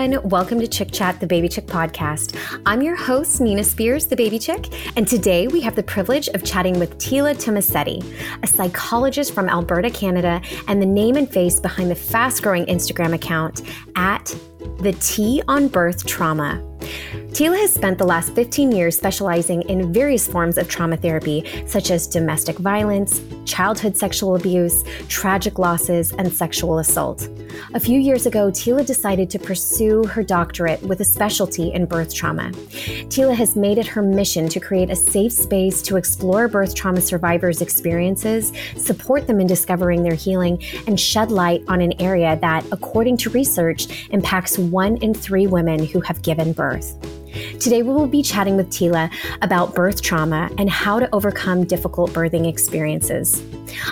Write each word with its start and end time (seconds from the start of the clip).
everyone. 0.00 0.28
Welcome 0.30 0.60
to 0.60 0.66
Chick 0.66 0.92
Chat, 0.92 1.20
the 1.20 1.26
Baby 1.26 1.48
Chick 1.48 1.66
podcast. 1.66 2.34
I'm 2.64 2.80
your 2.80 2.96
host, 2.96 3.38
Nina 3.40 3.62
Spears, 3.62 4.06
the 4.06 4.16
Baby 4.16 4.38
Chick, 4.38 4.72
and 4.96 5.06
today 5.06 5.46
we 5.46 5.60
have 5.60 5.76
the 5.76 5.82
privilege 5.82 6.26
of 6.28 6.42
chatting 6.42 6.78
with 6.78 6.96
Tila 6.96 7.34
Tomasetti, 7.34 8.02
a 8.42 8.46
psychologist 8.46 9.34
from 9.34 9.48
Alberta, 9.48 9.90
Canada, 9.90 10.40
and 10.68 10.80
the 10.80 10.86
name 10.86 11.16
and 11.16 11.30
face 11.30 11.60
behind 11.60 11.90
the 11.90 11.94
fast 11.94 12.42
growing 12.42 12.64
Instagram 12.66 13.12
account 13.12 13.60
at 13.96 14.34
the 14.78 14.92
T 15.00 15.42
on 15.48 15.68
Birth 15.68 16.06
Trauma. 16.06 16.62
Tila 17.32 17.58
has 17.60 17.72
spent 17.72 17.96
the 17.96 18.04
last 18.04 18.34
15 18.34 18.72
years 18.72 18.96
specializing 18.96 19.62
in 19.62 19.92
various 19.92 20.26
forms 20.26 20.58
of 20.58 20.68
trauma 20.68 20.96
therapy, 20.96 21.44
such 21.64 21.92
as 21.92 22.08
domestic 22.08 22.58
violence, 22.58 23.22
childhood 23.46 23.96
sexual 23.96 24.34
abuse, 24.34 24.84
tragic 25.08 25.58
losses, 25.58 26.12
and 26.12 26.30
sexual 26.30 26.80
assault. 26.80 27.28
A 27.74 27.80
few 27.80 27.98
years 28.00 28.26
ago, 28.26 28.50
Tila 28.50 28.84
decided 28.84 29.30
to 29.30 29.38
pursue 29.38 30.04
her 30.06 30.24
doctorate 30.24 30.82
with 30.82 31.00
a 31.00 31.04
specialty 31.04 31.72
in 31.72 31.86
birth 31.86 32.12
trauma. 32.12 32.50
Tila 33.08 33.34
has 33.34 33.54
made 33.54 33.78
it 33.78 33.86
her 33.86 34.02
mission 34.02 34.48
to 34.48 34.60
create 34.60 34.90
a 34.90 34.96
safe 34.96 35.32
space 35.32 35.82
to 35.82 35.96
explore 35.96 36.48
birth 36.48 36.74
trauma 36.74 37.00
survivors' 37.00 37.62
experiences, 37.62 38.52
support 38.76 39.28
them 39.28 39.40
in 39.40 39.46
discovering 39.46 40.02
their 40.02 40.14
healing, 40.14 40.62
and 40.88 40.98
shed 40.98 41.30
light 41.30 41.62
on 41.68 41.80
an 41.80 41.92
area 42.02 42.36
that, 42.40 42.66
according 42.72 43.16
to 43.18 43.30
research, 43.30 44.08
impacts 44.10 44.58
one 44.58 44.96
in 44.98 45.14
three 45.14 45.46
women 45.46 45.86
who 45.86 46.00
have 46.00 46.20
given 46.22 46.52
birth. 46.52 46.96
Today, 47.60 47.82
we 47.82 47.92
will 47.92 48.06
be 48.06 48.22
chatting 48.22 48.56
with 48.56 48.70
Tila 48.70 49.12
about 49.42 49.74
birth 49.74 50.02
trauma 50.02 50.50
and 50.58 50.68
how 50.68 50.98
to 50.98 51.08
overcome 51.14 51.64
difficult 51.64 52.10
birthing 52.12 52.48
experiences. 52.48 53.42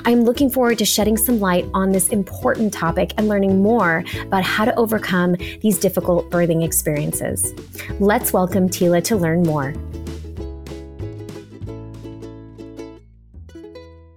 I 0.04 0.10
am 0.10 0.22
looking 0.22 0.50
forward 0.50 0.78
to 0.78 0.84
shedding 0.84 1.16
some 1.16 1.38
light 1.38 1.66
on 1.74 1.92
this 1.92 2.08
important 2.08 2.72
topic 2.72 3.12
and 3.16 3.28
learning 3.28 3.62
more 3.62 4.04
about 4.22 4.42
how 4.42 4.64
to 4.64 4.74
overcome 4.76 5.36
these 5.60 5.78
difficult 5.78 6.30
birthing 6.30 6.64
experiences. 6.64 7.54
Let's 8.00 8.32
welcome 8.32 8.68
Tila 8.68 9.04
to 9.04 9.16
learn 9.16 9.42
more. 9.42 9.74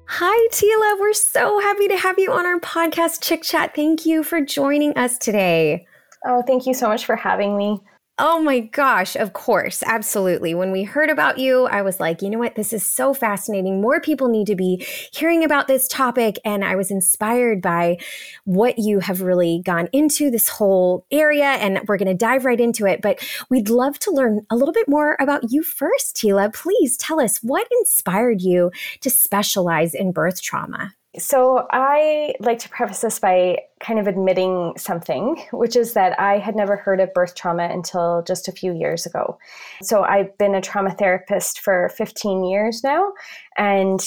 Hi, 0.08 0.48
Tila. 0.52 1.00
We're 1.00 1.14
so 1.14 1.60
happy 1.60 1.88
to 1.88 1.98
have 1.98 2.20
you 2.20 2.32
on 2.32 2.46
our 2.46 2.60
podcast, 2.60 3.24
Chick 3.24 3.44
Chat. 3.44 3.76
Thank 3.76 4.06
you 4.06 4.24
for 4.24 4.42
joining 4.42 4.96
us 4.98 5.18
today. 5.18 5.88
Oh, 6.26 6.44
thank 6.46 6.68
you 6.68 6.74
so 6.74 6.88
much 6.88 7.06
for 7.06 7.16
having 7.16 7.58
me. 7.58 7.82
Oh 8.24 8.40
my 8.40 8.60
gosh, 8.60 9.16
of 9.16 9.34
course, 9.34 9.82
absolutely. 9.84 10.54
When 10.54 10.72
we 10.72 10.84
heard 10.84 11.10
about 11.10 11.40
you, 11.40 11.66
I 11.66 11.82
was 11.82 12.00
like, 12.00 12.22
you 12.22 12.30
know 12.30 12.38
what? 12.38 12.54
This 12.54 12.72
is 12.72 12.88
so 12.88 13.16
fascinating. 13.16 13.82
More 13.82 14.00
people 14.00 14.28
need 14.28 14.46
to 14.48 14.56
be 14.56 14.86
hearing 15.12 15.44
about 15.44 15.68
this 15.68 15.88
topic. 15.88 16.38
And 16.46 16.64
I 16.64 16.76
was 16.76 16.92
inspired 16.92 17.64
by 17.64 17.98
what 18.44 18.78
you 18.78 19.00
have 19.00 19.22
really 19.22 19.64
gone 19.66 19.88
into 19.92 20.30
this 20.30 20.50
whole 20.50 21.08
area. 21.10 21.46
And 21.46 21.80
we're 21.88 21.98
going 21.98 22.10
to 22.10 22.14
dive 22.14 22.46
right 22.46 22.60
into 22.60 22.86
it. 22.86 23.02
But 23.02 23.28
we'd 23.50 23.70
love 23.70 23.98
to 24.00 24.12
learn 24.12 24.46
a 24.52 24.56
little 24.56 24.74
bit 24.74 24.88
more 24.88 25.18
about 25.20 25.50
you 25.50 25.64
first, 25.64 26.16
Tila. 26.16 26.54
Please 26.54 26.98
tell 26.98 27.20
us 27.20 27.40
what 27.42 27.68
inspired 27.80 28.42
you 28.42 28.72
to 29.00 29.10
specialize 29.10 29.96
in 29.96 30.12
birth 30.12 30.44
trauma. 30.44 30.94
So, 31.18 31.68
I 31.72 32.36
like 32.40 32.60
to 32.60 32.70
preface 32.70 33.02
this 33.02 33.20
by 33.20 33.58
kind 33.82 34.00
of 34.00 34.08
admitting 34.08 34.74
something, 34.78 35.44
which 35.52 35.76
is 35.76 35.92
that 35.92 36.18
I 36.18 36.38
had 36.38 36.56
never 36.56 36.78
heard 36.78 37.02
of 37.02 37.14
birth 37.14 37.36
trauma 37.36 37.64
until 37.64 38.24
just 38.26 38.48
a 38.48 38.54
few 38.54 38.74
years 38.74 39.06
ago. 39.06 39.38
So, 39.84 40.04
I've 40.04 40.38
been 40.38 40.56
a 40.56 40.62
trauma 40.62 40.92
therapist 40.92 41.60
for 41.60 41.90
15 41.98 42.46
years 42.46 42.82
now, 42.82 43.12
and 43.58 44.00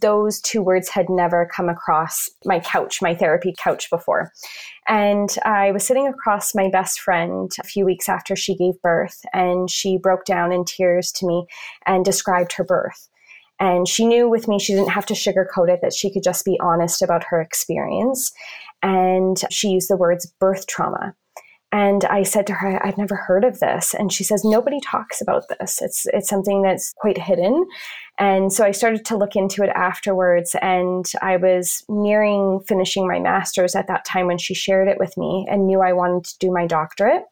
those 0.00 0.40
two 0.40 0.62
words 0.62 0.88
had 0.88 1.10
never 1.10 1.50
come 1.52 1.68
across 1.68 2.30
my 2.44 2.60
couch, 2.60 3.02
my 3.02 3.12
therapy 3.12 3.52
couch 3.58 3.90
before. 3.90 4.32
And 4.86 5.36
I 5.44 5.72
was 5.72 5.84
sitting 5.84 6.06
across 6.06 6.54
my 6.54 6.68
best 6.68 7.00
friend 7.00 7.50
a 7.58 7.66
few 7.66 7.84
weeks 7.84 8.08
after 8.08 8.36
she 8.36 8.54
gave 8.54 8.80
birth, 8.82 9.24
and 9.32 9.68
she 9.68 9.98
broke 9.98 10.24
down 10.24 10.52
in 10.52 10.64
tears 10.64 11.10
to 11.12 11.26
me 11.26 11.44
and 11.86 12.04
described 12.04 12.52
her 12.52 12.64
birth. 12.64 13.08
And 13.62 13.86
she 13.86 14.04
knew 14.04 14.28
with 14.28 14.48
me 14.48 14.58
she 14.58 14.72
didn't 14.72 14.90
have 14.90 15.06
to 15.06 15.14
sugarcoat 15.14 15.68
it, 15.68 15.78
that 15.82 15.94
she 15.94 16.12
could 16.12 16.24
just 16.24 16.44
be 16.44 16.58
honest 16.58 17.00
about 17.00 17.22
her 17.28 17.40
experience. 17.40 18.32
And 18.82 19.40
she 19.50 19.68
used 19.68 19.88
the 19.88 19.96
words 19.96 20.26
birth 20.40 20.66
trauma. 20.66 21.14
And 21.70 22.04
I 22.06 22.24
said 22.24 22.44
to 22.48 22.54
her, 22.54 22.84
I've 22.84 22.98
never 22.98 23.14
heard 23.14 23.44
of 23.44 23.60
this. 23.60 23.94
And 23.94 24.12
she 24.12 24.24
says, 24.24 24.44
nobody 24.44 24.80
talks 24.80 25.20
about 25.20 25.44
this. 25.48 25.80
It's, 25.80 26.06
it's 26.06 26.28
something 26.28 26.62
that's 26.62 26.92
quite 26.96 27.16
hidden. 27.16 27.64
And 28.18 28.52
so 28.52 28.64
I 28.64 28.72
started 28.72 29.04
to 29.06 29.16
look 29.16 29.36
into 29.36 29.62
it 29.62 29.70
afterwards. 29.70 30.56
And 30.60 31.06
I 31.22 31.36
was 31.36 31.84
nearing 31.88 32.62
finishing 32.66 33.06
my 33.06 33.20
master's 33.20 33.76
at 33.76 33.86
that 33.86 34.04
time 34.04 34.26
when 34.26 34.38
she 34.38 34.54
shared 34.54 34.88
it 34.88 34.98
with 34.98 35.16
me 35.16 35.46
and 35.48 35.68
knew 35.68 35.80
I 35.80 35.92
wanted 35.92 36.24
to 36.24 36.38
do 36.40 36.52
my 36.52 36.66
doctorate. 36.66 37.22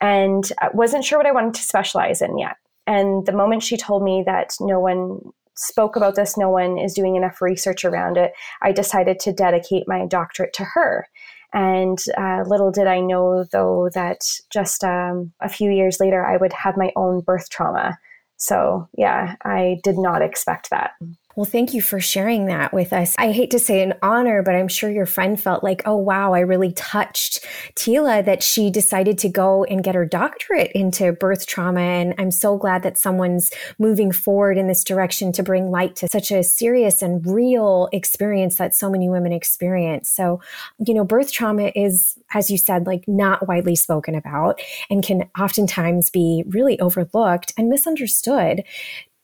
And 0.00 0.50
I 0.62 0.70
wasn't 0.72 1.04
sure 1.04 1.18
what 1.18 1.26
I 1.26 1.32
wanted 1.32 1.54
to 1.54 1.62
specialize 1.62 2.22
in 2.22 2.38
yet. 2.38 2.56
And 2.86 3.26
the 3.26 3.32
moment 3.32 3.62
she 3.62 3.76
told 3.76 4.02
me 4.02 4.22
that 4.24 4.54
no 4.60 4.80
one 4.80 5.20
spoke 5.58 5.96
about 5.96 6.14
this, 6.14 6.36
no 6.36 6.48
one 6.48 6.78
is 6.78 6.94
doing 6.94 7.16
enough 7.16 7.42
research 7.42 7.84
around 7.84 8.16
it, 8.16 8.32
I 8.62 8.72
decided 8.72 9.18
to 9.20 9.32
dedicate 9.32 9.84
my 9.86 10.06
doctorate 10.06 10.52
to 10.54 10.64
her. 10.64 11.06
And 11.52 11.98
uh, 12.16 12.44
little 12.46 12.70
did 12.70 12.86
I 12.86 13.00
know, 13.00 13.44
though, 13.52 13.88
that 13.94 14.20
just 14.50 14.84
um, 14.84 15.32
a 15.40 15.48
few 15.48 15.70
years 15.70 15.98
later, 15.98 16.24
I 16.24 16.36
would 16.36 16.52
have 16.52 16.76
my 16.76 16.92
own 16.94 17.20
birth 17.20 17.48
trauma. 17.48 17.98
So, 18.36 18.88
yeah, 18.96 19.34
I 19.44 19.80
did 19.82 19.98
not 19.98 20.22
expect 20.22 20.70
that. 20.70 20.92
Well, 21.38 21.44
thank 21.44 21.72
you 21.72 21.80
for 21.80 22.00
sharing 22.00 22.46
that 22.46 22.72
with 22.72 22.92
us. 22.92 23.14
I 23.16 23.30
hate 23.30 23.52
to 23.52 23.60
say 23.60 23.80
an 23.84 23.94
honor, 24.02 24.42
but 24.42 24.56
I'm 24.56 24.66
sure 24.66 24.90
your 24.90 25.06
friend 25.06 25.40
felt 25.40 25.62
like, 25.62 25.82
oh, 25.86 25.96
wow, 25.96 26.34
I 26.34 26.40
really 26.40 26.72
touched 26.72 27.46
Tila 27.76 28.24
that 28.24 28.42
she 28.42 28.70
decided 28.70 29.18
to 29.18 29.28
go 29.28 29.62
and 29.62 29.84
get 29.84 29.94
her 29.94 30.04
doctorate 30.04 30.72
into 30.72 31.12
birth 31.12 31.46
trauma. 31.46 31.80
And 31.80 32.12
I'm 32.18 32.32
so 32.32 32.56
glad 32.58 32.82
that 32.82 32.98
someone's 32.98 33.52
moving 33.78 34.10
forward 34.10 34.58
in 34.58 34.66
this 34.66 34.82
direction 34.82 35.30
to 35.30 35.44
bring 35.44 35.70
light 35.70 35.94
to 35.96 36.08
such 36.10 36.32
a 36.32 36.42
serious 36.42 37.02
and 37.02 37.24
real 37.24 37.88
experience 37.92 38.56
that 38.56 38.74
so 38.74 38.90
many 38.90 39.08
women 39.08 39.30
experience. 39.30 40.10
So, 40.10 40.40
you 40.84 40.92
know, 40.92 41.04
birth 41.04 41.30
trauma 41.30 41.70
is, 41.76 42.18
as 42.34 42.50
you 42.50 42.58
said, 42.58 42.84
like 42.84 43.06
not 43.06 43.46
widely 43.46 43.76
spoken 43.76 44.16
about 44.16 44.60
and 44.90 45.04
can 45.04 45.30
oftentimes 45.38 46.10
be 46.10 46.42
really 46.48 46.80
overlooked 46.80 47.52
and 47.56 47.68
misunderstood 47.68 48.64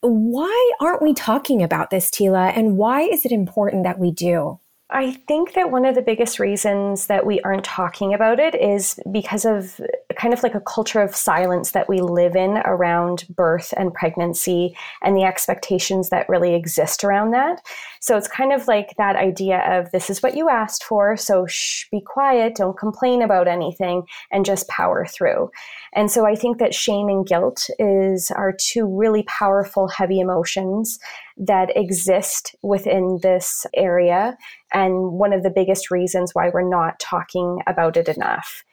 why 0.08 0.72
aren't 0.80 1.02
we 1.02 1.14
talking 1.14 1.62
about 1.62 1.90
this, 1.90 2.10
Tila? 2.10 2.56
And 2.56 2.76
why 2.76 3.02
is 3.02 3.24
it 3.24 3.32
important 3.32 3.84
that 3.84 3.98
we 3.98 4.10
do? 4.10 4.58
I 4.90 5.12
think 5.12 5.54
that 5.54 5.70
one 5.70 5.86
of 5.86 5.94
the 5.94 6.02
biggest 6.02 6.38
reasons 6.38 7.06
that 7.06 7.26
we 7.26 7.40
aren't 7.40 7.64
talking 7.64 8.12
about 8.12 8.38
it 8.38 8.54
is 8.54 9.00
because 9.10 9.44
of 9.44 9.80
kind 10.16 10.34
of 10.34 10.42
like 10.42 10.54
a 10.54 10.60
culture 10.60 11.00
of 11.00 11.14
silence 11.14 11.72
that 11.72 11.88
we 11.88 12.00
live 12.00 12.36
in 12.36 12.58
around 12.64 13.24
birth 13.28 13.72
and 13.76 13.92
pregnancy 13.92 14.76
and 15.02 15.16
the 15.16 15.24
expectations 15.24 16.10
that 16.10 16.28
really 16.28 16.54
exist 16.54 17.04
around 17.04 17.32
that. 17.32 17.60
So 18.00 18.16
it's 18.16 18.28
kind 18.28 18.52
of 18.52 18.68
like 18.68 18.94
that 18.98 19.16
idea 19.16 19.60
of 19.66 19.90
this 19.90 20.10
is 20.10 20.22
what 20.22 20.36
you 20.36 20.48
asked 20.48 20.84
for, 20.84 21.16
so 21.16 21.46
shh, 21.46 21.86
be 21.90 22.00
quiet, 22.00 22.56
don't 22.56 22.78
complain 22.78 23.22
about 23.22 23.48
anything, 23.48 24.02
and 24.30 24.44
just 24.44 24.68
power 24.68 25.06
through. 25.06 25.50
And 25.94 26.10
so 26.10 26.26
I 26.26 26.34
think 26.34 26.58
that 26.58 26.74
shame 26.74 27.08
and 27.08 27.26
guilt 27.26 27.68
is 27.78 28.30
are 28.30 28.54
two 28.58 28.86
really 28.86 29.22
powerful, 29.24 29.88
heavy 29.88 30.20
emotions 30.20 30.98
that 31.36 31.76
exist 31.76 32.54
within 32.62 33.20
this 33.22 33.66
area. 33.74 34.36
And 34.72 35.12
one 35.12 35.32
of 35.32 35.42
the 35.42 35.50
biggest 35.50 35.90
reasons 35.90 36.34
why 36.34 36.50
we're 36.52 36.68
not 36.68 36.98
talking 37.00 37.60
about 37.66 37.96
it 37.96 38.08
enough 38.08 38.64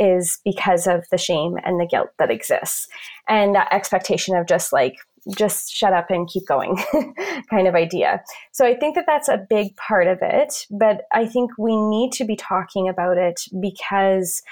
is 0.00 0.38
because 0.44 0.86
of 0.86 1.04
the 1.10 1.18
shame 1.18 1.56
and 1.62 1.78
the 1.78 1.86
guilt 1.86 2.08
that 2.18 2.30
exists 2.30 2.88
and 3.28 3.54
that 3.54 3.72
expectation 3.72 4.34
of 4.34 4.46
just 4.46 4.72
like 4.72 4.96
just 5.36 5.70
shut 5.70 5.92
up 5.92 6.10
and 6.10 6.28
keep 6.28 6.46
going 6.46 6.76
kind 7.50 7.68
of 7.68 7.74
idea. 7.74 8.22
So 8.52 8.64
I 8.64 8.74
think 8.74 8.94
that 8.94 9.04
that's 9.06 9.28
a 9.28 9.44
big 9.50 9.76
part 9.76 10.06
of 10.06 10.18
it, 10.22 10.66
but 10.70 11.02
I 11.12 11.26
think 11.26 11.50
we 11.58 11.76
need 11.76 12.12
to 12.12 12.24
be 12.24 12.36
talking 12.36 12.88
about 12.88 13.18
it 13.18 13.40
because 13.60 14.42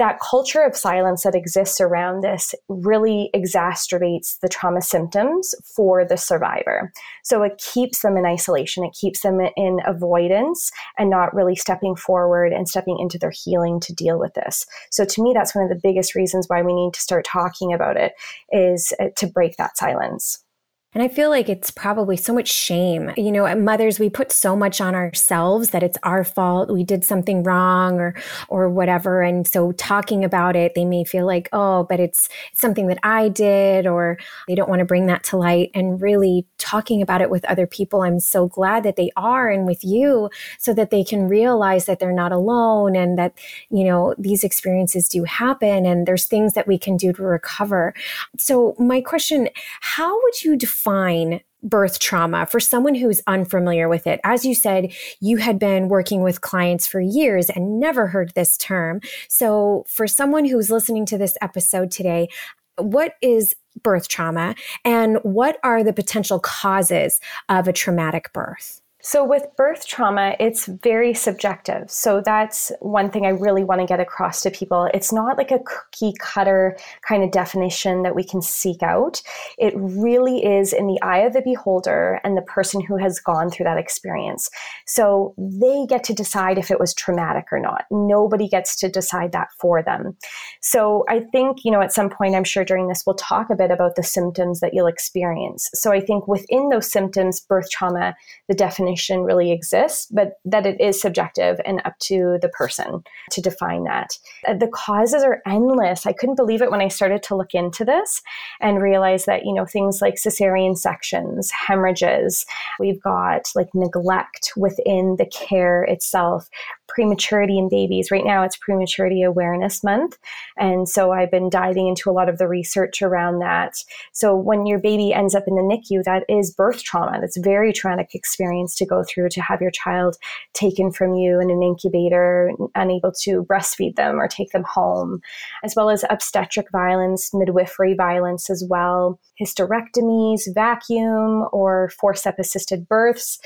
that 0.00 0.18
culture 0.18 0.62
of 0.62 0.74
silence 0.74 1.24
that 1.24 1.34
exists 1.34 1.78
around 1.78 2.22
this 2.22 2.54
really 2.68 3.28
exacerbates 3.36 4.40
the 4.40 4.48
trauma 4.48 4.80
symptoms 4.80 5.54
for 5.76 6.06
the 6.06 6.16
survivor. 6.16 6.90
So 7.22 7.42
it 7.42 7.58
keeps 7.58 8.00
them 8.00 8.16
in 8.16 8.24
isolation, 8.24 8.82
it 8.82 8.96
keeps 8.98 9.20
them 9.20 9.40
in 9.58 9.78
avoidance 9.86 10.72
and 10.96 11.10
not 11.10 11.34
really 11.34 11.54
stepping 11.54 11.96
forward 11.96 12.50
and 12.50 12.66
stepping 12.66 12.98
into 12.98 13.18
their 13.18 13.30
healing 13.44 13.78
to 13.80 13.92
deal 13.92 14.18
with 14.18 14.32
this. 14.32 14.64
So 14.90 15.04
to 15.04 15.22
me, 15.22 15.32
that's 15.34 15.54
one 15.54 15.64
of 15.64 15.70
the 15.70 15.80
biggest 15.82 16.14
reasons 16.14 16.46
why 16.48 16.62
we 16.62 16.72
need 16.72 16.94
to 16.94 17.00
start 17.00 17.26
talking 17.26 17.74
about 17.74 17.98
it 17.98 18.12
is 18.50 18.94
uh, 19.00 19.08
to 19.16 19.26
break 19.26 19.58
that 19.58 19.76
silence. 19.76 20.42
And 20.92 21.04
I 21.04 21.08
feel 21.08 21.30
like 21.30 21.48
it's 21.48 21.70
probably 21.70 22.16
so 22.16 22.34
much 22.34 22.48
shame. 22.48 23.12
You 23.16 23.30
know, 23.30 23.54
mothers, 23.54 24.00
we 24.00 24.10
put 24.10 24.32
so 24.32 24.56
much 24.56 24.80
on 24.80 24.96
ourselves 24.96 25.70
that 25.70 25.84
it's 25.84 25.98
our 26.02 26.24
fault. 26.24 26.68
We 26.68 26.82
did 26.82 27.04
something 27.04 27.44
wrong 27.44 28.00
or, 28.00 28.16
or 28.48 28.68
whatever. 28.68 29.22
And 29.22 29.46
so 29.46 29.70
talking 29.70 30.24
about 30.24 30.56
it, 30.56 30.74
they 30.74 30.84
may 30.84 31.04
feel 31.04 31.26
like, 31.26 31.48
oh, 31.52 31.84
but 31.84 32.00
it's, 32.00 32.28
it's 32.50 32.60
something 32.60 32.88
that 32.88 32.98
I 33.04 33.28
did, 33.28 33.86
or 33.86 34.18
they 34.48 34.56
don't 34.56 34.68
want 34.68 34.80
to 34.80 34.84
bring 34.84 35.06
that 35.06 35.22
to 35.24 35.36
light. 35.36 35.70
And 35.74 36.02
really 36.02 36.44
talking 36.58 37.00
about 37.02 37.22
it 37.22 37.30
with 37.30 37.44
other 37.44 37.68
people, 37.68 38.02
I'm 38.02 38.18
so 38.18 38.48
glad 38.48 38.82
that 38.82 38.96
they 38.96 39.10
are 39.16 39.48
and 39.48 39.66
with 39.66 39.84
you 39.84 40.28
so 40.58 40.74
that 40.74 40.90
they 40.90 41.04
can 41.04 41.28
realize 41.28 41.86
that 41.86 42.00
they're 42.00 42.10
not 42.10 42.32
alone 42.32 42.96
and 42.96 43.16
that, 43.16 43.38
you 43.70 43.84
know, 43.84 44.16
these 44.18 44.42
experiences 44.42 45.08
do 45.08 45.22
happen 45.22 45.86
and 45.86 46.04
there's 46.04 46.24
things 46.24 46.54
that 46.54 46.66
we 46.66 46.78
can 46.78 46.96
do 46.96 47.12
to 47.12 47.22
recover. 47.22 47.94
So 48.38 48.74
my 48.76 49.00
question, 49.00 49.48
how 49.82 50.20
would 50.20 50.42
you 50.42 50.56
define 50.56 50.79
define 50.80 51.40
birth 51.62 51.98
trauma 51.98 52.46
for 52.46 52.58
someone 52.58 52.94
who's 52.94 53.20
unfamiliar 53.26 53.88
with 53.88 54.06
it? 54.06 54.20
As 54.24 54.44
you 54.44 54.54
said, 54.54 54.92
you 55.20 55.36
had 55.36 55.58
been 55.58 55.88
working 55.88 56.22
with 56.22 56.40
clients 56.40 56.86
for 56.86 57.00
years 57.00 57.50
and 57.50 57.78
never 57.78 58.06
heard 58.06 58.32
this 58.34 58.56
term. 58.56 59.00
So, 59.28 59.84
for 59.86 60.06
someone 60.06 60.44
who's 60.44 60.70
listening 60.70 61.06
to 61.06 61.18
this 61.18 61.36
episode 61.42 61.90
today, 61.90 62.28
what 62.76 63.14
is 63.20 63.54
birth 63.82 64.08
trauma 64.08 64.54
and 64.84 65.18
what 65.22 65.58
are 65.62 65.84
the 65.84 65.92
potential 65.92 66.40
causes 66.40 67.20
of 67.48 67.68
a 67.68 67.72
traumatic 67.72 68.32
birth? 68.32 68.80
So, 69.02 69.24
with 69.24 69.46
birth 69.56 69.86
trauma, 69.86 70.36
it's 70.38 70.66
very 70.66 71.14
subjective. 71.14 71.90
So, 71.90 72.20
that's 72.22 72.70
one 72.80 73.10
thing 73.10 73.24
I 73.24 73.30
really 73.30 73.64
want 73.64 73.80
to 73.80 73.86
get 73.86 73.98
across 73.98 74.42
to 74.42 74.50
people. 74.50 74.90
It's 74.92 75.10
not 75.10 75.38
like 75.38 75.50
a 75.50 75.60
cookie 75.60 76.12
cutter 76.20 76.76
kind 77.06 77.24
of 77.24 77.30
definition 77.30 78.02
that 78.02 78.14
we 78.14 78.22
can 78.22 78.42
seek 78.42 78.82
out. 78.82 79.22
It 79.56 79.72
really 79.74 80.44
is 80.44 80.74
in 80.74 80.86
the 80.86 81.00
eye 81.00 81.20
of 81.20 81.32
the 81.32 81.40
beholder 81.40 82.20
and 82.24 82.36
the 82.36 82.42
person 82.42 82.82
who 82.82 82.98
has 82.98 83.18
gone 83.18 83.50
through 83.50 83.64
that 83.64 83.78
experience. 83.78 84.50
So, 84.86 85.34
they 85.38 85.86
get 85.88 86.04
to 86.04 86.14
decide 86.14 86.58
if 86.58 86.70
it 86.70 86.78
was 86.78 86.92
traumatic 86.92 87.46
or 87.52 87.58
not. 87.58 87.86
Nobody 87.90 88.48
gets 88.48 88.76
to 88.76 88.90
decide 88.90 89.32
that 89.32 89.48
for 89.58 89.82
them. 89.82 90.14
So, 90.60 91.06
I 91.08 91.20
think, 91.32 91.64
you 91.64 91.70
know, 91.70 91.80
at 91.80 91.94
some 91.94 92.10
point, 92.10 92.34
I'm 92.34 92.44
sure 92.44 92.66
during 92.66 92.88
this, 92.88 93.04
we'll 93.06 93.16
talk 93.16 93.48
a 93.48 93.56
bit 93.56 93.70
about 93.70 93.96
the 93.96 94.02
symptoms 94.02 94.60
that 94.60 94.74
you'll 94.74 94.86
experience. 94.86 95.70
So, 95.72 95.90
I 95.90 96.00
think 96.00 96.28
within 96.28 96.68
those 96.68 96.90
symptoms, 96.92 97.40
birth 97.40 97.70
trauma, 97.70 98.14
the 98.46 98.54
definition 98.54 98.89
definition 98.90 99.22
really 99.22 99.52
exists, 99.52 100.06
but 100.10 100.34
that 100.44 100.66
it 100.66 100.80
is 100.80 101.00
subjective 101.00 101.60
and 101.64 101.80
up 101.84 101.98
to 102.00 102.38
the 102.42 102.48
person 102.48 103.02
to 103.30 103.40
define 103.40 103.84
that. 103.84 104.18
Uh, 104.46 104.54
the 104.54 104.68
causes 104.68 105.22
are 105.22 105.42
endless. 105.46 106.06
I 106.06 106.12
couldn't 106.12 106.36
believe 106.36 106.62
it 106.62 106.70
when 106.70 106.80
I 106.80 106.88
started 106.88 107.22
to 107.24 107.36
look 107.36 107.54
into 107.54 107.84
this 107.84 108.22
and 108.60 108.82
realize 108.82 109.24
that, 109.24 109.44
you 109.44 109.52
know, 109.52 109.66
things 109.66 110.00
like 110.00 110.14
cesarean 110.14 110.76
sections, 110.76 111.50
hemorrhages, 111.50 112.46
we've 112.78 113.02
got 113.02 113.50
like 113.54 113.68
neglect 113.74 114.52
within 114.56 115.16
the 115.18 115.26
care 115.26 115.84
itself, 115.84 116.48
prematurity 116.90 117.56
in 117.56 117.68
babies. 117.68 118.10
Right 118.10 118.24
now, 118.24 118.42
it's 118.42 118.56
Prematurity 118.56 119.22
Awareness 119.22 119.84
Month. 119.84 120.18
And 120.58 120.88
so 120.88 121.12
I've 121.12 121.30
been 121.30 121.48
diving 121.48 121.86
into 121.86 122.10
a 122.10 122.12
lot 122.12 122.28
of 122.28 122.38
the 122.38 122.48
research 122.48 123.00
around 123.00 123.38
that. 123.38 123.82
So 124.12 124.36
when 124.36 124.66
your 124.66 124.80
baby 124.80 125.14
ends 125.14 125.34
up 125.34 125.44
in 125.46 125.54
the 125.54 125.62
NICU, 125.62 126.02
that 126.04 126.24
is 126.28 126.50
birth 126.50 126.82
trauma. 126.82 127.18
That's 127.20 127.38
a 127.38 127.42
very 127.42 127.72
traumatic 127.72 128.14
experience 128.14 128.74
to 128.76 128.86
go 128.86 129.04
through 129.04 129.28
to 129.30 129.40
have 129.40 129.60
your 129.60 129.70
child 129.70 130.16
taken 130.52 130.90
from 130.90 131.14
you 131.14 131.40
in 131.40 131.50
an 131.50 131.62
incubator, 131.62 132.50
unable 132.74 133.12
to 133.22 133.44
breastfeed 133.44 133.94
them 133.94 134.18
or 134.18 134.26
take 134.26 134.50
them 134.50 134.64
home, 134.64 135.20
as 135.62 135.74
well 135.76 135.90
as 135.90 136.04
obstetric 136.10 136.70
violence, 136.72 137.32
midwifery 137.32 137.94
violence 137.94 138.50
as 138.50 138.64
well, 138.68 139.20
hysterectomies, 139.40 140.42
vacuum, 140.52 141.46
or 141.52 141.90
forcep 142.02 142.38
assisted 142.38 142.88
births 142.88 143.38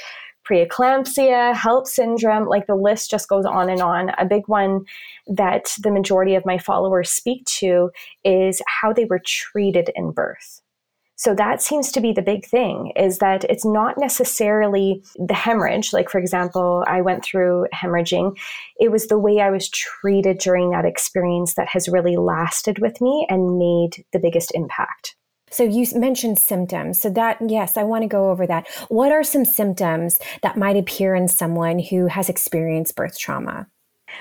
preeclampsia, 0.49 1.55
HELLP 1.55 1.87
syndrome, 1.87 2.47
like 2.47 2.67
the 2.67 2.75
list 2.75 3.11
just 3.11 3.29
goes 3.29 3.45
on 3.45 3.71
and 3.71 3.81
on. 3.81 4.11
A 4.19 4.25
big 4.25 4.47
one 4.47 4.85
that 5.27 5.75
the 5.83 5.91
majority 5.91 6.35
of 6.35 6.47
my 6.47 6.59
followers 6.59 7.11
speak 7.11 7.45
to 7.47 7.91
is 8.25 8.61
how 8.67 8.93
they 8.93 9.05
were 9.05 9.21
treated 9.25 9.91
in 9.95 10.13
birth. 10.13 10.61
So 11.17 11.35
that 11.37 11.63
seems 11.63 11.93
to 11.93 12.01
be 12.01 12.13
the 12.13 12.23
big 12.23 12.45
thing 12.45 12.93
is 12.97 13.19
that 13.19 13.45
it's 13.45 13.65
not 13.65 13.97
necessarily 13.99 15.03
the 15.17 15.35
hemorrhage. 15.35 15.93
Like, 15.93 16.11
for 16.11 16.19
example, 16.19 16.85
I 16.89 17.03
went 17.03 17.25
through 17.25 17.67
hemorrhaging. 17.73 18.37
It 18.81 18.91
was 18.91 19.07
the 19.07 19.19
way 19.19 19.41
I 19.41 19.51
was 19.51 19.69
treated 19.69 20.39
during 20.39 20.71
that 20.71 20.85
experience 20.85 21.55
that 21.55 21.69
has 21.69 21.89
really 21.89 22.17
lasted 22.17 22.81
with 22.81 23.01
me 23.01 23.27
and 23.31 23.59
made 23.59 24.05
the 24.13 24.19
biggest 24.19 24.51
impact. 24.55 25.15
So 25.55 25.63
you 25.63 25.87
mentioned 25.95 26.41
symptoms. 26.41 27.01
So 27.01 27.11
that, 27.11 27.39
yes, 27.47 27.77
I 27.77 27.85
want 27.85 28.03
to 28.03 28.09
go 28.09 28.31
over 28.31 28.45
that. 28.45 28.67
What 28.89 29.13
are 29.13 29.23
some 29.23 29.45
symptoms 29.45 30.19
that 30.43 30.57
might 30.57 30.77
appear 30.77 31.15
in 31.15 31.29
someone 31.29 31.79
who 31.79 32.09
has 32.09 32.29
experienced 32.29 32.97
birth 32.97 33.17
trauma? 33.17 33.69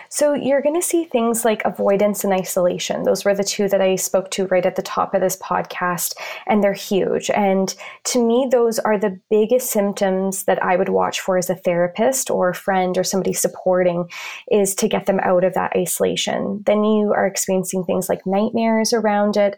So 0.10 0.34
you're 0.34 0.62
going 0.62 0.80
to 0.80 0.88
see 0.88 1.06
things 1.06 1.44
like 1.44 1.62
avoidance 1.66 2.24
and 2.24 2.34
isolation. 2.34 3.04
Those 3.04 3.26
were 3.26 3.34
the 3.34 3.44
two 3.44 3.68
that 3.70 3.82
I 3.82 3.96
spoke 3.96 4.30
to 4.32 4.46
right 4.48 4.66
at 4.66 4.76
the 4.76 4.82
top 4.82 5.14
of 5.14 5.22
this 5.22 5.38
podcast, 5.38 6.16
and 6.48 6.64
they're 6.64 6.74
huge. 6.74 7.30
And 7.32 7.74
to 8.06 8.26
me, 8.26 8.48
those 8.52 8.80
are 8.80 8.98
the 8.98 9.20
biggest 9.30 9.72
symptoms 9.72 10.44
that 10.44 10.64
I 10.64 10.76
would 10.76 10.90
watch 10.90 11.20
for 11.20 11.38
as 11.38 11.50
a 11.50 11.56
therapist 11.56 12.30
or 12.30 12.50
a 12.50 12.56
friend 12.56 12.98
or 12.98 13.04
somebody 13.04 13.34
supporting 13.34 14.10
is 14.52 14.76
to 14.76 14.88
get 14.88 15.06
them 15.06 15.20
out 15.24 15.44
of 15.44 15.54
that 15.56 15.74
isolation. 15.76 16.62
Then 16.66 16.84
you 16.84 17.14
are 17.14 17.26
experiencing 17.26 17.84
things 17.84 18.10
like 18.10 18.26
nightmares 18.26 18.94
around 18.94 19.38
it, 19.38 19.58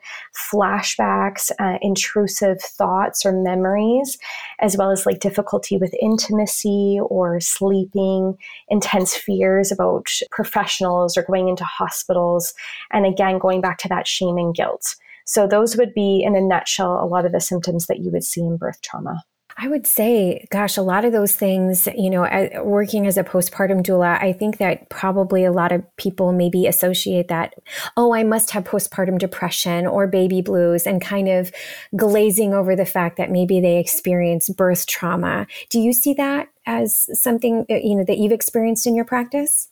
flashbacks, 0.54 1.52
uh, 1.60 1.78
intrusive 1.82 2.62
thoughts 2.62 3.26
or 3.26 3.32
memories, 3.32 4.18
as 4.60 4.78
well 4.78 4.92
as 4.92 5.06
like 5.06 5.20
difficulty 5.20 5.78
with 5.78 5.94
intimacy 6.02 7.00
or 7.02 7.40
sleeping, 7.40 8.38
intense 8.70 9.16
fears 9.16 9.72
about 9.72 10.08
professionals 10.32 11.18
or 11.18 11.24
going 11.24 11.48
into 11.48 11.64
hospitals. 11.64 12.54
And 12.92 13.06
again, 13.06 13.40
going 13.40 13.62
back 13.62 13.78
to 13.80 13.90
that 13.90 14.08
shame 14.08 14.38
and 14.38 14.54
guilt. 14.54 14.96
So, 15.28 15.48
those 15.48 15.76
would 15.76 15.94
be, 15.94 16.24
in 16.24 16.36
a 16.36 16.42
nutshell, 16.42 17.04
a 17.04 17.08
lot 17.08 17.26
of 17.26 17.32
the 17.32 17.42
symptoms 17.42 17.88
that 17.88 18.00
you 18.00 18.12
would 18.12 18.24
see 18.24 18.42
in 18.42 18.58
birth 18.58 18.82
trauma. 18.82 19.24
I 19.58 19.70
would 19.70 19.88
say, 19.88 20.46
gosh, 20.52 20.76
a 20.76 20.82
lot 20.82 21.06
of 21.06 21.14
those 21.14 21.32
things, 21.32 21.88
you 21.96 22.10
know, 22.10 22.28
working 22.64 23.08
as 23.08 23.18
a 23.18 23.24
postpartum 23.24 23.84
doula, 23.84 24.22
I 24.22 24.34
think 24.34 24.58
that 24.58 24.90
probably 24.90 25.46
a 25.46 25.52
lot 25.52 25.72
of 25.72 25.82
people 25.96 26.34
maybe 26.34 26.68
associate 26.68 27.30
that, 27.30 27.54
oh, 27.96 28.14
I 28.14 28.24
must 28.24 28.52
have 28.52 28.66
postpartum 28.66 29.18
depression 29.18 29.88
or 29.88 30.08
baby 30.08 30.42
blues 30.42 30.86
and 30.86 31.02
kind 31.02 31.30
of 31.30 31.54
glazing 31.96 32.54
over 32.54 32.76
the 32.76 32.86
fact 32.86 33.16
that 33.16 33.32
maybe 33.32 33.62
they 33.62 33.80
experience 33.80 34.50
birth 34.50 34.88
trauma. 34.88 35.48
Do 35.70 35.80
you 35.80 35.94
see 35.94 36.14
that 36.16 36.50
as 36.66 37.06
something, 37.18 37.66
uh, 37.70 37.76
you 37.76 37.96
know, 37.96 38.04
that 38.04 38.18
you've 38.18 38.34
experienced 38.34 38.86
in 38.86 38.96
your 38.96 39.06
practice? 39.06 39.70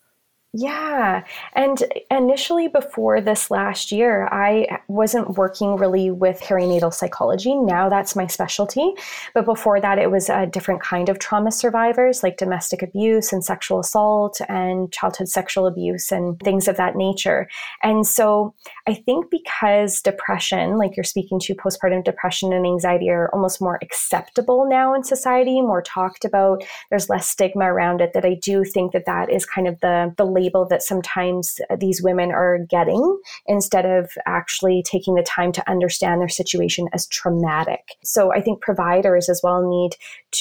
Yeah. 0.55 1.23
And 1.53 1.81
initially, 2.11 2.67
before 2.67 3.21
this 3.21 3.49
last 3.49 3.91
year, 3.91 4.27
I 4.31 4.77
wasn't 4.87 5.35
working 5.35 5.77
really 5.77 6.11
with 6.11 6.41
perinatal 6.41 6.93
psychology. 6.93 7.55
Now 7.55 7.89
that's 7.89 8.15
my 8.15 8.27
specialty. 8.27 8.93
But 9.33 9.45
before 9.45 9.81
that, 9.81 9.97
it 9.97 10.11
was 10.11 10.29
a 10.29 10.45
different 10.45 10.83
kind 10.83 11.09
of 11.09 11.17
trauma 11.17 11.51
survivors 11.51 12.21
like 12.21 12.37
domestic 12.37 12.83
abuse 12.83 13.33
and 13.33 13.43
sexual 13.43 13.79
assault 13.79 14.41
and 14.47 14.91
childhood 14.91 15.27
sexual 15.27 15.65
abuse 15.65 16.11
and 16.11 16.39
things 16.41 16.67
of 16.67 16.77
that 16.77 16.95
nature. 16.95 17.49
And 17.81 18.05
so 18.05 18.53
I 18.85 18.93
think 18.93 19.31
because 19.31 20.03
depression, 20.03 20.77
like 20.77 20.95
you're 20.95 21.03
speaking 21.03 21.39
to, 21.39 21.55
postpartum 21.55 22.03
depression 22.03 22.53
and 22.53 22.63
anxiety 22.63 23.09
are 23.09 23.31
almost 23.33 23.59
more 23.59 23.79
acceptable 23.81 24.69
now 24.69 24.93
in 24.93 25.03
society, 25.03 25.61
more 25.61 25.81
talked 25.81 26.25
about, 26.25 26.63
there's 26.91 27.09
less 27.09 27.27
stigma 27.27 27.73
around 27.73 28.01
it, 28.01 28.13
that 28.13 28.23
I 28.23 28.35
do 28.35 28.63
think 28.63 28.91
that 28.91 29.07
that 29.07 29.31
is 29.31 29.47
kind 29.47 29.67
of 29.67 29.79
the, 29.79 30.13
the 30.15 30.42
label 30.43 30.67
that 30.69 30.83
sometimes 30.83 31.59
these 31.79 32.01
women 32.01 32.31
are 32.31 32.59
getting 32.69 33.19
instead 33.45 33.85
of 33.85 34.11
actually 34.25 34.83
taking 34.85 35.15
the 35.15 35.23
time 35.23 35.51
to 35.51 35.69
understand 35.69 36.21
their 36.21 36.29
situation 36.29 36.87
as 36.93 37.07
traumatic. 37.07 37.95
So 38.03 38.33
I 38.33 38.41
think 38.41 38.61
providers 38.61 39.29
as 39.29 39.41
well 39.43 39.67
need 39.67 39.91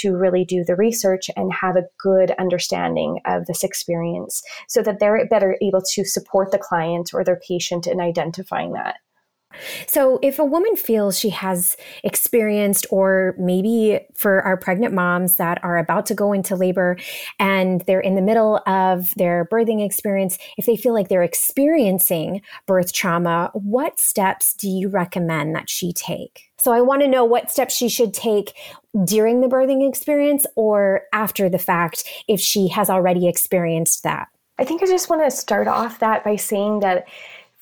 to 0.00 0.16
really 0.16 0.44
do 0.44 0.64
the 0.64 0.76
research 0.76 1.30
and 1.36 1.52
have 1.52 1.76
a 1.76 1.86
good 1.98 2.32
understanding 2.38 3.20
of 3.26 3.46
this 3.46 3.64
experience 3.64 4.42
so 4.68 4.82
that 4.82 4.98
they're 4.98 5.26
better 5.28 5.56
able 5.62 5.82
to 5.92 6.04
support 6.04 6.50
the 6.50 6.58
client 6.58 7.10
or 7.14 7.24
their 7.24 7.40
patient 7.48 7.86
in 7.86 8.00
identifying 8.00 8.72
that. 8.72 8.96
So, 9.86 10.18
if 10.22 10.38
a 10.38 10.44
woman 10.44 10.76
feels 10.76 11.18
she 11.18 11.30
has 11.30 11.76
experienced, 12.04 12.86
or 12.90 13.34
maybe 13.38 14.00
for 14.14 14.42
our 14.42 14.56
pregnant 14.56 14.94
moms 14.94 15.36
that 15.36 15.62
are 15.62 15.78
about 15.78 16.06
to 16.06 16.14
go 16.14 16.32
into 16.32 16.56
labor 16.56 16.96
and 17.38 17.82
they're 17.82 18.00
in 18.00 18.14
the 18.14 18.22
middle 18.22 18.60
of 18.66 19.14
their 19.16 19.46
birthing 19.46 19.84
experience, 19.84 20.38
if 20.56 20.66
they 20.66 20.76
feel 20.76 20.92
like 20.92 21.08
they're 21.08 21.22
experiencing 21.22 22.42
birth 22.66 22.92
trauma, 22.92 23.50
what 23.54 23.98
steps 23.98 24.54
do 24.54 24.68
you 24.68 24.88
recommend 24.88 25.54
that 25.54 25.68
she 25.68 25.92
take? 25.92 26.50
So, 26.58 26.72
I 26.72 26.80
want 26.80 27.02
to 27.02 27.08
know 27.08 27.24
what 27.24 27.50
steps 27.50 27.74
she 27.74 27.88
should 27.88 28.14
take 28.14 28.54
during 29.04 29.40
the 29.40 29.48
birthing 29.48 29.88
experience 29.88 30.46
or 30.56 31.02
after 31.12 31.48
the 31.48 31.58
fact 31.58 32.04
if 32.28 32.40
she 32.40 32.68
has 32.68 32.90
already 32.90 33.28
experienced 33.28 34.02
that. 34.02 34.28
I 34.58 34.64
think 34.64 34.82
I 34.82 34.86
just 34.86 35.08
want 35.08 35.24
to 35.24 35.30
start 35.30 35.66
off 35.66 35.98
that 36.00 36.24
by 36.24 36.36
saying 36.36 36.80
that 36.80 37.08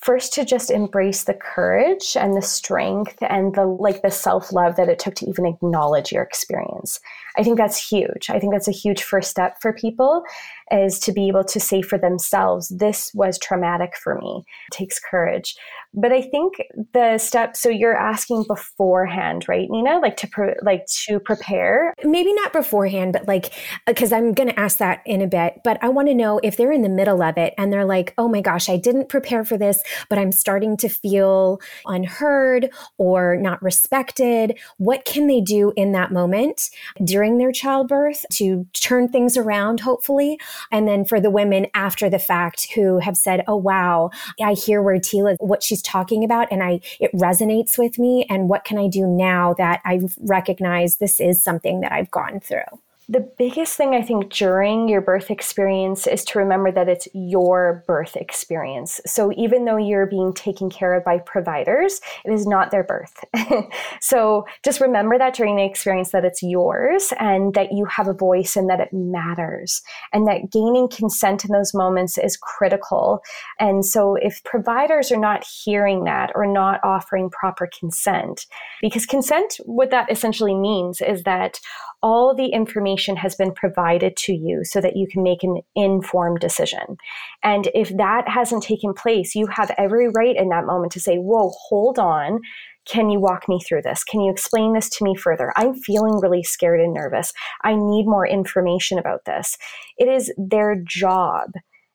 first 0.01 0.33
to 0.33 0.45
just 0.45 0.71
embrace 0.71 1.25
the 1.25 1.35
courage 1.35 2.17
and 2.19 2.35
the 2.37 2.43
strength 2.43 3.17
and 3.21 3.55
the 3.55 3.67
like 3.67 4.03
the 4.03 4.11
self-love 4.11 4.77
that 4.77 4.89
it 4.89 4.99
took 4.99 5.15
to 5.17 5.27
even 5.27 5.47
acknowledge 5.47 6.11
your 6.11 6.23
experience. 6.23 7.01
I 7.37 7.43
think 7.43 7.59
that's 7.59 7.91
huge. 7.91 8.31
I 8.31 8.39
think 8.39 8.53
that's 8.53 8.69
a 8.69 8.73
huge 8.73 9.03
first 9.03 9.31
step 9.31 9.61
for 9.61 9.73
people 9.73 10.25
is 10.71 10.99
to 11.01 11.13
be 11.13 11.29
able 11.29 11.45
to 11.45 11.61
say 11.61 11.83
for 11.83 11.99
themselves, 11.99 12.69
this 12.69 13.11
was 13.15 13.39
traumatic 13.39 13.97
for 13.97 14.17
me. 14.17 14.45
It 14.71 14.77
takes 14.77 15.01
courage. 15.01 15.55
But 15.93 16.13
I 16.13 16.23
think 16.23 16.55
the 16.95 17.19
step, 17.19 17.57
so 17.57 17.69
you're 17.69 17.97
asking 17.97 18.45
beforehand, 18.47 19.47
right, 19.49 19.69
Nina? 19.69 19.99
Like 19.99 20.17
to, 20.19 20.29
pre- 20.29 20.55
like 20.63 20.87
to 21.07 21.19
prepare? 21.19 21.95
Maybe 22.05 22.33
not 22.33 22.53
beforehand, 22.53 23.13
but 23.13 23.27
like, 23.27 23.47
uh, 23.87 23.93
because 23.93 24.13
I'm 24.13 24.33
going 24.33 24.49
to 24.49 24.61
ask 24.61 24.79
that 24.79 25.03
in 25.05 25.21
a 25.21 25.27
bit. 25.27 25.59
But 25.65 25.83
I 25.83 25.89
want 25.89 26.09
to 26.09 26.15
know 26.15 26.39
if 26.45 26.57
they're 26.57 26.71
in 26.71 26.83
the 26.83 26.89
middle 26.89 27.23
of 27.23 27.37
it 27.37 27.55
and 27.59 27.73
they're 27.73 27.85
like, 27.85 28.15
oh 28.19 28.29
my 28.29 28.41
gosh, 28.41 28.69
I 28.69 28.77
didn't 28.77 29.09
prepare 29.09 29.45
for 29.45 29.59
this, 29.59 29.83
but 30.09 30.19
I'm 30.19 30.31
starting 30.31 30.77
to 30.79 30.89
feel 30.89 31.61
unheard 31.87 32.71
or 32.99 33.37
not 33.37 33.61
respected. 33.61 34.59
What 34.79 35.05
can 35.05 35.27
they 35.27 35.41
do 35.41 35.73
in 35.77 35.93
that 35.93 36.13
moment 36.13 36.71
during 37.03 37.39
their 37.39 37.53
childbirth 37.53 38.25
to 38.35 38.67
turn 38.75 39.09
things 39.09 39.37
around, 39.37 39.81
hopefully? 39.81 40.39
And 40.71 40.87
then 40.87 41.05
for 41.05 41.21
the 41.21 41.31
women 41.31 41.67
after 41.75 42.09
the 42.11 42.19
fact 42.19 42.73
who 42.75 42.99
have 42.99 43.17
said, 43.17 43.45
oh, 43.47 43.57
wow, 43.57 44.11
I 44.43 44.55
hear 44.55 44.83
where 44.83 44.99
Tila, 44.99 45.37
what 45.41 45.63
she's 45.63 45.83
talking 45.83 46.25
about, 46.25 46.49
and 46.51 46.63
I, 46.63 46.81
it 46.99 47.13
resonates 47.15 47.79
with 47.79 47.99
me. 47.99 48.27
And 48.29 48.49
what 48.49 48.65
can 48.65 48.79
I 48.79 48.89
do 48.89 49.07
now 49.07 49.55
that 49.55 49.81
I've 49.85 50.17
recognized 50.21 51.01
this 51.01 51.21
is 51.21 51.43
something 51.43 51.81
that 51.81 51.93
I've 51.93 52.11
gone 52.11 52.41
through? 52.41 52.81
The 53.11 53.29
biggest 53.39 53.77
thing 53.77 53.97
I 53.97 54.03
think 54.03 54.33
during 54.33 54.89
your 54.89 55.01
birth 55.01 55.33
experience 55.33 56.07
is 56.07 56.25
to 56.27 56.39
remember 56.39 56.71
that 56.71 56.89
it's 56.89 57.09
your 57.13 57.83
birth 57.89 58.15
experience. 58.15 59.01
So 59.05 59.33
even 59.37 59.65
though 59.65 59.79
you're 59.79 60.07
being 60.07 60.33
taken 60.33 60.71
care 60.71 60.95
of 60.95 61.05
by 61.05 61.19
providers, 61.19 62.01
it 62.25 62.33
is 62.33 62.47
not 62.47 62.71
their 62.71 62.85
birth. 62.85 63.25
so 64.01 64.47
just 64.65 64.81
remember 64.81 65.19
that 65.19 65.35
during 65.35 65.57
the 65.57 65.65
experience 65.65 66.13
that 66.13 66.25
it's 66.25 66.41
yours 66.41 67.13
and 67.19 67.53
that 67.55 67.73
you 67.73 67.85
have 67.87 68.07
a 68.07 68.15
voice 68.15 68.55
and 68.55 68.71
that 68.71 68.79
it 68.79 68.93
matters 68.93 69.83
and 70.13 70.29
that 70.29 70.53
gaining 70.53 70.89
consent 70.89 71.45
in 71.45 71.51
those 71.51 71.75
moments 71.75 72.17
is 72.17 72.37
critical. 72.37 73.25
And 73.59 73.85
so 73.85 74.15
if 74.23 74.41
providers 74.45 75.11
are 75.11 75.19
not 75.19 75.45
hearing 75.45 76.05
that 76.05 76.31
or 76.37 76.47
not 76.47 76.79
offering 76.85 77.29
proper 77.29 77.69
consent, 77.77 78.47
because 78.81 79.05
consent, 79.05 79.59
what 79.65 79.91
that 79.91 80.13
essentially 80.13 80.55
means 80.55 81.01
is 81.01 81.25
that 81.25 81.59
all 82.03 82.35
the 82.35 82.47
information 82.47 83.00
has 83.17 83.35
been 83.35 83.53
provided 83.53 84.17
to 84.17 84.33
you 84.33 84.65
so 84.65 84.81
that 84.81 84.97
you 84.97 85.07
can 85.07 85.23
make 85.23 85.43
an 85.43 85.61
informed 85.75 86.41
decision. 86.41 86.97
And 87.43 87.69
if 87.75 87.97
that 87.97 88.29
hasn't 88.29 88.63
taken 88.63 88.95
place, 88.95 89.35
you 89.35 89.47
have 89.49 89.71
every 89.79 90.09
right 90.09 90.37
in 90.37 90.49
that 90.51 90.67
moment 90.67 90.93
to 90.93 91.01
say, 91.01 91.17
Whoa, 91.17 91.51
hold 91.69 91.99
on. 91.99 92.41
Can 92.87 93.11
you 93.11 93.21
walk 93.21 93.49
me 93.49 93.61
through 93.61 93.83
this? 93.83 94.03
Can 94.03 94.21
you 94.21 94.33
explain 94.33 94.73
this 94.73 94.89
to 94.91 95.05
me 95.05 95.15
further? 95.15 95.53
I'm 95.57 95.75
feeling 95.75 96.19
really 96.21 96.43
scared 96.43 96.81
and 96.81 96.95
nervous. 96.95 97.33
I 97.63 97.75
need 97.75 98.07
more 98.07 98.27
information 98.27 98.99
about 98.99 99.27
this. 99.27 99.57
It 99.99 100.09
is 100.09 100.33
their 100.39 100.77
job 100.77 101.53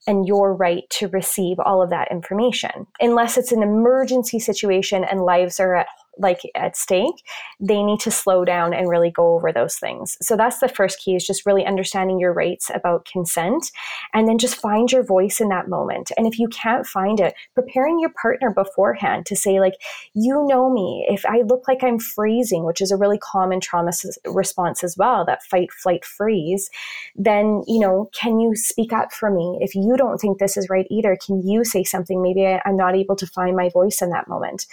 and 0.08 0.28
your 0.28 0.56
right 0.56 0.84
to 0.92 1.08
receive 1.08 1.58
all 1.60 1.82
of 1.82 1.90
that 1.90 2.12
information. 2.12 2.86
Unless 3.00 3.38
it's 3.38 3.52
an 3.52 3.64
emergency 3.64 4.40
situation 4.40 5.04
and 5.04 5.24
lives 5.24 5.60
are 5.60 5.76
at 5.76 5.88
like 6.18 6.42
at 6.56 6.78
stake, 6.78 7.24
they 7.60 7.84
need 7.84 8.00
to 8.02 8.12
slow 8.12 8.46
down 8.46 8.74
and 8.74 8.90
really 8.90 9.12
go 9.12 9.36
over 9.36 9.52
those 9.52 9.76
things. 9.76 10.18
So 10.22 10.36
that's 10.36 10.60
the 10.60 10.68
first 10.68 11.00
key 11.00 11.16
is 11.16 11.26
just 11.26 11.46
really 11.46 11.66
understanding 11.66 12.20
your 12.20 12.34
rights 12.34 12.72
about 12.74 13.06
consent 13.06 13.72
and 14.14 14.28
then 14.28 14.38
just 14.38 14.56
find 14.56 14.92
your 14.92 15.04
voice 15.04 15.40
in 15.40 15.50
that 15.50 15.70
moment. 15.70 16.12
And 16.18 16.28
if 16.28 16.40
you 16.40 16.48
can't 16.50 16.86
find 16.86 17.20
it, 17.20 17.34
preparing 17.54 18.00
your 18.00 18.12
partner 18.22 18.52
beforehand 18.52 19.26
to 19.28 19.36
say 19.36 19.60
like, 19.60 19.76
you 20.14 20.46
know 20.48 20.70
me, 20.70 21.06
if 21.10 21.26
I 21.26 21.42
look 21.42 21.68
like 21.68 21.84
I'm 21.84 22.00
freezing, 22.00 22.66
which 22.66 22.82
is 22.82 22.92
a 22.92 22.98
really 22.98 23.18
common 23.18 23.60
trauma 23.60 23.92
response 24.26 24.84
as 24.84 24.98
well, 24.98 25.26
that 25.26 25.44
fight, 25.44 25.72
flight, 25.72 26.06
freeze, 26.06 26.70
then, 27.16 27.64
you 27.68 27.80
know, 27.80 28.10
can 28.14 28.40
you 28.40 28.56
speak 28.56 28.94
up 28.94 29.14
for 29.14 29.30
me? 29.30 29.58
If 29.62 29.76
you 29.76 29.96
don't 29.98 30.18
think 30.20 30.40
this 30.40 30.58
is 30.58 30.70
right 30.70 30.88
either, 30.90 31.18
can 31.24 31.48
you 31.48 31.64
say 31.64 31.84
something? 31.84 32.22
Maybe 32.22 32.46
I, 32.46 32.62
I'm 32.66 32.78
not 32.78 32.96
able 32.96 33.16
to 33.16 33.28
find 33.28 33.56
my 33.56 33.70
voice 33.70 34.02
in 34.02 34.10
that 34.10 34.28
moment. 34.28 34.66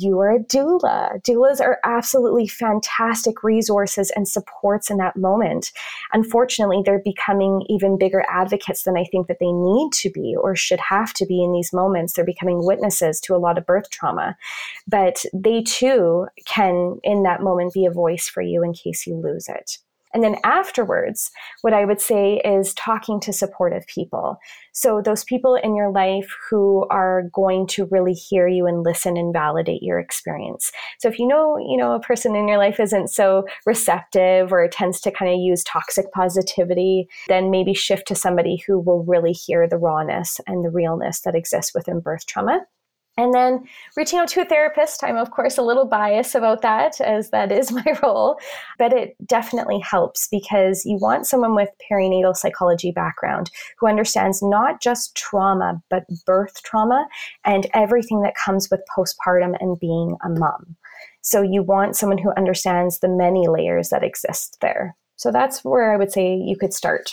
You 0.00 0.20
are 0.20 0.30
a 0.30 0.38
doula 0.38 0.78
doula. 0.78 1.22
Doulas 1.22 1.60
are 1.60 1.78
absolutely 1.84 2.46
fantastic 2.46 3.42
resources 3.42 4.10
and 4.14 4.28
supports 4.28 4.90
in 4.90 4.96
that 4.98 5.16
moment. 5.16 5.72
Unfortunately, 6.12 6.82
they're 6.84 7.02
becoming 7.04 7.64
even 7.68 7.98
bigger 7.98 8.24
advocates 8.28 8.84
than 8.84 8.96
I 8.96 9.04
think 9.04 9.26
that 9.26 9.38
they 9.40 9.52
need 9.52 9.92
to 9.94 10.10
be 10.10 10.36
or 10.36 10.54
should 10.56 10.80
have 10.80 11.12
to 11.14 11.26
be 11.26 11.42
in 11.42 11.52
these 11.52 11.72
moments. 11.72 12.12
They're 12.12 12.24
becoming 12.24 12.64
witnesses 12.64 13.20
to 13.22 13.34
a 13.34 13.38
lot 13.38 13.58
of 13.58 13.66
birth 13.66 13.90
trauma. 13.90 14.36
But 14.86 15.24
they 15.32 15.62
too 15.62 16.26
can, 16.46 16.98
in 17.02 17.22
that 17.24 17.42
moment, 17.42 17.74
be 17.74 17.86
a 17.86 17.90
voice 17.90 18.28
for 18.28 18.42
you 18.42 18.62
in 18.62 18.72
case 18.72 19.06
you 19.06 19.16
lose 19.16 19.48
it. 19.48 19.78
And 20.14 20.22
then 20.22 20.36
afterwards, 20.44 21.30
what 21.62 21.72
I 21.72 21.84
would 21.84 22.00
say 22.00 22.40
is 22.44 22.74
talking 22.74 23.20
to 23.20 23.32
supportive 23.32 23.86
people. 23.86 24.38
So 24.72 25.02
those 25.04 25.24
people 25.24 25.56
in 25.56 25.74
your 25.74 25.90
life 25.90 26.34
who 26.48 26.86
are 26.90 27.24
going 27.32 27.66
to 27.68 27.88
really 27.90 28.12
hear 28.14 28.48
you 28.48 28.66
and 28.66 28.82
listen 28.82 29.16
and 29.16 29.32
validate 29.32 29.82
your 29.82 29.98
experience. 29.98 30.70
So 30.98 31.08
if 31.08 31.18
you 31.18 31.26
know, 31.26 31.58
you 31.58 31.76
know, 31.76 31.94
a 31.94 32.00
person 32.00 32.36
in 32.36 32.48
your 32.48 32.58
life 32.58 32.80
isn't 32.80 33.08
so 33.08 33.44
receptive 33.66 34.52
or 34.52 34.68
tends 34.68 35.00
to 35.00 35.10
kind 35.10 35.32
of 35.32 35.40
use 35.40 35.64
toxic 35.64 36.10
positivity, 36.12 37.08
then 37.28 37.50
maybe 37.50 37.74
shift 37.74 38.06
to 38.08 38.14
somebody 38.14 38.62
who 38.66 38.78
will 38.78 39.04
really 39.04 39.32
hear 39.32 39.68
the 39.68 39.78
rawness 39.78 40.40
and 40.46 40.64
the 40.64 40.70
realness 40.70 41.20
that 41.20 41.34
exists 41.34 41.74
within 41.74 42.00
birth 42.00 42.26
trauma. 42.26 42.60
And 43.18 43.34
then 43.34 43.64
reaching 43.96 44.20
out 44.20 44.28
to 44.28 44.42
a 44.42 44.44
therapist, 44.44 45.02
I'm 45.02 45.16
of 45.16 45.32
course 45.32 45.58
a 45.58 45.62
little 45.62 45.84
biased 45.84 46.36
about 46.36 46.62
that 46.62 47.00
as 47.00 47.30
that 47.30 47.50
is 47.50 47.72
my 47.72 47.98
role, 48.02 48.38
but 48.78 48.92
it 48.92 49.16
definitely 49.26 49.80
helps 49.80 50.28
because 50.28 50.86
you 50.86 50.98
want 50.98 51.26
someone 51.26 51.56
with 51.56 51.68
perinatal 51.90 52.36
psychology 52.36 52.92
background 52.92 53.50
who 53.78 53.88
understands 53.88 54.40
not 54.40 54.80
just 54.80 55.16
trauma, 55.16 55.82
but 55.90 56.04
birth 56.24 56.62
trauma 56.62 57.08
and 57.44 57.66
everything 57.74 58.22
that 58.22 58.36
comes 58.36 58.70
with 58.70 58.80
postpartum 58.96 59.56
and 59.60 59.80
being 59.80 60.16
a 60.24 60.28
mom. 60.28 60.76
So 61.20 61.42
you 61.42 61.62
want 61.64 61.96
someone 61.96 62.18
who 62.18 62.32
understands 62.36 63.00
the 63.00 63.08
many 63.08 63.48
layers 63.48 63.88
that 63.88 64.04
exist 64.04 64.58
there. 64.60 64.96
So 65.16 65.32
that's 65.32 65.64
where 65.64 65.92
I 65.92 65.96
would 65.96 66.12
say 66.12 66.36
you 66.36 66.56
could 66.56 66.72
start. 66.72 67.10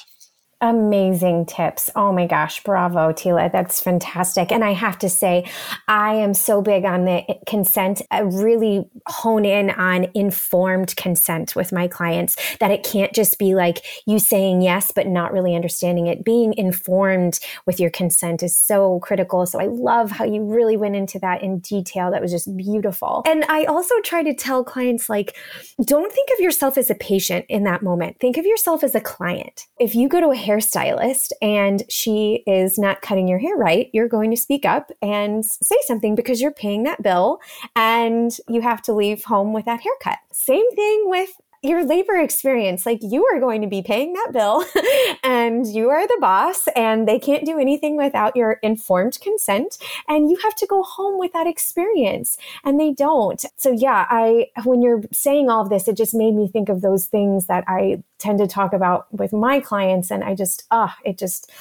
Amazing 0.61 1.47
tips. 1.47 1.89
Oh 1.95 2.13
my 2.13 2.27
gosh, 2.27 2.63
bravo, 2.63 3.11
Tila. 3.11 3.51
That's 3.51 3.81
fantastic. 3.81 4.53
And 4.53 4.63
I 4.63 4.71
have 4.71 4.97
to 4.99 5.09
say, 5.09 5.45
I 5.87 6.15
am 6.15 6.33
so 6.33 6.61
big 6.61 6.85
on 6.85 7.03
the 7.03 7.23
consent. 7.45 8.01
I 8.09 8.21
really 8.21 8.85
hone 9.05 9.43
in 9.43 9.69
on 9.71 10.07
informed 10.13 10.95
consent 10.95 11.55
with 11.57 11.73
my 11.73 11.89
clients 11.89 12.37
that 12.59 12.71
it 12.71 12.83
can't 12.83 13.13
just 13.13 13.37
be 13.37 13.53
like 13.53 13.83
you 14.07 14.17
saying 14.17 14.61
yes, 14.61 14.91
but 14.95 15.07
not 15.07 15.33
really 15.33 15.55
understanding 15.55 16.07
it. 16.07 16.23
Being 16.23 16.53
informed 16.53 17.39
with 17.65 17.79
your 17.79 17.89
consent 17.89 18.41
is 18.41 18.57
so 18.57 18.99
critical. 19.01 19.45
So 19.45 19.59
I 19.59 19.67
love 19.67 20.09
how 20.09 20.23
you 20.23 20.41
really 20.41 20.77
went 20.77 20.95
into 20.95 21.19
that 21.19 21.43
in 21.43 21.59
detail. 21.59 22.11
That 22.11 22.21
was 22.21 22.31
just 22.31 22.55
beautiful. 22.55 23.23
And 23.25 23.43
I 23.49 23.65
also 23.65 23.93
try 24.03 24.23
to 24.23 24.33
tell 24.33 24.63
clients, 24.63 25.09
like, 25.09 25.35
don't 25.83 26.13
think 26.13 26.29
of 26.33 26.39
yourself 26.39 26.77
as 26.77 26.89
a 26.89 26.95
patient 26.95 27.45
in 27.49 27.65
that 27.65 27.83
moment. 27.83 28.21
Think 28.21 28.37
of 28.37 28.45
yourself 28.45 28.85
as 28.85 28.95
a 28.95 29.01
client. 29.01 29.67
If 29.79 29.95
you 29.95 30.07
go 30.07 30.21
to 30.21 30.29
a 30.29 30.44
hairstylist 30.45 31.31
and 31.41 31.83
she 31.89 32.43
is 32.47 32.77
not 32.77 33.01
cutting 33.01 33.27
your 33.27 33.39
hair 33.39 33.55
right, 33.55 33.89
you're 33.93 34.07
going 34.07 34.31
to 34.31 34.37
speak 34.37 34.65
up 34.65 34.91
and 35.01 35.45
say 35.45 35.77
something 35.85 36.15
because 36.15 36.41
you're 36.41 36.51
paying 36.51 36.83
that 36.83 37.01
bill 37.01 37.39
and 37.75 38.37
you 38.47 38.61
have 38.61 38.81
to 38.83 38.93
leave 38.93 39.23
home 39.23 39.53
with 39.53 39.65
that 39.65 39.81
haircut. 39.81 40.19
Same 40.31 40.69
thing 40.75 41.03
with 41.05 41.31
your 41.65 41.85
labor 41.85 42.17
experience. 42.17 42.85
Like 42.85 42.99
you 43.01 43.25
are 43.27 43.39
going 43.39 43.61
to 43.61 43.67
be 43.67 43.81
paying 43.81 44.13
that 44.13 44.31
bill 44.33 44.65
and 45.23 45.67
you 45.67 45.89
are 45.89 46.07
the 46.07 46.17
boss 46.19 46.67
and 46.75 47.07
they 47.07 47.19
can't 47.19 47.45
do 47.45 47.59
anything 47.59 47.97
without 47.97 48.35
your 48.35 48.53
informed 48.63 49.19
consent 49.21 49.77
and 50.07 50.29
you 50.29 50.37
have 50.37 50.55
to 50.55 50.65
go 50.65 50.83
home 50.83 51.19
with 51.19 51.33
that 51.33 51.47
experience 51.47 52.37
and 52.63 52.79
they 52.79 52.91
don't. 52.91 53.45
So 53.57 53.75
yeah 53.77 54.05
i 54.09 54.47
when 54.63 54.81
you're 54.81 55.01
saying 55.11 55.49
all 55.49 55.61
of 55.61 55.69
this 55.69 55.87
it 55.87 55.97
just 55.97 56.13
made 56.13 56.33
me 56.33 56.47
think 56.47 56.69
of 56.69 56.81
those 56.81 57.05
things 57.05 57.47
that 57.47 57.63
i 57.67 58.01
tend 58.17 58.39
to 58.39 58.47
talk 58.47 58.73
about 58.73 59.11
with 59.11 59.33
my 59.33 59.59
clients 59.59 60.11
and 60.11 60.23
i 60.23 60.33
just 60.33 60.63
ah 60.71 60.95
it 61.03 61.17
just 61.17 61.51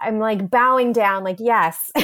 i'm 0.00 0.18
like 0.18 0.50
bowing 0.50 0.92
down 0.92 1.24
like 1.24 1.38
yes. 1.40 1.90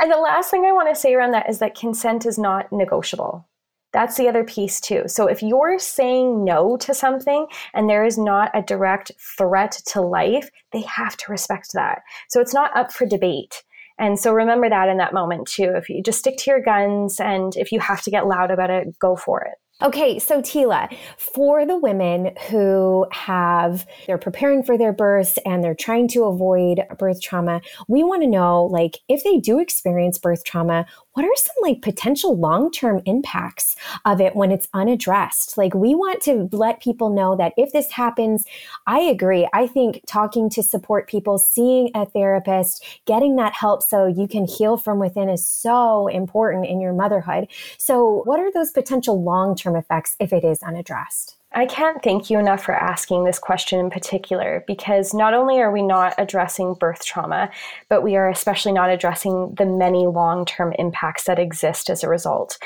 And 0.00 0.10
the 0.10 0.16
last 0.16 0.50
thing 0.50 0.64
i 0.64 0.72
want 0.72 0.88
to 0.88 1.00
say 1.00 1.14
around 1.14 1.30
that 1.32 1.48
is 1.48 1.60
that 1.60 1.76
consent 1.76 2.26
is 2.26 2.36
not 2.36 2.72
negotiable 2.72 3.46
that's 3.94 4.18
the 4.18 4.28
other 4.28 4.44
piece 4.44 4.78
too. 4.80 5.04
So 5.06 5.26
if 5.26 5.42
you're 5.42 5.78
saying 5.78 6.44
no 6.44 6.76
to 6.78 6.92
something 6.92 7.46
and 7.72 7.88
there 7.88 8.04
is 8.04 8.18
not 8.18 8.50
a 8.52 8.60
direct 8.60 9.12
threat 9.38 9.80
to 9.86 10.02
life, 10.02 10.50
they 10.72 10.82
have 10.82 11.16
to 11.16 11.30
respect 11.30 11.70
that. 11.72 12.02
So 12.28 12.40
it's 12.42 12.52
not 12.52 12.76
up 12.76 12.92
for 12.92 13.06
debate. 13.06 13.62
And 13.98 14.18
so 14.18 14.32
remember 14.32 14.68
that 14.68 14.88
in 14.88 14.98
that 14.98 15.14
moment 15.14 15.46
too. 15.46 15.72
If 15.76 15.88
you 15.88 16.02
just 16.02 16.18
stick 16.18 16.36
to 16.38 16.50
your 16.50 16.60
guns 16.60 17.20
and 17.20 17.56
if 17.56 17.70
you 17.70 17.78
have 17.78 18.02
to 18.02 18.10
get 18.10 18.26
loud 18.26 18.50
about 18.50 18.68
it, 18.68 18.98
go 18.98 19.16
for 19.16 19.42
it. 19.42 19.54
Okay, 19.82 20.20
so 20.20 20.40
Tila, 20.40 20.96
for 21.18 21.66
the 21.66 21.76
women 21.76 22.30
who 22.48 23.06
have, 23.10 23.84
they're 24.06 24.18
preparing 24.18 24.62
for 24.62 24.78
their 24.78 24.92
births 24.92 25.36
and 25.44 25.64
they're 25.64 25.74
trying 25.74 26.06
to 26.08 26.24
avoid 26.24 26.82
birth 26.96 27.20
trauma, 27.20 27.60
we 27.88 28.04
want 28.04 28.22
to 28.22 28.28
know, 28.28 28.66
like, 28.66 29.00
if 29.08 29.24
they 29.24 29.38
do 29.38 29.58
experience 29.58 30.16
birth 30.16 30.44
trauma, 30.44 30.86
what 31.14 31.24
are 31.24 31.34
some 31.36 31.54
like 31.62 31.80
potential 31.80 32.36
long 32.36 32.70
term 32.70 33.00
impacts 33.06 33.74
of 34.04 34.20
it 34.20 34.36
when 34.36 34.52
it's 34.52 34.68
unaddressed? 34.74 35.56
Like, 35.56 35.74
we 35.74 35.94
want 35.94 36.20
to 36.22 36.48
let 36.52 36.80
people 36.80 37.10
know 37.10 37.36
that 37.36 37.54
if 37.56 37.72
this 37.72 37.90
happens, 37.92 38.44
I 38.86 39.00
agree. 39.00 39.48
I 39.52 39.66
think 39.66 40.02
talking 40.06 40.50
to 40.50 40.62
support 40.62 41.08
people, 41.08 41.38
seeing 41.38 41.90
a 41.94 42.06
therapist, 42.06 42.84
getting 43.06 43.36
that 43.36 43.54
help 43.54 43.82
so 43.82 44.06
you 44.06 44.28
can 44.28 44.46
heal 44.46 44.76
from 44.76 44.98
within 44.98 45.28
is 45.28 45.46
so 45.46 46.08
important 46.08 46.66
in 46.66 46.80
your 46.80 46.92
motherhood. 46.92 47.48
So, 47.78 48.22
what 48.24 48.40
are 48.40 48.52
those 48.52 48.70
potential 48.70 49.22
long 49.22 49.56
term 49.56 49.76
effects 49.76 50.16
if 50.18 50.32
it 50.32 50.44
is 50.44 50.62
unaddressed? 50.62 51.36
I 51.54 51.66
can't 51.66 52.02
thank 52.02 52.30
you 52.30 52.38
enough 52.38 52.64
for 52.64 52.74
asking 52.74 53.24
this 53.24 53.38
question 53.38 53.78
in 53.78 53.88
particular 53.88 54.64
because 54.66 55.14
not 55.14 55.34
only 55.34 55.60
are 55.60 55.70
we 55.70 55.82
not 55.82 56.14
addressing 56.18 56.74
birth 56.74 57.04
trauma, 57.04 57.48
but 57.88 58.02
we 58.02 58.16
are 58.16 58.28
especially 58.28 58.72
not 58.72 58.90
addressing 58.90 59.54
the 59.54 59.64
many 59.64 60.06
long 60.06 60.44
term 60.44 60.74
impacts 60.78 61.24
that 61.24 61.38
exist 61.38 61.90
as 61.90 62.02
a 62.02 62.08
result. 62.08 62.58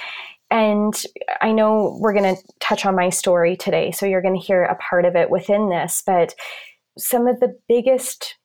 And 0.51 0.95
I 1.43 1.53
know 1.53 1.99
we're 2.01 2.15
going 2.15 2.35
to 2.35 2.43
touch 2.61 2.87
on 2.87 2.97
my 2.97 3.11
story 3.11 3.57
today, 3.57 3.91
so 3.91 4.07
you're 4.07 4.23
going 4.23 4.41
to 4.41 4.47
hear 4.47 4.65
a 4.65 4.77
part 4.77 5.05
of 5.05 5.15
it 5.15 5.29
within 5.29 5.69
this, 5.69 6.03
but 6.07 6.35
some 6.97 7.27
of 7.27 7.41
the 7.41 7.59
biggest 7.69 8.37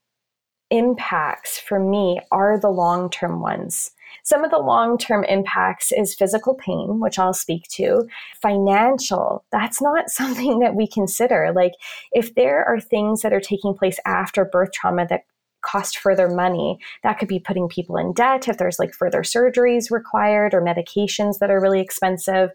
impacts 0.69 1.57
for 1.57 1.79
me 1.79 2.19
are 2.31 2.59
the 2.59 2.69
long 2.69 3.09
term 3.09 3.41
ones. 3.41 3.91
Some 4.23 4.43
of 4.43 4.51
the 4.51 4.59
long 4.59 4.97
term 4.97 5.23
impacts 5.25 5.91
is 5.91 6.15
physical 6.15 6.55
pain, 6.55 6.99
which 6.99 7.17
I'll 7.19 7.33
speak 7.33 7.67
to. 7.73 8.07
Financial, 8.41 9.43
that's 9.51 9.81
not 9.81 10.09
something 10.09 10.59
that 10.59 10.75
we 10.75 10.87
consider. 10.87 11.51
Like, 11.55 11.73
if 12.11 12.35
there 12.35 12.63
are 12.65 12.79
things 12.79 13.21
that 13.21 13.33
are 13.33 13.41
taking 13.41 13.73
place 13.73 13.99
after 14.05 14.45
birth 14.45 14.71
trauma 14.71 15.07
that 15.09 15.23
cost 15.63 15.97
further 15.97 16.29
money. 16.29 16.77
That 17.01 17.17
could 17.17 17.27
be 17.27 17.39
putting 17.39 17.67
people 17.67 17.97
in 17.97 18.13
debt 18.13 18.47
if 18.47 18.57
there's 18.57 18.77
like 18.77 18.93
further 18.93 19.21
surgeries 19.21 19.89
required 19.89 20.53
or 20.53 20.61
medications 20.61 21.39
that 21.39 21.49
are 21.49 21.59
really 21.59 21.81
expensive 21.81 22.51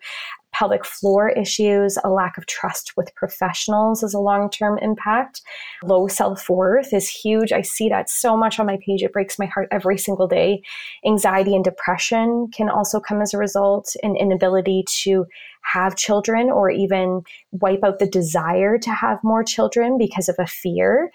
pelvic 0.52 0.84
floor 0.84 1.28
issues, 1.30 1.98
a 2.04 2.10
lack 2.10 2.38
of 2.38 2.46
trust 2.46 2.96
with 2.96 3.14
professionals 3.14 4.02
is 4.02 4.14
a 4.14 4.18
long 4.18 4.50
term 4.50 4.78
impact. 4.78 5.42
Low 5.82 6.08
self 6.08 6.48
worth 6.48 6.92
is 6.92 7.08
huge. 7.08 7.52
I 7.52 7.62
see 7.62 7.88
that 7.88 8.10
so 8.10 8.36
much 8.36 8.58
on 8.58 8.66
my 8.66 8.78
page. 8.84 9.02
It 9.02 9.12
breaks 9.12 9.38
my 9.38 9.46
heart 9.46 9.68
every 9.70 9.98
single 9.98 10.26
day. 10.26 10.62
Anxiety 11.06 11.54
and 11.54 11.64
depression 11.64 12.48
can 12.52 12.68
also 12.68 13.00
come 13.00 13.20
as 13.20 13.34
a 13.34 13.38
result, 13.38 13.94
an 14.02 14.16
inability 14.16 14.84
to 15.02 15.26
have 15.62 15.96
children 15.96 16.50
or 16.50 16.70
even 16.70 17.22
wipe 17.52 17.80
out 17.84 17.98
the 17.98 18.08
desire 18.08 18.78
to 18.78 18.90
have 18.90 19.18
more 19.22 19.44
children 19.44 19.98
because 19.98 20.28
of 20.28 20.36
a 20.38 20.46
fear. 20.46 21.10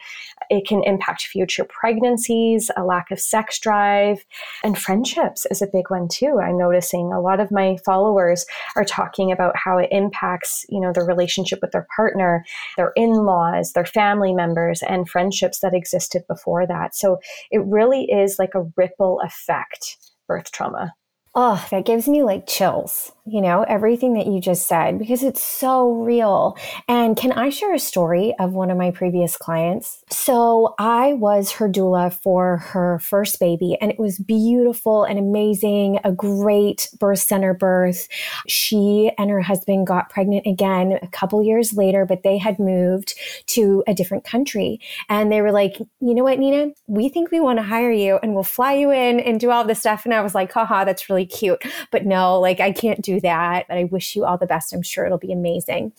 It 0.49 0.67
can 0.67 0.83
impact 0.83 1.23
future 1.23 1.65
pregnancies, 1.65 2.69
a 2.77 2.83
lack 2.83 3.11
of 3.11 3.19
sex 3.19 3.59
drive, 3.59 4.25
and 4.63 4.77
friendships 4.77 5.45
is 5.49 5.61
a 5.61 5.67
big 5.67 5.89
one 5.89 6.07
too. 6.07 6.39
I'm 6.41 6.57
noticing 6.57 7.11
a 7.11 7.21
lot 7.21 7.39
of 7.39 7.51
my 7.51 7.77
followers 7.85 8.45
are 8.75 8.85
talking 8.85 9.31
about 9.31 9.55
how 9.57 9.77
it 9.77 9.89
impacts, 9.91 10.65
you 10.69 10.79
know, 10.79 10.91
their 10.93 11.05
relationship 11.05 11.59
with 11.61 11.71
their 11.71 11.87
partner, 11.95 12.45
their 12.77 12.91
in-laws, 12.95 13.73
their 13.73 13.85
family 13.85 14.33
members, 14.33 14.81
and 14.83 15.09
friendships 15.09 15.59
that 15.59 15.73
existed 15.73 16.23
before 16.27 16.67
that. 16.67 16.95
So 16.95 17.19
it 17.51 17.61
really 17.65 18.05
is 18.05 18.37
like 18.39 18.55
a 18.55 18.69
ripple 18.75 19.19
effect 19.21 19.97
birth 20.27 20.51
trauma. 20.51 20.93
Oh, 21.35 21.65
that 21.71 21.85
gives 21.85 22.07
me 22.07 22.21
like 22.21 22.45
chills, 22.45 23.11
you 23.25 23.41
know, 23.41 23.63
everything 23.63 24.13
that 24.13 24.27
you 24.27 24.39
just 24.39 24.67
said, 24.67 24.99
because 24.99 25.23
it's 25.23 25.41
so 25.41 25.91
real. 25.91 26.55
And 26.87 27.17
can 27.17 27.31
I 27.31 27.49
share 27.49 27.73
a 27.73 27.79
story 27.79 28.35
of 28.39 28.53
one 28.53 28.69
of 28.69 28.77
my 28.77 28.91
previous 28.91 29.35
clients? 29.35 30.03
So 30.11 30.75
I 30.77 31.13
was 31.13 31.49
her 31.53 31.67
doula 31.67 32.13
for 32.13 32.57
her 32.57 32.99
first 32.99 33.39
baby, 33.39 33.75
and 33.81 33.89
it 33.89 33.97
was 33.97 34.19
beautiful 34.19 35.05
and 35.05 35.17
amazing, 35.17 35.99
a 36.03 36.11
great 36.11 36.87
birth 36.99 37.17
center 37.17 37.55
birth. 37.55 38.07
She 38.47 39.11
and 39.17 39.31
her 39.31 39.41
husband 39.41 39.87
got 39.87 40.11
pregnant 40.11 40.45
again 40.45 40.99
a 41.01 41.07
couple 41.07 41.41
years 41.41 41.73
later, 41.73 42.05
but 42.05 42.21
they 42.21 42.37
had 42.37 42.59
moved 42.59 43.15
to 43.47 43.83
a 43.87 43.95
different 43.95 44.23
country. 44.23 44.79
And 45.09 45.31
they 45.31 45.41
were 45.41 45.51
like, 45.51 45.79
you 45.99 46.13
know 46.13 46.23
what, 46.23 46.37
Nina, 46.37 46.73
we 46.85 47.09
think 47.09 47.31
we 47.31 47.39
want 47.39 47.57
to 47.57 47.63
hire 47.63 47.91
you 47.91 48.19
and 48.21 48.35
we'll 48.35 48.43
fly 48.43 48.73
you 48.73 48.91
in 48.91 49.19
and 49.19 49.39
do 49.39 49.49
all 49.49 49.63
this 49.63 49.79
stuff. 49.79 50.05
And 50.05 50.13
I 50.13 50.21
was 50.21 50.35
like, 50.35 50.51
haha, 50.51 50.83
that's 50.85 51.09
really 51.09 51.22
really 51.23 51.25
cute. 51.25 51.63
But 51.91 52.05
no, 52.05 52.39
like 52.39 52.59
I 52.59 52.71
can't 52.71 53.01
do 53.01 53.19
that. 53.21 53.65
But 53.67 53.77
I 53.77 53.83
wish 53.85 54.15
you 54.15 54.25
all 54.25 54.37
the 54.37 54.45
best. 54.45 54.73
I'm 54.73 54.81
sure 54.81 55.05
it'll 55.05 55.17
be 55.17 55.33
amazing. 55.33 55.93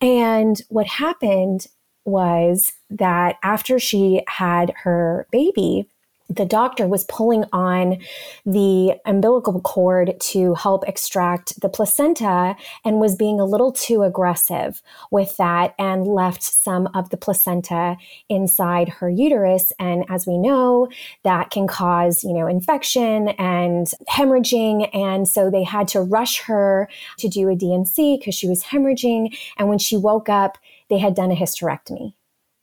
And 0.00 0.60
what 0.68 0.86
happened 0.86 1.66
was 2.04 2.72
that 2.90 3.36
after 3.42 3.78
she 3.78 4.22
had 4.26 4.72
her 4.82 5.26
baby, 5.30 5.88
the 6.36 6.44
doctor 6.44 6.86
was 6.86 7.04
pulling 7.04 7.44
on 7.52 7.98
the 8.46 8.94
umbilical 9.04 9.60
cord 9.60 10.14
to 10.20 10.54
help 10.54 10.86
extract 10.88 11.60
the 11.60 11.68
placenta 11.68 12.56
and 12.84 13.00
was 13.00 13.16
being 13.16 13.40
a 13.40 13.44
little 13.44 13.72
too 13.72 14.02
aggressive 14.02 14.82
with 15.10 15.36
that 15.36 15.74
and 15.78 16.06
left 16.06 16.42
some 16.42 16.88
of 16.94 17.10
the 17.10 17.16
placenta 17.16 17.96
inside 18.28 18.88
her 18.88 19.10
uterus. 19.10 19.72
And 19.78 20.04
as 20.08 20.26
we 20.26 20.38
know 20.38 20.88
that 21.24 21.50
can 21.50 21.66
cause 21.66 22.24
you 22.24 22.32
know 22.32 22.46
infection 22.46 23.28
and 23.30 23.90
hemorrhaging. 24.08 24.88
And 24.94 25.28
so 25.28 25.50
they 25.50 25.64
had 25.64 25.88
to 25.88 26.00
rush 26.00 26.40
her 26.42 26.88
to 27.18 27.28
do 27.28 27.48
a 27.48 27.54
D&C 27.54 28.18
because 28.18 28.34
she 28.34 28.48
was 28.48 28.62
hemorrhaging. 28.64 29.36
And 29.58 29.68
when 29.68 29.78
she 29.78 29.96
woke 29.96 30.28
up 30.28 30.58
they 30.88 30.98
had 30.98 31.14
done 31.14 31.30
a 31.30 31.34
hysterectomy 31.34 32.12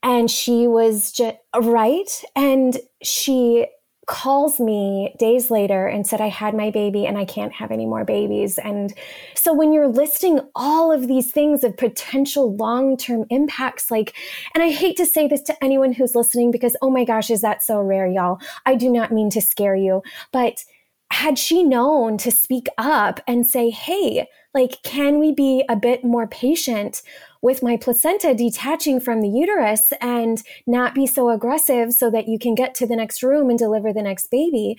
and 0.02 0.30
she 0.30 0.66
was 0.66 1.12
just 1.12 1.36
right. 1.54 2.24
And 2.34 2.78
she 3.02 3.66
calls 4.10 4.58
me 4.58 5.14
days 5.20 5.52
later 5.52 5.86
and 5.86 6.04
said, 6.04 6.20
I 6.20 6.26
had 6.26 6.52
my 6.52 6.72
baby 6.72 7.06
and 7.06 7.16
I 7.16 7.24
can't 7.24 7.52
have 7.52 7.70
any 7.70 7.86
more 7.86 8.04
babies. 8.04 8.58
And 8.58 8.92
so 9.36 9.54
when 9.54 9.72
you're 9.72 9.86
listing 9.86 10.40
all 10.56 10.90
of 10.90 11.06
these 11.06 11.30
things 11.30 11.62
of 11.62 11.76
potential 11.76 12.56
long 12.56 12.96
term 12.96 13.24
impacts, 13.30 13.88
like, 13.88 14.16
and 14.52 14.64
I 14.64 14.70
hate 14.70 14.96
to 14.96 15.06
say 15.06 15.28
this 15.28 15.42
to 15.42 15.64
anyone 15.64 15.92
who's 15.92 16.16
listening 16.16 16.50
because, 16.50 16.76
oh 16.82 16.90
my 16.90 17.04
gosh, 17.04 17.30
is 17.30 17.40
that 17.42 17.62
so 17.62 17.80
rare, 17.80 18.08
y'all? 18.08 18.40
I 18.66 18.74
do 18.74 18.90
not 18.90 19.12
mean 19.12 19.30
to 19.30 19.40
scare 19.40 19.76
you, 19.76 20.02
but 20.32 20.64
had 21.12 21.38
she 21.38 21.62
known 21.62 22.18
to 22.18 22.32
speak 22.32 22.66
up 22.78 23.20
and 23.28 23.46
say, 23.46 23.70
hey, 23.70 24.26
like, 24.54 24.82
can 24.82 25.20
we 25.20 25.32
be 25.32 25.64
a 25.68 25.76
bit 25.76 26.04
more 26.04 26.26
patient 26.26 27.02
with 27.42 27.62
my 27.62 27.76
placenta 27.76 28.34
detaching 28.34 29.00
from 29.00 29.20
the 29.20 29.28
uterus 29.28 29.92
and 30.00 30.42
not 30.66 30.94
be 30.94 31.06
so 31.06 31.30
aggressive 31.30 31.92
so 31.92 32.10
that 32.10 32.28
you 32.28 32.38
can 32.38 32.54
get 32.54 32.74
to 32.74 32.86
the 32.86 32.96
next 32.96 33.22
room 33.22 33.50
and 33.50 33.58
deliver 33.58 33.92
the 33.92 34.02
next 34.02 34.30
baby? 34.30 34.76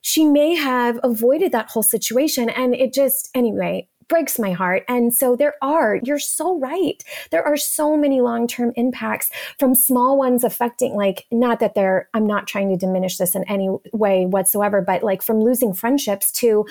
She 0.00 0.26
may 0.26 0.54
have 0.54 1.00
avoided 1.02 1.52
that 1.52 1.70
whole 1.70 1.82
situation. 1.82 2.50
And 2.50 2.74
it 2.74 2.92
just, 2.92 3.30
anyway, 3.34 3.88
breaks 4.08 4.38
my 4.38 4.52
heart. 4.52 4.84
And 4.88 5.14
so 5.14 5.36
there 5.36 5.54
are, 5.62 5.98
you're 6.04 6.18
so 6.18 6.58
right. 6.58 7.02
There 7.30 7.42
are 7.42 7.56
so 7.56 7.96
many 7.96 8.20
long 8.20 8.46
term 8.46 8.72
impacts 8.76 9.30
from 9.58 9.74
small 9.74 10.18
ones 10.18 10.44
affecting, 10.44 10.94
like, 10.94 11.24
not 11.30 11.60
that 11.60 11.74
they're, 11.74 12.08
I'm 12.14 12.26
not 12.26 12.46
trying 12.46 12.70
to 12.70 12.76
diminish 12.76 13.16
this 13.16 13.34
in 13.34 13.44
any 13.44 13.68
way 13.92 14.26
whatsoever, 14.26 14.82
but 14.82 15.02
like 15.02 15.22
from 15.22 15.40
losing 15.40 15.72
friendships 15.72 16.30
to 16.32 16.66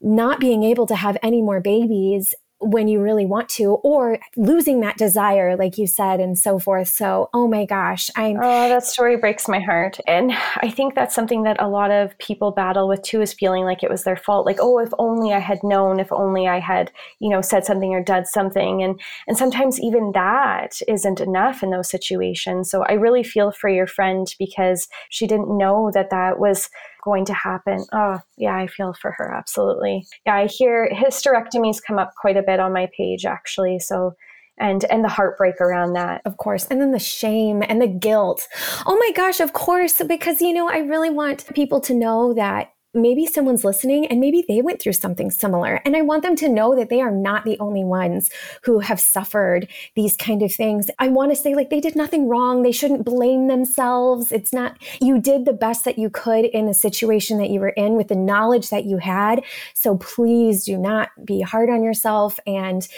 not 0.00 0.40
being 0.40 0.62
able 0.62 0.86
to 0.86 0.96
have 0.96 1.18
any 1.22 1.42
more 1.42 1.60
babies 1.60 2.34
when 2.60 2.88
you 2.88 3.00
really 3.00 3.26
want 3.26 3.48
to 3.48 3.74
or 3.84 4.18
losing 4.36 4.80
that 4.80 4.96
desire 4.96 5.56
like 5.56 5.78
you 5.78 5.86
said 5.86 6.20
and 6.20 6.36
so 6.36 6.58
forth. 6.58 6.88
So 6.88 7.30
oh 7.32 7.46
my 7.46 7.64
gosh 7.64 8.10
i'm 8.16 8.36
oh 8.36 8.68
that 8.68 8.84
story 8.84 9.16
breaks 9.16 9.48
my 9.48 9.60
heart. 9.60 9.98
And 10.06 10.32
i 10.56 10.70
think 10.70 10.94
that's 10.94 11.14
something 11.14 11.44
that 11.44 11.60
a 11.60 11.68
lot 11.68 11.90
of 11.90 12.16
people 12.18 12.50
battle 12.50 12.88
with 12.88 13.02
too 13.02 13.22
is 13.22 13.32
feeling 13.32 13.64
like 13.64 13.82
it 13.82 13.90
was 13.90 14.04
their 14.04 14.16
fault. 14.16 14.46
Like 14.46 14.58
oh 14.60 14.78
if 14.78 14.90
only 14.98 15.32
i 15.32 15.38
had 15.38 15.58
known 15.62 16.00
if 16.00 16.10
only 16.12 16.48
i 16.48 16.58
had 16.58 16.90
you 17.20 17.28
know 17.28 17.40
said 17.40 17.64
something 17.64 17.92
or 17.92 18.02
done 18.02 18.24
something. 18.24 18.82
And 18.82 19.00
and 19.26 19.36
sometimes 19.36 19.80
even 19.80 20.12
that 20.12 20.80
isn't 20.88 21.20
enough 21.20 21.62
in 21.62 21.70
those 21.70 21.90
situations. 21.90 22.70
So 22.70 22.82
i 22.84 22.92
really 22.92 23.22
feel 23.22 23.52
for 23.52 23.68
your 23.68 23.86
friend 23.86 24.26
because 24.38 24.88
she 25.10 25.26
didn't 25.26 25.56
know 25.56 25.90
that 25.94 26.10
that 26.10 26.38
was 26.38 26.70
going 27.02 27.24
to 27.26 27.34
happen. 27.34 27.84
Oh, 27.92 28.18
yeah, 28.36 28.56
I 28.56 28.66
feel 28.66 28.94
for 29.00 29.12
her. 29.12 29.32
Absolutely. 29.34 30.06
Yeah, 30.26 30.36
I 30.36 30.46
hear 30.46 30.90
hysterectomies 30.92 31.82
come 31.86 31.98
up 31.98 32.12
quite 32.20 32.36
a 32.36 32.42
bit 32.42 32.60
on 32.60 32.72
my 32.72 32.88
page, 32.96 33.24
actually. 33.24 33.78
So, 33.78 34.14
and 34.58 34.84
and 34.90 35.04
the 35.04 35.08
heartbreak 35.08 35.60
around 35.60 35.92
that 35.92 36.20
of 36.24 36.36
course 36.36 36.66
and 36.66 36.80
then 36.80 36.90
the 36.90 36.98
shame 36.98 37.62
and 37.68 37.80
the 37.80 37.86
guilt 37.86 38.46
oh 38.86 38.96
my 38.96 39.12
gosh 39.14 39.38
of 39.38 39.52
course 39.52 40.02
because 40.02 40.40
you 40.40 40.52
know 40.52 40.68
i 40.68 40.78
really 40.78 41.10
want 41.10 41.46
people 41.54 41.80
to 41.80 41.94
know 41.94 42.34
that 42.34 42.72
maybe 42.94 43.26
someone's 43.26 43.64
listening 43.64 44.06
and 44.06 44.20
maybe 44.20 44.44
they 44.48 44.62
went 44.62 44.80
through 44.80 44.94
something 44.94 45.30
similar. 45.30 45.80
And 45.84 45.96
I 45.96 46.02
want 46.02 46.22
them 46.22 46.36
to 46.36 46.48
know 46.48 46.74
that 46.74 46.88
they 46.88 47.00
are 47.00 47.10
not 47.10 47.44
the 47.44 47.58
only 47.60 47.84
ones 47.84 48.30
who 48.62 48.80
have 48.80 49.00
suffered 49.00 49.68
these 49.94 50.16
kind 50.16 50.42
of 50.42 50.52
things. 50.52 50.90
I 50.98 51.08
want 51.08 51.30
to 51.30 51.36
say, 51.36 51.54
like, 51.54 51.70
they 51.70 51.80
did 51.80 51.96
nothing 51.96 52.28
wrong. 52.28 52.62
They 52.62 52.72
shouldn't 52.72 53.04
blame 53.04 53.48
themselves. 53.48 54.32
It's 54.32 54.52
not, 54.52 54.78
you 55.00 55.20
did 55.20 55.44
the 55.44 55.52
best 55.52 55.84
that 55.84 55.98
you 55.98 56.10
could 56.10 56.46
in 56.46 56.66
the 56.66 56.74
situation 56.74 57.38
that 57.38 57.50
you 57.50 57.60
were 57.60 57.68
in 57.70 57.96
with 57.96 58.08
the 58.08 58.16
knowledge 58.16 58.70
that 58.70 58.84
you 58.84 58.98
had. 58.98 59.44
So 59.74 59.98
please 59.98 60.64
do 60.64 60.78
not 60.78 61.10
be 61.24 61.40
hard 61.40 61.70
on 61.70 61.82
yourself 61.82 62.38
and 62.46 62.88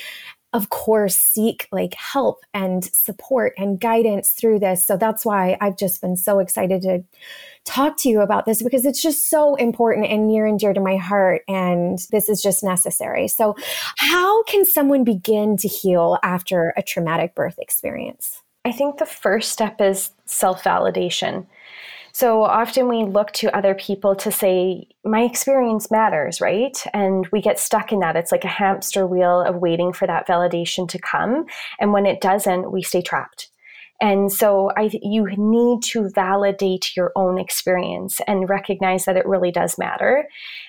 of 0.53 0.71
course 0.71 1.17
seek 1.17 1.69
like 1.71 1.95
help 1.95 2.41
and 2.53 2.85
support 2.85 3.53
and 3.57 3.81
guidance 3.81 4.31
through 4.31 4.59
this 4.59 4.87
so 4.87 4.97
that's 4.97 5.25
why 5.25 5.57
i've 5.61 5.77
just 5.77 6.01
been 6.01 6.17
so 6.17 6.39
excited 6.39 6.83
to 6.83 7.03
talk 7.65 7.97
to 7.99 8.09
you 8.09 8.21
about 8.21 8.47
this 8.47 8.63
because 8.63 8.85
it's 8.85 9.03
just 9.03 9.29
so 9.29 9.55
important 9.57 10.07
and 10.07 10.27
near 10.27 10.47
and 10.47 10.59
dear 10.59 10.73
to 10.73 10.81
my 10.81 10.97
heart. 10.97 11.43
And 11.49 11.99
this 12.11 12.29
is 12.29 12.43
just 12.43 12.65
necessary. 12.65 13.29
So, 13.29 13.57
how 13.99 14.43
can 14.45 14.65
someone 14.65 15.05
begin 15.05 15.57
to 15.59 15.69
heal 15.69 16.19
after 16.23 16.73
a 16.77 16.83
traumatic 16.83 17.35
birth 17.35 17.59
experience? 17.59 18.43
I 18.65 18.73
think 18.73 18.99
the 18.99 19.07
first 19.07 19.53
step 19.53 19.81
is 19.81 20.11
self 20.27 20.63
validation. 20.63 21.47
So 22.21 22.43
often 22.43 22.87
we 22.87 23.05
look 23.05 23.33
to 23.33 23.57
other 23.57 23.75
people 23.75 24.15
to 24.17 24.31
say, 24.31 24.87
my 25.07 25.23
experience 25.23 25.91
matters, 25.91 26.39
right? 26.39 26.77
And 26.93 27.27
we 27.33 27.41
get 27.41 27.59
stuck 27.59 27.93
in 27.93 28.01
that. 28.01 28.15
It's 28.15 28.31
like 28.31 28.45
a 28.45 28.57
hamster 28.61 29.07
wheel 29.07 29.41
of 29.41 29.57
waiting 29.57 29.95
for 29.95 30.07
that 30.07 30.29
validation 30.29 30.87
to 30.91 30.99
come. 30.99 31.47
And 31.79 31.95
when 31.95 32.05
it 32.05 32.21
doesn't, 32.21 32.73
we 32.73 32.83
stay 32.83 33.01
trapped. 33.01 33.49
And 34.03 34.31
so 34.31 34.71
I, 34.77 34.91
you 35.01 35.29
need 35.39 35.83
to 35.85 36.11
validate 36.11 36.95
your 36.95 37.11
own 37.17 37.39
experience 37.39 38.21
and 38.29 38.51
recognize 38.51 39.07
that 39.07 39.17
it 39.17 39.25
really 39.25 39.51
does 39.51 39.79
matter 39.79 40.29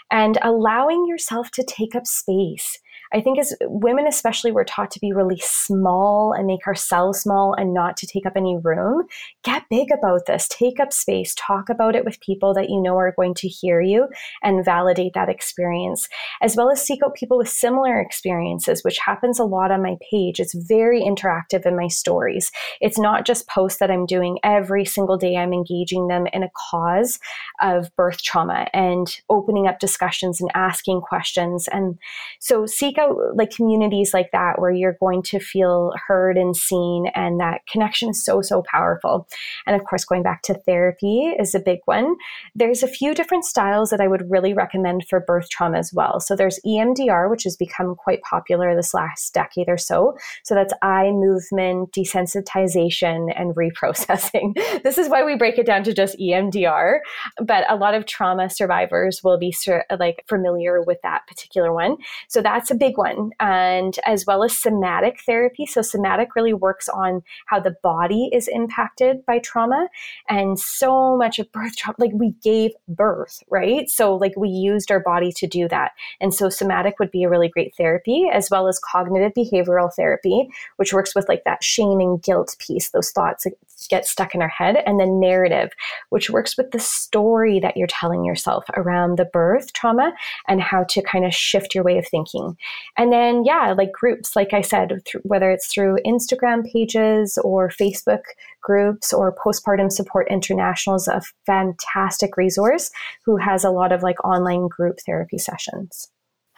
and 0.09 0.37
allowing 0.43 1.05
yourself 1.05 1.51
to 1.51 1.65
take 1.65 1.95
up 1.95 2.07
space. 2.07 2.79
I 3.13 3.21
think 3.21 3.39
as 3.39 3.53
women, 3.63 4.07
especially, 4.07 4.51
we're 4.51 4.63
taught 4.63 4.91
to 4.91 4.99
be 4.99 5.11
really 5.11 5.41
small 5.43 6.33
and 6.33 6.47
make 6.47 6.65
ourselves 6.67 7.19
small 7.19 7.53
and 7.53 7.73
not 7.73 7.97
to 7.97 8.07
take 8.07 8.25
up 8.25 8.33
any 8.35 8.57
room. 8.57 9.03
Get 9.43 9.69
big 9.69 9.89
about 9.91 10.25
this. 10.27 10.47
Take 10.49 10.79
up 10.79 10.93
space. 10.93 11.35
Talk 11.35 11.69
about 11.69 11.95
it 11.95 12.05
with 12.05 12.21
people 12.21 12.53
that 12.53 12.69
you 12.69 12.81
know 12.81 12.97
are 12.97 13.13
going 13.15 13.33
to 13.35 13.47
hear 13.47 13.81
you 13.81 14.07
and 14.43 14.63
validate 14.63 15.13
that 15.13 15.29
experience, 15.29 16.07
as 16.41 16.55
well 16.55 16.69
as 16.69 16.81
seek 16.81 17.01
out 17.03 17.15
people 17.15 17.37
with 17.37 17.49
similar 17.49 17.99
experiences, 17.99 18.83
which 18.83 18.97
happens 18.97 19.39
a 19.39 19.43
lot 19.43 19.71
on 19.71 19.83
my 19.83 19.97
page. 20.09 20.39
It's 20.39 20.53
very 20.53 21.01
interactive 21.01 21.65
in 21.65 21.75
my 21.75 21.87
stories. 21.87 22.51
It's 22.79 22.99
not 22.99 23.25
just 23.25 23.47
posts 23.47 23.79
that 23.79 23.91
I'm 23.91 24.05
doing 24.05 24.39
every 24.43 24.85
single 24.85 25.17
day. 25.17 25.35
I'm 25.35 25.53
engaging 25.53 26.07
them 26.07 26.27
in 26.31 26.43
a 26.43 26.51
cause 26.71 27.19
of 27.61 27.93
birth 27.95 28.21
trauma 28.23 28.67
and 28.73 29.19
opening 29.29 29.67
up 29.67 29.79
discussions 29.79 30.39
and 30.39 30.49
asking 30.55 31.01
questions. 31.01 31.67
And 31.71 31.97
so 32.39 32.65
seek 32.65 32.97
out 33.01 33.35
like 33.35 33.51
communities 33.51 34.13
like 34.13 34.31
that 34.31 34.59
where 34.59 34.71
you're 34.71 34.97
going 34.99 35.23
to 35.23 35.39
feel 35.39 35.93
heard 36.07 36.37
and 36.37 36.55
seen 36.55 37.07
and 37.15 37.39
that 37.39 37.65
connection 37.67 38.09
is 38.09 38.23
so 38.23 38.41
so 38.41 38.63
powerful. 38.69 39.27
And 39.65 39.75
of 39.75 39.85
course 39.85 40.05
going 40.05 40.23
back 40.23 40.41
to 40.43 40.53
therapy 40.53 41.33
is 41.39 41.55
a 41.55 41.59
big 41.59 41.79
one. 41.85 42.15
There's 42.55 42.83
a 42.83 42.87
few 42.87 43.13
different 43.13 43.45
styles 43.45 43.89
that 43.89 44.01
i 44.01 44.07
would 44.07 44.29
really 44.29 44.53
recommend 44.53 45.07
for 45.07 45.19
birth 45.19 45.49
trauma 45.49 45.77
as 45.77 45.93
well. 45.93 46.19
So 46.19 46.35
there's 46.35 46.59
emdr 46.65 47.29
which 47.29 47.43
has 47.43 47.55
become 47.55 47.95
quite 47.95 48.21
popular 48.21 48.75
this 48.75 48.93
last 48.93 49.33
decade 49.33 49.69
or 49.69 49.77
so. 49.77 50.17
So 50.43 50.55
that's 50.55 50.73
eye 50.81 51.11
movement 51.11 51.91
desensitization 51.91 53.33
and 53.35 53.55
reprocessing. 53.61 54.55
This 54.83 54.97
is 54.97 55.09
why 55.09 55.23
we 55.23 55.35
break 55.35 55.57
it 55.57 55.65
down 55.65 55.83
to 55.83 55.93
just 55.93 56.17
emdr 56.19 56.99
but 57.41 57.69
a 57.69 57.75
lot 57.75 57.93
of 57.93 58.05
trauma 58.05 58.49
survivors 58.49 59.21
will 59.23 59.37
be 59.37 59.53
like 59.99 60.23
familiar 60.27 60.81
with 60.81 61.01
that 61.03 61.27
particular 61.27 61.73
one. 61.73 61.97
So 62.27 62.41
that's 62.41 62.71
a 62.71 62.75
big 62.75 62.90
big 62.91 62.97
one, 62.97 63.31
and 63.39 63.97
as 64.05 64.25
well 64.25 64.43
as 64.43 64.57
somatic 64.57 65.21
therapy. 65.25 65.65
So, 65.65 65.81
somatic 65.81 66.35
really 66.35 66.53
works 66.53 66.89
on 66.89 67.23
how 67.47 67.59
the 67.59 67.75
body 67.83 68.29
is 68.33 68.47
impacted 68.47 69.25
by 69.25 69.39
trauma. 69.39 69.87
And 70.29 70.59
so 70.59 71.17
much 71.17 71.39
of 71.39 71.51
birth 71.51 71.75
trauma, 71.77 71.95
like 71.99 72.11
we 72.13 72.33
gave 72.43 72.71
birth, 72.87 73.43
right? 73.49 73.89
So, 73.89 74.15
like 74.15 74.33
we 74.37 74.49
used 74.49 74.91
our 74.91 74.99
body 74.99 75.31
to 75.33 75.47
do 75.47 75.67
that. 75.69 75.91
And 76.19 76.33
so, 76.33 76.49
somatic 76.49 76.99
would 76.99 77.11
be 77.11 77.23
a 77.23 77.29
really 77.29 77.49
great 77.49 77.73
therapy, 77.75 78.27
as 78.31 78.49
well 78.49 78.67
as 78.67 78.79
cognitive 78.79 79.33
behavioral 79.37 79.93
therapy, 79.93 80.49
which 80.77 80.93
works 80.93 81.15
with 81.15 81.27
like 81.29 81.43
that 81.45 81.63
shame 81.63 81.99
and 81.99 82.21
guilt 82.21 82.55
piece, 82.59 82.89
those 82.89 83.11
thoughts 83.11 83.45
get 83.87 84.05
stuck 84.05 84.35
in 84.35 84.41
our 84.41 84.49
head. 84.49 84.83
And 84.85 84.99
then 84.99 85.19
narrative, 85.19 85.71
which 86.09 86.29
works 86.29 86.57
with 86.57 86.71
the 86.71 86.79
story 86.79 87.59
that 87.59 87.77
you're 87.77 87.87
telling 87.87 88.23
yourself 88.23 88.65
around 88.75 89.17
the 89.17 89.25
birth 89.25 89.73
trauma 89.73 90.13
and 90.47 90.61
how 90.61 90.83
to 90.85 91.01
kind 91.01 91.25
of 91.25 91.33
shift 91.33 91.75
your 91.75 91.83
way 91.83 91.97
of 91.97 92.07
thinking. 92.07 92.57
And 92.97 93.11
then, 93.11 93.43
yeah, 93.45 93.73
like 93.77 93.91
groups, 93.91 94.35
like 94.35 94.53
I 94.53 94.61
said, 94.61 94.89
th- 95.05 95.23
whether 95.23 95.49
it's 95.51 95.67
through 95.67 95.99
Instagram 96.05 96.69
pages 96.71 97.37
or 97.43 97.69
Facebook 97.69 98.23
groups 98.61 99.11
or 99.13 99.35
Postpartum 99.35 99.91
Support 99.91 100.27
International 100.29 100.95
is 100.95 101.07
a 101.07 101.21
fantastic 101.45 102.37
resource 102.37 102.91
who 103.25 103.37
has 103.37 103.63
a 103.63 103.71
lot 103.71 103.91
of 103.91 104.03
like 104.03 104.23
online 104.23 104.67
group 104.67 104.99
therapy 105.05 105.37
sessions. 105.37 106.09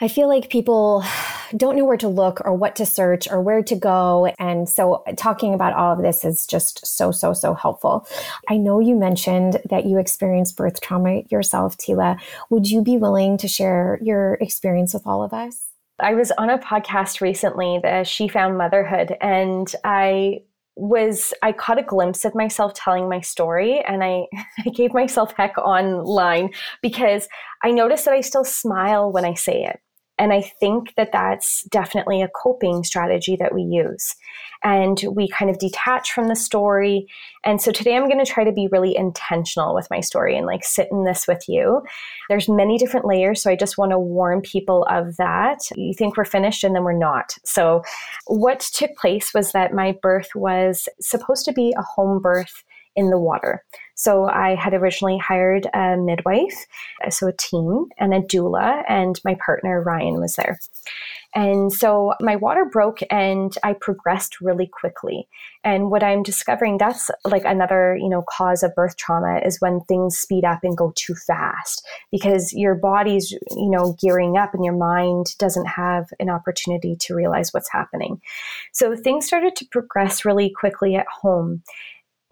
I 0.01 0.07
feel 0.07 0.27
like 0.27 0.49
people 0.49 1.03
don't 1.55 1.75
know 1.77 1.85
where 1.85 1.97
to 1.97 2.07
look 2.07 2.41
or 2.45 2.53
what 2.53 2.75
to 2.77 2.85
search 2.85 3.29
or 3.29 3.41
where 3.41 3.61
to 3.63 3.75
go. 3.75 4.33
And 4.39 4.67
so 4.67 5.03
talking 5.17 5.53
about 5.53 5.73
all 5.73 5.93
of 5.93 6.01
this 6.01 6.25
is 6.25 6.47
just 6.47 6.85
so, 6.85 7.11
so, 7.11 7.33
so 7.33 7.53
helpful. 7.53 8.07
I 8.49 8.57
know 8.57 8.79
you 8.79 8.95
mentioned 8.95 9.61
that 9.69 9.85
you 9.85 9.99
experienced 9.99 10.57
birth 10.57 10.81
trauma 10.81 11.21
yourself, 11.29 11.77
Tila. 11.77 12.19
Would 12.49 12.69
you 12.69 12.81
be 12.81 12.97
willing 12.97 13.37
to 13.37 13.47
share 13.47 13.99
your 14.01 14.35
experience 14.35 14.93
with 14.93 15.05
all 15.05 15.23
of 15.23 15.33
us? 15.33 15.65
I 15.99 16.15
was 16.15 16.31
on 16.31 16.49
a 16.49 16.57
podcast 16.57 17.21
recently, 17.21 17.79
the 17.81 18.03
She 18.03 18.27
Found 18.27 18.57
Motherhood, 18.57 19.15
and 19.21 19.73
I 19.83 20.41
was 20.75 21.33
I 21.41 21.51
caught 21.51 21.79
a 21.79 21.83
glimpse 21.83 22.25
of 22.25 22.35
myself 22.35 22.73
telling 22.73 23.07
my 23.09 23.21
story 23.21 23.79
and 23.87 24.03
I, 24.03 24.25
I 24.65 24.69
gave 24.69 24.93
myself 24.93 25.33
heck 25.37 25.57
online 25.57 26.49
because 26.81 27.27
I 27.63 27.71
noticed 27.71 28.05
that 28.05 28.13
I 28.13 28.21
still 28.21 28.45
smile 28.45 29.11
when 29.11 29.25
I 29.25 29.33
say 29.33 29.63
it. 29.63 29.79
And 30.23 30.31
I 30.31 30.39
think 30.39 30.95
that 30.95 31.11
that's 31.11 31.63
definitely 31.63 32.21
a 32.21 32.29
coping 32.29 32.85
strategy 32.85 33.35
that 33.35 33.53
we 33.53 33.61
use. 33.61 34.15
And 34.63 35.03
we 35.13 35.27
kind 35.27 35.51
of 35.51 35.59
detach 35.59 36.13
from 36.13 36.29
the 36.29 36.35
story. 36.37 37.07
And 37.43 37.61
so 37.61 37.73
today 37.73 37.97
I'm 37.97 38.07
going 38.07 38.23
to 38.23 38.31
try 38.31 38.45
to 38.45 38.53
be 38.53 38.69
really 38.71 38.95
intentional 38.95 39.75
with 39.75 39.89
my 39.91 39.99
story 39.99 40.37
and 40.37 40.47
like 40.47 40.63
sit 40.63 40.87
in 40.93 41.03
this 41.03 41.27
with 41.27 41.49
you. 41.49 41.81
There's 42.29 42.47
many 42.47 42.77
different 42.77 43.05
layers. 43.05 43.43
So 43.43 43.51
I 43.51 43.57
just 43.57 43.77
want 43.77 43.91
to 43.91 43.99
warn 43.99 44.39
people 44.39 44.87
of 44.89 45.17
that. 45.17 45.59
You 45.75 45.93
think 45.93 46.15
we're 46.15 46.23
finished 46.23 46.63
and 46.63 46.73
then 46.73 46.85
we're 46.85 46.97
not. 46.97 47.35
So 47.43 47.83
what 48.27 48.61
took 48.61 48.95
place 48.95 49.33
was 49.33 49.51
that 49.51 49.73
my 49.73 49.93
birth 50.01 50.29
was 50.35 50.87
supposed 51.01 51.43
to 51.47 51.51
be 51.51 51.73
a 51.77 51.81
home 51.81 52.21
birth 52.21 52.63
in 52.95 53.09
the 53.09 53.19
water. 53.19 53.63
So 53.95 54.25
I 54.25 54.55
had 54.55 54.73
originally 54.73 55.17
hired 55.17 55.67
a 55.73 55.97
midwife, 55.97 56.65
so 57.09 57.27
a 57.27 57.33
team, 57.33 57.85
and 57.97 58.13
a 58.13 58.21
doula, 58.21 58.83
and 58.87 59.19
my 59.23 59.35
partner 59.45 59.81
Ryan 59.81 60.19
was 60.19 60.35
there. 60.35 60.59
And 61.35 61.73
so 61.73 62.13
my 62.21 62.35
water 62.35 62.65
broke 62.65 62.99
and 63.09 63.55
I 63.63 63.73
progressed 63.73 64.39
really 64.39 64.67
quickly. 64.67 65.27
And 65.63 65.89
what 65.89 66.03
I'm 66.03 66.21
discovering 66.21 66.77
that's 66.77 67.09
like 67.25 67.43
another, 67.43 67.97
you 67.99 68.07
know, 68.07 68.23
cause 68.29 68.61
of 68.61 68.75
birth 68.75 68.97
trauma 68.97 69.39
is 69.43 69.59
when 69.59 69.81
things 69.81 70.17
speed 70.17 70.45
up 70.45 70.59
and 70.63 70.77
go 70.77 70.93
too 70.95 71.15
fast 71.15 71.83
because 72.11 72.53
your 72.53 72.75
body's, 72.75 73.31
you 73.31 73.69
know, 73.69 73.95
gearing 73.99 74.37
up 74.37 74.53
and 74.53 74.63
your 74.63 74.77
mind 74.77 75.35
doesn't 75.39 75.65
have 75.65 76.09
an 76.19 76.29
opportunity 76.29 76.95
to 76.97 77.15
realize 77.15 77.51
what's 77.51 77.71
happening. 77.71 78.21
So 78.71 78.95
things 78.95 79.25
started 79.25 79.55
to 79.55 79.65
progress 79.65 80.25
really 80.25 80.51
quickly 80.51 80.95
at 80.95 81.07
home. 81.07 81.63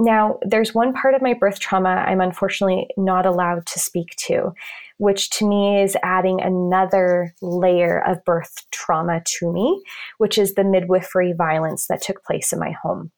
Now, 0.01 0.39
there's 0.41 0.73
one 0.73 0.93
part 0.93 1.13
of 1.13 1.21
my 1.21 1.35
birth 1.35 1.59
trauma 1.59 1.89
I'm 1.89 2.21
unfortunately 2.21 2.87
not 2.97 3.27
allowed 3.27 3.67
to 3.67 3.79
speak 3.79 4.15
to, 4.25 4.51
which 4.97 5.29
to 5.31 5.47
me 5.47 5.79
is 5.79 5.95
adding 6.01 6.41
another 6.41 7.35
layer 7.39 8.03
of 8.07 8.25
birth 8.25 8.65
trauma 8.71 9.21
to 9.23 9.53
me, 9.53 9.79
which 10.17 10.39
is 10.39 10.55
the 10.55 10.63
midwifery 10.63 11.33
violence 11.33 11.85
that 11.85 12.01
took 12.01 12.23
place 12.23 12.51
in 12.51 12.57
my 12.57 12.71
home. 12.71 13.11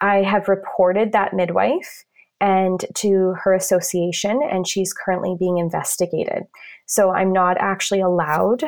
I 0.00 0.22
have 0.22 0.48
reported 0.48 1.12
that 1.12 1.34
midwife 1.34 2.02
and 2.40 2.82
to 2.94 3.34
her 3.44 3.52
association, 3.52 4.40
and 4.50 4.66
she's 4.66 4.94
currently 4.94 5.36
being 5.38 5.58
investigated. 5.58 6.44
So 6.86 7.10
I'm 7.10 7.34
not 7.34 7.58
actually 7.58 8.00
allowed, 8.00 8.64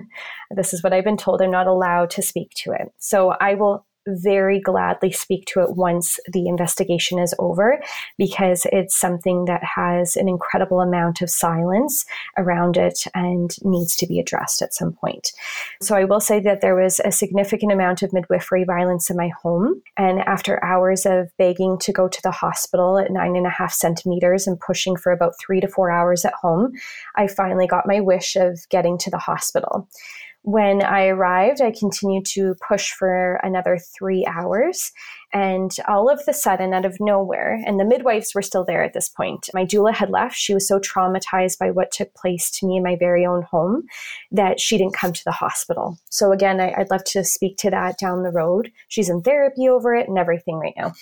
this 0.50 0.74
is 0.74 0.82
what 0.82 0.92
I've 0.92 1.04
been 1.04 1.16
told, 1.16 1.40
I'm 1.40 1.52
not 1.52 1.68
allowed 1.68 2.10
to 2.10 2.22
speak 2.22 2.50
to 2.64 2.72
it. 2.72 2.92
So 2.98 3.36
I 3.40 3.54
will 3.54 3.86
very 4.06 4.60
gladly 4.60 5.12
speak 5.12 5.46
to 5.46 5.60
it 5.60 5.76
once 5.76 6.18
the 6.32 6.48
investigation 6.48 7.18
is 7.18 7.34
over 7.38 7.80
because 8.18 8.66
it's 8.72 8.98
something 8.98 9.44
that 9.46 9.62
has 9.62 10.16
an 10.16 10.28
incredible 10.28 10.80
amount 10.80 11.22
of 11.22 11.30
silence 11.30 12.04
around 12.36 12.76
it 12.76 13.04
and 13.14 13.56
needs 13.62 13.96
to 13.96 14.06
be 14.06 14.20
addressed 14.20 14.62
at 14.62 14.74
some 14.74 14.92
point. 14.92 15.32
So 15.80 15.96
I 15.96 16.04
will 16.04 16.20
say 16.20 16.40
that 16.40 16.60
there 16.60 16.76
was 16.76 17.00
a 17.04 17.12
significant 17.12 17.72
amount 17.72 18.02
of 18.02 18.12
midwifery 18.12 18.64
violence 18.64 19.10
in 19.10 19.16
my 19.16 19.30
home. 19.42 19.82
And 19.96 20.20
after 20.20 20.62
hours 20.64 21.06
of 21.06 21.30
begging 21.38 21.78
to 21.78 21.92
go 21.92 22.08
to 22.08 22.22
the 22.22 22.30
hospital 22.30 22.98
at 22.98 23.10
nine 23.10 23.36
and 23.36 23.46
a 23.46 23.50
half 23.50 23.72
centimeters 23.72 24.46
and 24.46 24.60
pushing 24.60 24.96
for 24.96 25.12
about 25.12 25.34
three 25.38 25.60
to 25.60 25.68
four 25.68 25.90
hours 25.90 26.24
at 26.24 26.34
home, 26.34 26.72
I 27.16 27.26
finally 27.26 27.66
got 27.66 27.86
my 27.86 28.00
wish 28.00 28.36
of 28.36 28.68
getting 28.68 28.98
to 28.98 29.10
the 29.10 29.18
hospital. 29.18 29.88
When 30.46 30.82
I 30.82 31.06
arrived, 31.06 31.62
I 31.62 31.70
continued 31.70 32.26
to 32.26 32.54
push 32.68 32.92
for 32.92 33.40
another 33.42 33.78
three 33.78 34.26
hours. 34.26 34.92
And 35.32 35.74
all 35.88 36.10
of 36.10 36.22
the 36.26 36.34
sudden, 36.34 36.74
out 36.74 36.84
of 36.84 36.98
nowhere, 37.00 37.62
and 37.66 37.80
the 37.80 37.84
midwives 37.84 38.34
were 38.34 38.42
still 38.42 38.62
there 38.62 38.82
at 38.82 38.92
this 38.92 39.08
point, 39.08 39.48
my 39.54 39.64
doula 39.64 39.94
had 39.94 40.10
left. 40.10 40.36
She 40.36 40.52
was 40.52 40.68
so 40.68 40.78
traumatized 40.78 41.58
by 41.58 41.70
what 41.70 41.90
took 41.90 42.12
place 42.12 42.50
to 42.52 42.66
me 42.66 42.76
in 42.76 42.82
my 42.82 42.94
very 42.94 43.24
own 43.24 43.40
home 43.42 43.84
that 44.32 44.60
she 44.60 44.76
didn't 44.76 44.92
come 44.92 45.14
to 45.14 45.24
the 45.24 45.32
hospital. 45.32 45.98
So, 46.10 46.30
again, 46.30 46.60
I, 46.60 46.74
would 46.76 46.90
love 46.90 47.04
to 47.04 47.24
speak 47.24 47.56
to 47.58 47.70
that 47.70 47.98
down 47.98 48.22
the 48.22 48.30
road. 48.30 48.70
She's 48.88 49.08
in 49.08 49.22
therapy 49.22 49.66
over 49.66 49.94
it 49.94 50.08
and 50.08 50.18
everything 50.18 50.56
right 50.56 50.74
now 50.76 50.92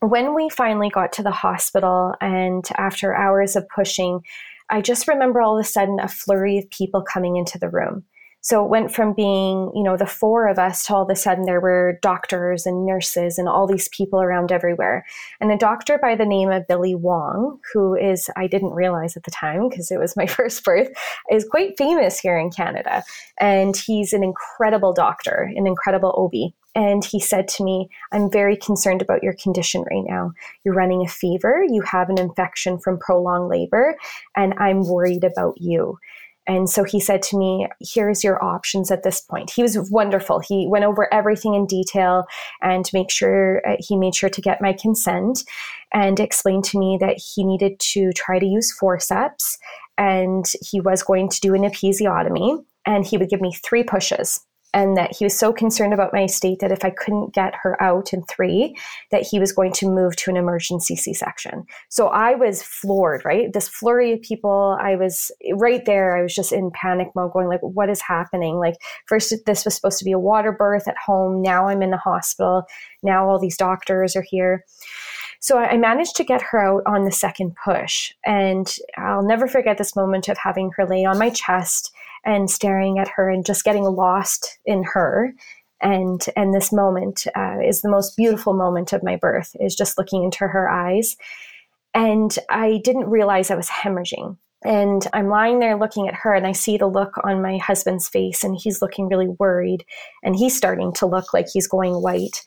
when 0.00 0.34
we 0.34 0.50
finally 0.50 0.90
got 0.90 1.12
to 1.14 1.22
the 1.22 1.30
hospital 1.30 2.14
and 2.20 2.68
after 2.76 3.14
hours 3.14 3.56
of 3.56 3.66
pushing, 3.74 4.20
I 4.68 4.82
just 4.82 5.08
remember 5.08 5.40
all 5.40 5.58
of 5.58 5.64
a 5.64 5.66
sudden 5.66 5.98
a 5.98 6.08
flurry 6.08 6.58
of 6.58 6.68
people 6.68 7.00
coming 7.00 7.36
into 7.36 7.58
the 7.58 7.70
room. 7.70 8.04
So 8.44 8.62
it 8.62 8.68
went 8.68 8.94
from 8.94 9.14
being, 9.14 9.72
you 9.74 9.82
know, 9.82 9.96
the 9.96 10.04
four 10.04 10.48
of 10.48 10.58
us 10.58 10.84
to 10.84 10.94
all 10.94 11.02
of 11.04 11.08
a 11.08 11.16
sudden 11.16 11.46
there 11.46 11.62
were 11.62 11.98
doctors 12.02 12.66
and 12.66 12.84
nurses 12.84 13.38
and 13.38 13.48
all 13.48 13.66
these 13.66 13.88
people 13.88 14.20
around 14.20 14.52
everywhere. 14.52 15.06
And 15.40 15.50
a 15.50 15.56
doctor 15.56 15.96
by 15.96 16.14
the 16.14 16.26
name 16.26 16.50
of 16.50 16.66
Billy 16.66 16.94
Wong, 16.94 17.58
who 17.72 17.94
is, 17.94 18.28
I 18.36 18.46
didn't 18.46 18.74
realize 18.74 19.16
at 19.16 19.22
the 19.22 19.30
time 19.30 19.70
because 19.70 19.90
it 19.90 19.98
was 19.98 20.14
my 20.14 20.26
first 20.28 20.62
birth, 20.62 20.90
is 21.30 21.48
quite 21.48 21.78
famous 21.78 22.20
here 22.20 22.36
in 22.36 22.50
Canada. 22.50 23.02
And 23.40 23.74
he's 23.74 24.12
an 24.12 24.22
incredible 24.22 24.92
doctor, 24.92 25.50
an 25.56 25.66
incredible 25.66 26.10
OB. 26.10 26.52
And 26.74 27.02
he 27.02 27.20
said 27.20 27.48
to 27.48 27.64
me, 27.64 27.88
I'm 28.12 28.30
very 28.30 28.58
concerned 28.58 29.00
about 29.00 29.22
your 29.22 29.34
condition 29.34 29.84
right 29.90 30.04
now. 30.06 30.32
You're 30.64 30.74
running 30.74 31.02
a 31.02 31.08
fever, 31.08 31.64
you 31.66 31.80
have 31.82 32.10
an 32.10 32.18
infection 32.18 32.78
from 32.78 32.98
prolonged 32.98 33.48
labor, 33.48 33.96
and 34.36 34.52
I'm 34.58 34.86
worried 34.86 35.24
about 35.24 35.54
you. 35.60 35.98
And 36.46 36.68
so 36.68 36.84
he 36.84 37.00
said 37.00 37.22
to 37.22 37.38
me, 37.38 37.66
Here's 37.80 38.22
your 38.22 38.42
options 38.42 38.90
at 38.90 39.02
this 39.02 39.20
point. 39.20 39.50
He 39.50 39.62
was 39.62 39.90
wonderful. 39.90 40.40
He 40.40 40.66
went 40.68 40.84
over 40.84 41.12
everything 41.12 41.54
in 41.54 41.66
detail 41.66 42.24
and 42.62 42.88
make 42.92 43.10
sure 43.10 43.62
uh, 43.66 43.76
he 43.78 43.96
made 43.96 44.14
sure 44.14 44.30
to 44.30 44.40
get 44.40 44.60
my 44.60 44.72
consent 44.72 45.44
and 45.92 46.20
explained 46.20 46.64
to 46.64 46.78
me 46.78 46.98
that 47.00 47.18
he 47.18 47.44
needed 47.44 47.78
to 47.80 48.12
try 48.12 48.38
to 48.38 48.46
use 48.46 48.72
forceps 48.72 49.58
and 49.96 50.44
he 50.60 50.80
was 50.80 51.02
going 51.02 51.28
to 51.28 51.40
do 51.40 51.54
an 51.54 51.62
episiotomy 51.62 52.64
and 52.86 53.06
he 53.06 53.16
would 53.16 53.30
give 53.30 53.40
me 53.40 53.54
three 53.64 53.84
pushes 53.84 54.40
and 54.74 54.96
that 54.96 55.16
he 55.16 55.24
was 55.24 55.38
so 55.38 55.52
concerned 55.52 55.94
about 55.94 56.12
my 56.12 56.26
state 56.26 56.58
that 56.58 56.72
if 56.72 56.84
I 56.84 56.90
couldn't 56.90 57.32
get 57.32 57.54
her 57.62 57.80
out 57.82 58.12
in 58.12 58.22
three, 58.24 58.76
that 59.10 59.22
he 59.22 59.38
was 59.38 59.52
going 59.52 59.72
to 59.74 59.88
move 59.88 60.16
to 60.16 60.30
an 60.30 60.36
emergency 60.36 60.96
C-section. 60.96 61.64
So 61.88 62.08
I 62.08 62.34
was 62.34 62.62
floored, 62.62 63.24
right? 63.24 63.52
This 63.52 63.68
flurry 63.68 64.12
of 64.12 64.20
people, 64.20 64.76
I 64.80 64.96
was 64.96 65.30
right 65.54 65.84
there. 65.86 66.16
I 66.16 66.22
was 66.22 66.34
just 66.34 66.52
in 66.52 66.70
panic 66.72 67.08
mode, 67.14 67.32
going 67.32 67.48
like, 67.48 67.60
"What 67.62 67.88
is 67.88 68.02
happening?" 68.02 68.58
Like 68.58 68.74
first, 69.06 69.32
this 69.46 69.64
was 69.64 69.74
supposed 69.74 69.98
to 70.00 70.04
be 70.04 70.12
a 70.12 70.18
water 70.18 70.52
birth 70.52 70.88
at 70.88 70.98
home. 70.98 71.40
Now 71.40 71.68
I'm 71.68 71.82
in 71.82 71.90
the 71.90 71.96
hospital. 71.96 72.64
Now 73.02 73.28
all 73.28 73.38
these 73.38 73.56
doctors 73.56 74.16
are 74.16 74.24
here. 74.26 74.64
So 75.40 75.58
I 75.58 75.76
managed 75.76 76.16
to 76.16 76.24
get 76.24 76.40
her 76.40 76.58
out 76.58 76.82
on 76.86 77.04
the 77.04 77.12
second 77.12 77.54
push. 77.62 78.14
And 78.24 78.66
I'll 78.96 79.22
never 79.22 79.46
forget 79.46 79.76
this 79.76 79.94
moment 79.94 80.28
of 80.28 80.38
having 80.38 80.70
her 80.76 80.86
lay 80.86 81.04
on 81.04 81.18
my 81.18 81.28
chest 81.28 81.92
and 82.24 82.50
staring 82.50 82.98
at 82.98 83.08
her 83.08 83.28
and 83.28 83.44
just 83.44 83.64
getting 83.64 83.84
lost 83.84 84.58
in 84.64 84.82
her. 84.82 85.34
And 85.80 86.24
and 86.36 86.54
this 86.54 86.72
moment 86.72 87.26
uh, 87.36 87.58
is 87.64 87.82
the 87.82 87.90
most 87.90 88.16
beautiful 88.16 88.54
moment 88.54 88.92
of 88.92 89.02
my 89.02 89.16
birth 89.16 89.54
is 89.60 89.76
just 89.76 89.98
looking 89.98 90.24
into 90.24 90.46
her 90.46 90.68
eyes. 90.70 91.16
And 91.92 92.36
i 92.48 92.80
didn't 92.82 93.10
realize 93.10 93.50
i 93.50 93.54
was 93.54 93.68
hemorrhaging. 93.68 94.36
And 94.64 95.06
i'm 95.12 95.28
lying 95.28 95.58
there 95.58 95.76
looking 95.76 96.08
at 96.08 96.14
her 96.14 96.34
and 96.34 96.46
i 96.46 96.52
see 96.52 96.78
the 96.78 96.86
look 96.86 97.12
on 97.22 97.42
my 97.42 97.58
husband's 97.58 98.08
face 98.08 98.42
and 98.42 98.56
he's 98.56 98.80
looking 98.80 99.08
really 99.08 99.28
worried 99.28 99.84
and 100.22 100.34
he's 100.34 100.56
starting 100.56 100.92
to 100.94 101.06
look 101.06 101.34
like 101.34 101.46
he's 101.52 101.68
going 101.68 101.92
white 101.94 102.42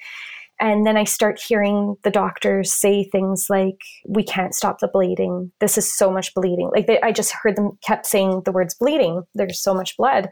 and 0.59 0.85
then 0.85 0.97
I 0.97 1.03
start 1.03 1.39
hearing 1.39 1.97
the 2.03 2.09
doctors 2.09 2.73
say 2.73 3.03
things 3.03 3.47
like, 3.49 3.79
we 4.07 4.23
can't 4.23 4.55
stop 4.55 4.79
the 4.79 4.87
bleeding. 4.87 5.51
This 5.59 5.77
is 5.77 5.91
so 5.91 6.11
much 6.11 6.33
bleeding. 6.33 6.69
Like 6.73 6.87
they, 6.87 6.99
I 7.01 7.11
just 7.11 7.31
heard 7.31 7.55
them 7.55 7.77
kept 7.83 8.05
saying 8.07 8.41
the 8.45 8.51
words 8.51 8.73
bleeding. 8.73 9.23
There's 9.35 9.59
so 9.59 9.73
much 9.73 9.95
blood. 9.97 10.29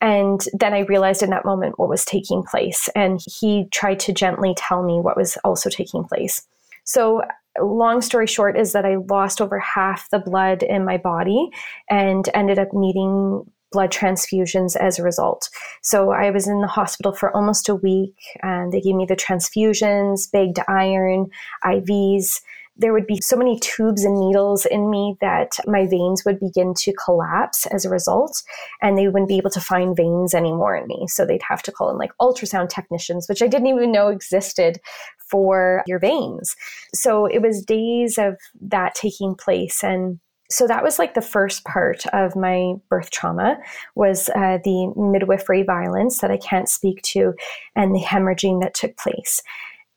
And 0.00 0.44
then 0.58 0.74
I 0.74 0.80
realized 0.80 1.22
in 1.22 1.30
that 1.30 1.44
moment 1.44 1.78
what 1.78 1.88
was 1.88 2.04
taking 2.04 2.42
place. 2.42 2.88
And 2.96 3.20
he 3.24 3.66
tried 3.70 4.00
to 4.00 4.12
gently 4.12 4.52
tell 4.56 4.82
me 4.82 4.94
what 4.94 5.16
was 5.16 5.38
also 5.44 5.70
taking 5.70 6.02
place. 6.02 6.44
So, 6.84 7.22
long 7.60 8.00
story 8.00 8.26
short, 8.26 8.58
is 8.58 8.72
that 8.72 8.84
I 8.84 8.96
lost 8.96 9.40
over 9.40 9.60
half 9.60 10.10
the 10.10 10.18
blood 10.18 10.64
in 10.64 10.84
my 10.84 10.96
body 10.96 11.50
and 11.88 12.28
ended 12.34 12.58
up 12.58 12.68
needing 12.72 13.44
blood 13.72 13.90
transfusions 13.90 14.76
as 14.76 14.98
a 14.98 15.02
result. 15.02 15.48
So 15.82 16.10
I 16.10 16.30
was 16.30 16.46
in 16.46 16.60
the 16.60 16.66
hospital 16.66 17.12
for 17.12 17.34
almost 17.34 17.68
a 17.68 17.74
week 17.74 18.14
and 18.42 18.72
they 18.72 18.80
gave 18.80 18.94
me 18.94 19.06
the 19.06 19.16
transfusions, 19.16 20.30
bagged 20.30 20.60
iron, 20.68 21.30
IVs. 21.64 22.40
There 22.74 22.94
would 22.94 23.06
be 23.06 23.20
so 23.20 23.36
many 23.36 23.58
tubes 23.60 24.02
and 24.02 24.18
needles 24.18 24.64
in 24.64 24.90
me 24.90 25.16
that 25.20 25.58
my 25.66 25.86
veins 25.86 26.24
would 26.24 26.40
begin 26.40 26.72
to 26.78 26.94
collapse 26.94 27.66
as 27.66 27.84
a 27.84 27.90
result, 27.90 28.42
and 28.80 28.96
they 28.96 29.08
wouldn't 29.08 29.28
be 29.28 29.36
able 29.36 29.50
to 29.50 29.60
find 29.60 29.94
veins 29.94 30.34
anymore 30.34 30.74
in 30.74 30.86
me. 30.86 31.06
So 31.06 31.26
they'd 31.26 31.42
have 31.46 31.62
to 31.64 31.72
call 31.72 31.90
in 31.90 31.98
like 31.98 32.12
ultrasound 32.18 32.70
technicians, 32.70 33.28
which 33.28 33.42
I 33.42 33.46
didn't 33.46 33.66
even 33.66 33.92
know 33.92 34.08
existed 34.08 34.80
for 35.18 35.82
your 35.86 35.98
veins. 35.98 36.56
So 36.94 37.26
it 37.26 37.42
was 37.42 37.62
days 37.62 38.16
of 38.16 38.38
that 38.62 38.94
taking 38.94 39.34
place. 39.34 39.84
And 39.84 40.18
so 40.52 40.66
that 40.66 40.82
was 40.82 40.98
like 40.98 41.14
the 41.14 41.22
first 41.22 41.64
part 41.64 42.04
of 42.12 42.36
my 42.36 42.74
birth 42.88 43.10
trauma 43.10 43.58
was 43.94 44.28
uh, 44.30 44.58
the 44.64 44.92
midwifery 44.96 45.62
violence 45.62 46.20
that 46.20 46.30
I 46.30 46.36
can't 46.36 46.68
speak 46.68 47.02
to 47.02 47.34
and 47.74 47.94
the 47.94 48.00
hemorrhaging 48.00 48.60
that 48.60 48.74
took 48.74 48.96
place 48.96 49.42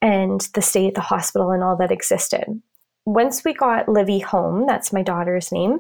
and 0.02 0.42
the 0.54 0.62
stay 0.62 0.88
at 0.88 0.96
the 0.96 1.02
hospital 1.02 1.52
and 1.52 1.64
all 1.64 1.76
that 1.78 1.92
existed. 1.92 2.46
Once 3.06 3.44
we 3.44 3.54
got 3.54 3.90
Livy 3.90 4.20
home, 4.20 4.66
that's 4.66 4.94
my 4.94 5.04
daughter's 5.04 5.52
name, 5.52 5.80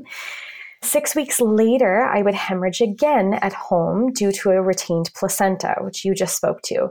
Six 0.85 1.15
weeks 1.15 1.41
later, 1.41 2.03
I 2.03 2.21
would 2.21 2.35
hemorrhage 2.35 2.79
again 2.79 3.33
at 3.41 3.53
home 3.53 4.13
due 4.13 4.31
to 4.33 4.51
a 4.51 4.61
retained 4.61 5.09
placenta, 5.15 5.77
which 5.81 6.05
you 6.05 6.13
just 6.13 6.35
spoke 6.35 6.61
to. 6.65 6.89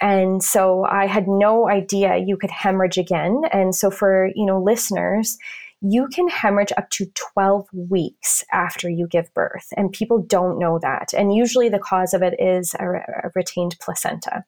And 0.00 0.42
so 0.42 0.84
I 0.84 1.06
had 1.06 1.28
no 1.28 1.68
idea 1.68 2.16
you 2.16 2.36
could 2.36 2.50
hemorrhage 2.50 2.98
again. 2.98 3.42
And 3.52 3.72
so 3.72 3.88
for, 3.88 4.30
you 4.34 4.44
know, 4.44 4.60
listeners, 4.60 5.38
you 5.82 6.08
can 6.08 6.28
hemorrhage 6.28 6.72
up 6.76 6.88
to 6.90 7.06
12 7.34 7.68
weeks 7.72 8.42
after 8.52 8.88
you 8.88 9.06
give 9.06 9.32
birth. 9.34 9.66
And 9.76 9.92
people 9.92 10.22
don't 10.22 10.58
know 10.58 10.78
that. 10.80 11.12
And 11.14 11.34
usually 11.34 11.68
the 11.68 11.78
cause 11.78 12.14
of 12.14 12.22
it 12.22 12.34
is 12.40 12.74
a, 12.74 12.86
a 12.86 13.30
retained 13.34 13.76
placenta. 13.80 14.44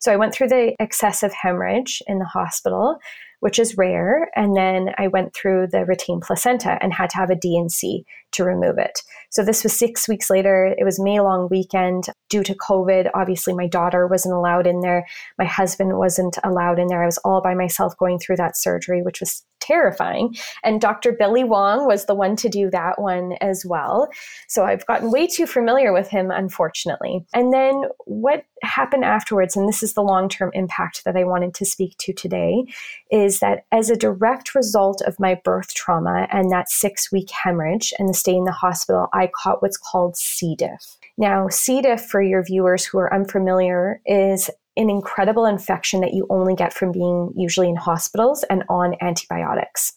So 0.00 0.12
I 0.12 0.16
went 0.16 0.34
through 0.34 0.48
the 0.48 0.74
excessive 0.78 1.32
hemorrhage 1.32 2.02
in 2.06 2.18
the 2.18 2.26
hospital, 2.26 2.98
which 3.40 3.58
is 3.58 3.76
rare. 3.76 4.28
And 4.36 4.56
then 4.56 4.90
I 4.98 5.08
went 5.08 5.34
through 5.34 5.68
the 5.68 5.84
retained 5.84 6.22
placenta 6.22 6.78
and 6.82 6.92
had 6.92 7.10
to 7.10 7.16
have 7.16 7.30
a 7.30 7.36
D&C 7.36 8.04
to 8.32 8.44
remove 8.44 8.78
it. 8.78 9.00
So 9.30 9.44
this 9.44 9.62
was 9.62 9.78
six 9.78 10.08
weeks 10.08 10.30
later. 10.30 10.74
It 10.78 10.84
was 10.84 11.00
May 11.00 11.20
long 11.20 11.48
weekend 11.50 12.06
due 12.28 12.42
to 12.42 12.54
COVID. 12.54 13.10
Obviously, 13.14 13.54
my 13.54 13.66
daughter 13.66 14.06
wasn't 14.06 14.34
allowed 14.34 14.66
in 14.66 14.80
there. 14.80 15.06
My 15.38 15.44
husband 15.44 15.96
wasn't 15.96 16.38
allowed 16.44 16.78
in 16.78 16.88
there. 16.88 17.02
I 17.02 17.06
was 17.06 17.18
all 17.18 17.40
by 17.40 17.54
myself 17.54 17.96
going 17.96 18.18
through 18.18 18.36
that 18.36 18.56
surgery, 18.56 19.02
which 19.02 19.20
was 19.20 19.44
terrifying. 19.60 20.34
And 20.64 20.80
Dr. 20.80 21.12
Billy 21.12 21.44
Wong 21.44 21.86
was 21.86 22.06
the 22.06 22.14
one 22.14 22.36
to 22.36 22.48
do 22.48 22.70
that 22.70 23.00
one 23.00 23.34
as 23.40 23.64
well. 23.66 24.08
So 24.48 24.64
I've 24.64 24.86
gotten 24.86 25.10
way 25.10 25.26
too 25.26 25.46
familiar 25.46 25.92
with 25.92 26.08
him, 26.08 26.30
unfortunately. 26.30 27.24
And 27.34 27.52
then 27.52 27.84
what 28.04 28.44
happened 28.62 29.04
afterwards, 29.04 29.56
and 29.56 29.68
this 29.68 29.82
is 29.82 29.94
the 29.94 30.02
long 30.02 30.28
term 30.28 30.50
impact 30.54 31.04
that 31.04 31.16
I 31.16 31.24
wanted 31.24 31.54
to 31.54 31.64
speak 31.64 31.96
to 31.98 32.12
today, 32.12 32.64
is 33.10 33.40
that 33.40 33.64
as 33.72 33.90
a 33.90 33.96
direct 33.96 34.54
result 34.54 35.02
of 35.02 35.20
my 35.20 35.40
birth 35.44 35.74
trauma 35.74 36.26
and 36.30 36.50
that 36.50 36.68
six 36.68 37.10
week 37.12 37.30
hemorrhage 37.30 37.92
and 37.98 38.08
the 38.08 38.14
stay 38.14 38.34
in 38.34 38.44
the 38.44 38.52
hospital, 38.52 39.08
I 39.12 39.30
caught 39.34 39.62
what's 39.62 39.78
called 39.78 40.16
C. 40.16 40.54
diff. 40.56 40.96
Now, 41.18 41.48
C. 41.48 41.80
diff, 41.80 42.04
for 42.04 42.20
your 42.20 42.42
viewers 42.42 42.84
who 42.84 42.98
are 42.98 43.12
unfamiliar, 43.12 44.00
is 44.04 44.50
an 44.76 44.90
incredible 44.90 45.46
infection 45.46 46.00
that 46.00 46.12
you 46.12 46.26
only 46.28 46.54
get 46.54 46.72
from 46.72 46.92
being 46.92 47.32
usually 47.34 47.68
in 47.68 47.76
hospitals 47.76 48.44
and 48.44 48.62
on 48.68 48.94
antibiotics. 49.00 49.94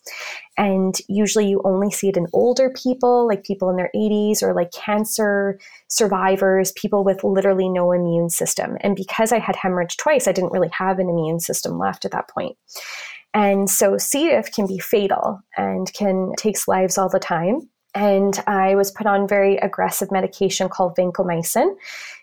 And 0.58 0.96
usually 1.08 1.50
you 1.50 1.62
only 1.66 1.92
see 1.92 2.10
it 2.10 2.18
in 2.18 2.28
older 2.34 2.70
people, 2.70 3.28
like 3.28 3.44
people 3.44 3.70
in 3.70 3.76
their 3.76 3.92
80s 3.96 4.42
or 4.42 4.54
like 4.54 4.72
cancer 4.72 5.60
survivors, 5.88 6.72
people 6.74 7.04
with 7.04 7.24
literally 7.24 7.70
no 7.70 7.92
immune 7.92 8.30
system. 8.30 8.78
And 8.82 8.96
because 8.96 9.32
I 9.32 9.40
had 9.40 9.56
hemorrhage 9.56 9.98
twice, 9.98 10.28
I 10.28 10.32
didn't 10.32 10.54
really 10.54 10.70
have 10.70 11.00
an 11.00 11.10
immune 11.10 11.40
system 11.40 11.78
left 11.78 12.06
at 12.06 12.12
that 12.12 12.30
point. 12.30 12.58
And 13.34 13.70
so 13.70 13.98
C. 13.98 14.30
diff 14.30 14.52
can 14.52 14.66
be 14.66 14.80
fatal 14.80 15.42
and 15.56 15.92
can 15.94 16.34
takes 16.38 16.68
lives 16.68 16.98
all 16.98 17.10
the 17.10 17.20
time. 17.20 17.70
And 17.96 18.42
I 18.48 18.76
was 18.76 18.92
put 18.92 19.08
on 19.08 19.28
very 19.28 19.58
aggressive 19.58 20.12
medication 20.12 20.70
called 20.70 20.96
vancomycin. 20.96 21.76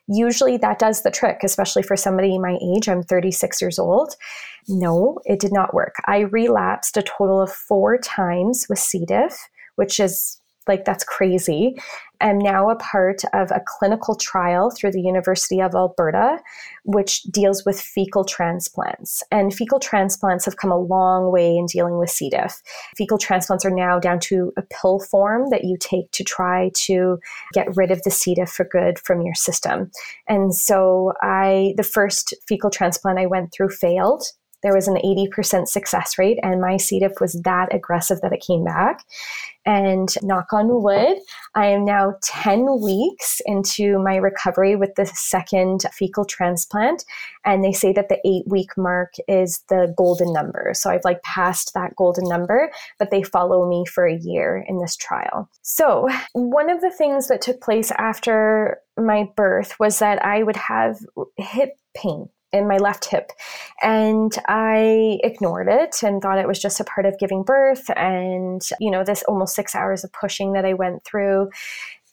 Usually 0.09 0.57
that 0.59 0.79
does 0.79 1.03
the 1.03 1.11
trick, 1.11 1.41
especially 1.43 1.83
for 1.83 1.97
somebody 1.97 2.39
my 2.39 2.59
age. 2.63 2.89
I'm 2.89 3.03
36 3.03 3.61
years 3.61 3.79
old. 3.79 4.15
No, 4.69 5.19
it 5.25 5.41
did 5.41 5.53
not 5.53 5.75
work. 5.75 5.97
I 6.07 6.21
relapsed 6.21 6.97
a 6.97 7.03
total 7.03 7.41
of 7.41 7.53
four 7.53 7.99
times 7.99 8.67
with 8.69 8.79
C. 8.79 9.05
diff, 9.05 9.37
which 9.77 9.99
is 10.01 10.41
like 10.69 10.85
that's 10.85 11.05
crazy. 11.05 11.77
I'm 12.21 12.39
now 12.39 12.71
a 12.71 12.77
part 12.77 13.23
of 13.33 13.51
a 13.51 13.63
clinical 13.67 14.15
trial 14.15 14.71
through 14.71 14.93
the 14.93 15.01
University 15.01 15.61
of 15.61 15.75
Alberta, 15.75 16.39
which 16.85 17.23
deals 17.25 17.65
with 17.65 17.81
fecal 17.81 18.25
transplants. 18.25 19.23
And 19.31 19.55
fecal 19.55 19.79
transplants 19.79 20.45
have 20.45 20.57
come 20.57 20.73
a 20.73 20.79
long 20.79 21.33
way 21.33 21.57
in 21.57 21.67
dealing 21.67 21.99
with 21.99 22.11
C. 22.11 22.31
diff. 22.31 22.63
Fecal 22.97 23.19
transplants 23.19 23.65
are 23.65 23.71
now 23.71 23.99
down 23.99 24.21
to 24.21 24.53
a 24.57 24.63
pill 24.63 25.01
form 25.01 25.51
that 25.51 25.65
you 25.65 25.77
take 25.79 26.11
to 26.13 26.25
try 26.25 26.71
to 26.75 27.19
get 27.53 27.75
rid 27.77 27.91
of 27.91 28.03
the 28.03 28.11
C. 28.11 28.35
diff 28.35 28.51
for 28.51 28.65
good 28.65 28.99
from 28.99 29.23
your 29.23 29.35
system. 29.35 29.91
And 30.29 30.55
so 30.55 31.13
I, 31.23 31.75
the 31.77 31.83
first 31.83 32.35
fecal 32.49 32.71
transplant 32.71 33.19
I 33.19 33.27
went 33.27 33.53
through 33.53 33.71
failed 33.71 34.25
there 34.63 34.75
was 34.75 34.89
an 34.89 34.97
80% 34.97 35.69
success 35.69 36.19
rate, 36.19 36.39
and 36.43 36.61
my 36.61 36.77
C. 36.77 36.99
diff 36.99 37.21
was 37.21 37.35
that 37.45 37.75
aggressive 37.75 38.21
that 38.23 38.33
it 38.33 38.45
came 38.47 38.65
back. 38.65 39.05
And 39.65 40.09
knock 40.23 40.53
on 40.53 40.81
wood, 40.81 41.19
I 41.57 41.67
am 41.67 41.85
now 41.85 42.15
10 42.23 42.81
weeks 42.81 43.41
into 43.47 43.99
my 43.99 44.15
recovery 44.15 44.77
with 44.77 44.95
the 44.95 45.07
second 45.07 45.83
fecal 45.93 46.25
transplant. 46.25 47.05
And 47.45 47.65
they 47.65 47.73
say 47.73 47.93
that 47.93 48.09
the 48.09 48.21
eight 48.25 48.45
week 48.47 48.71
mark 48.77 49.15
is 49.27 49.65
the 49.69 49.93
golden 49.97 50.33
number. 50.33 50.71
So 50.75 50.91
I've 50.91 51.05
like 51.05 51.21
passed 51.25 51.75
that 51.75 51.97
golden 51.97 52.29
number, 52.29 52.71
but 53.01 53.11
they 53.11 53.25
follow 53.25 53.69
me 53.69 53.85
for 53.87 54.07
a 54.07 54.17
year 54.17 54.65
in 54.69 54.79
this 54.79 54.95
trial. 54.95 55.51
So 55.63 56.09
one 56.33 56.71
of 56.71 56.81
the 56.81 56.93
things 56.93 57.27
that 57.27 57.41
took 57.41 57.61
place 57.61 57.91
after 57.91 58.81
my 58.97 59.29
birth 59.37 59.79
was 59.81 59.99
that 59.99 60.25
I 60.25 60.45
would 60.45 60.57
have 60.57 60.99
hip 61.37 61.77
pain 61.97 62.29
in 62.53 62.69
my 62.69 62.79
left 62.79 63.07
hip. 63.07 63.31
And 63.83 64.33
I 64.47 65.19
ignored 65.23 65.69
it 65.69 66.03
and 66.03 66.23
thought 66.23 66.39
it 66.39 66.49
was 66.49 66.59
just 66.59 66.81
a 66.81 66.85
part 66.85 67.07
of 67.07 67.19
giving 67.19 67.43
birth 67.43 67.91
and, 67.97 68.63
you 68.81 68.91
know, 68.91 69.05
this 69.05 69.23
almost 69.25 69.55
six 69.55 69.75
hours 69.75 70.05
of 70.05 70.13
pushing 70.13 70.53
that 70.53 70.65
I 70.65 70.75
went 70.75 71.05
through. 71.05 71.51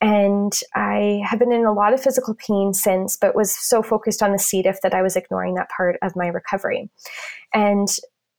And 0.02 0.52
I 0.76 1.22
have 1.26 1.40
been 1.40 1.54
in 1.54 1.66
a 1.66 1.72
lot 1.72 1.94
of 1.94 2.02
physical 2.02 2.36
pain 2.36 2.74
since, 2.74 3.16
but 3.16 3.36
was 3.36 3.56
so 3.56 3.82
focused 3.82 4.22
on 4.22 4.34
the 4.34 4.40
C. 4.40 4.62
diff 4.62 4.82
that 4.82 4.94
I 4.94 5.02
was 5.02 5.16
ignoring 5.16 5.54
that 5.56 5.70
part 5.70 5.98
of 6.02 6.16
my 6.16 6.28
recovery. 6.28 6.90
And 7.54 7.88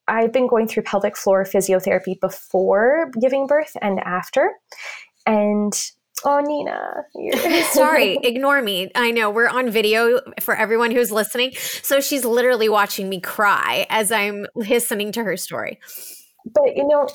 I've 0.07 0.33
been 0.33 0.47
going 0.47 0.69
through 0.69 0.83
pelvic 0.83 1.17
floor 1.17 1.45
physiotherapy 1.45 2.21
before 2.21 3.11
giving 3.19 3.47
birth 3.47 3.75
and 3.81 3.99
after. 4.01 4.51
And 5.27 5.73
Oh, 6.24 6.40
Nina. 6.40 7.05
Sorry, 7.72 8.18
ignore 8.22 8.62
me. 8.62 8.90
I 8.94 9.11
know 9.11 9.31
we're 9.31 9.48
on 9.48 9.70
video 9.70 10.20
for 10.40 10.55
everyone 10.55 10.90
who's 10.90 11.11
listening. 11.11 11.53
So 11.83 12.00
she's 12.00 12.24
literally 12.24 12.68
watching 12.68 13.09
me 13.09 13.20
cry 13.20 13.87
as 13.90 14.12
I'm 14.12 14.46
listening 14.55 15.12
to 15.12 15.24
her 15.24 15.37
story 15.37 15.79
but 16.53 16.77
you 16.77 16.87
know 16.87 17.09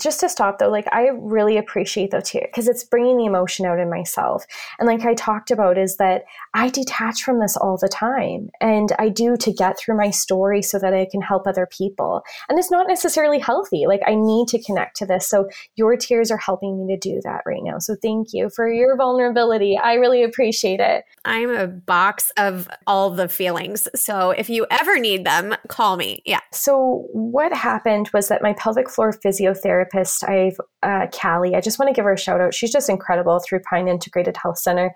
just 0.00 0.20
to 0.20 0.28
stop 0.28 0.58
though 0.58 0.68
like 0.68 0.86
i 0.92 1.08
really 1.14 1.56
appreciate 1.56 2.10
though 2.10 2.20
too 2.20 2.40
because 2.42 2.66
it's 2.66 2.84
bringing 2.84 3.16
the 3.16 3.24
emotion 3.24 3.64
out 3.64 3.78
in 3.78 3.88
myself. 3.88 4.44
And 4.78 4.88
like 4.88 5.04
i 5.04 5.14
talked 5.14 5.50
about 5.50 5.78
is 5.78 5.96
that 5.96 6.24
i 6.54 6.68
detach 6.68 7.22
from 7.22 7.38
this 7.38 7.56
all 7.56 7.78
the 7.80 7.88
time 7.88 8.50
and 8.60 8.92
i 8.98 9.08
do 9.08 9.36
to 9.36 9.52
get 9.52 9.78
through 9.78 9.96
my 9.96 10.10
story 10.10 10.62
so 10.62 10.78
that 10.78 10.94
i 10.94 11.06
can 11.10 11.20
help 11.20 11.46
other 11.46 11.66
people. 11.66 12.22
And 12.48 12.58
it's 12.58 12.70
not 12.70 12.88
necessarily 12.88 13.38
healthy 13.38 13.84
like 13.86 14.02
i 14.06 14.14
need 14.14 14.48
to 14.48 14.62
connect 14.62 14.96
to 14.96 15.06
this. 15.06 15.28
So 15.28 15.48
your 15.76 15.96
tears 15.96 16.30
are 16.30 16.36
helping 16.36 16.86
me 16.86 16.94
to 16.94 16.98
do 16.98 17.20
that 17.24 17.42
right 17.46 17.62
now. 17.62 17.78
So 17.78 17.94
thank 18.00 18.32
you 18.32 18.50
for 18.50 18.70
your 18.70 18.96
vulnerability. 18.96 19.78
I 19.78 19.94
really 19.94 20.22
appreciate 20.22 20.80
it. 20.80 21.04
I'm 21.24 21.50
a 21.50 21.66
box 21.66 22.32
of 22.36 22.68
all 22.86 23.10
the 23.10 23.28
feelings. 23.28 23.88
So 23.94 24.30
if 24.30 24.50
you 24.50 24.66
ever 24.70 24.98
need 24.98 25.24
them 25.24 25.54
call 25.68 25.96
me. 25.96 26.22
Yeah. 26.24 26.40
So 26.52 27.06
what 27.12 27.52
happened 27.52 28.10
was 28.12 28.28
that 28.28 28.42
my 28.42 28.54
pelvic 28.54 28.71
floor 28.88 29.12
physiotherapist, 29.12 30.28
I've 30.28 30.56
uh, 30.82 31.06
Callie. 31.08 31.54
I 31.54 31.60
just 31.60 31.78
want 31.78 31.88
to 31.88 31.94
give 31.94 32.04
her 32.04 32.12
a 32.12 32.18
shout 32.18 32.40
out. 32.40 32.54
She's 32.54 32.72
just 32.72 32.88
incredible 32.88 33.40
through 33.40 33.60
Pine 33.60 33.88
Integrated 33.88 34.36
Health 34.36 34.58
Center. 34.58 34.94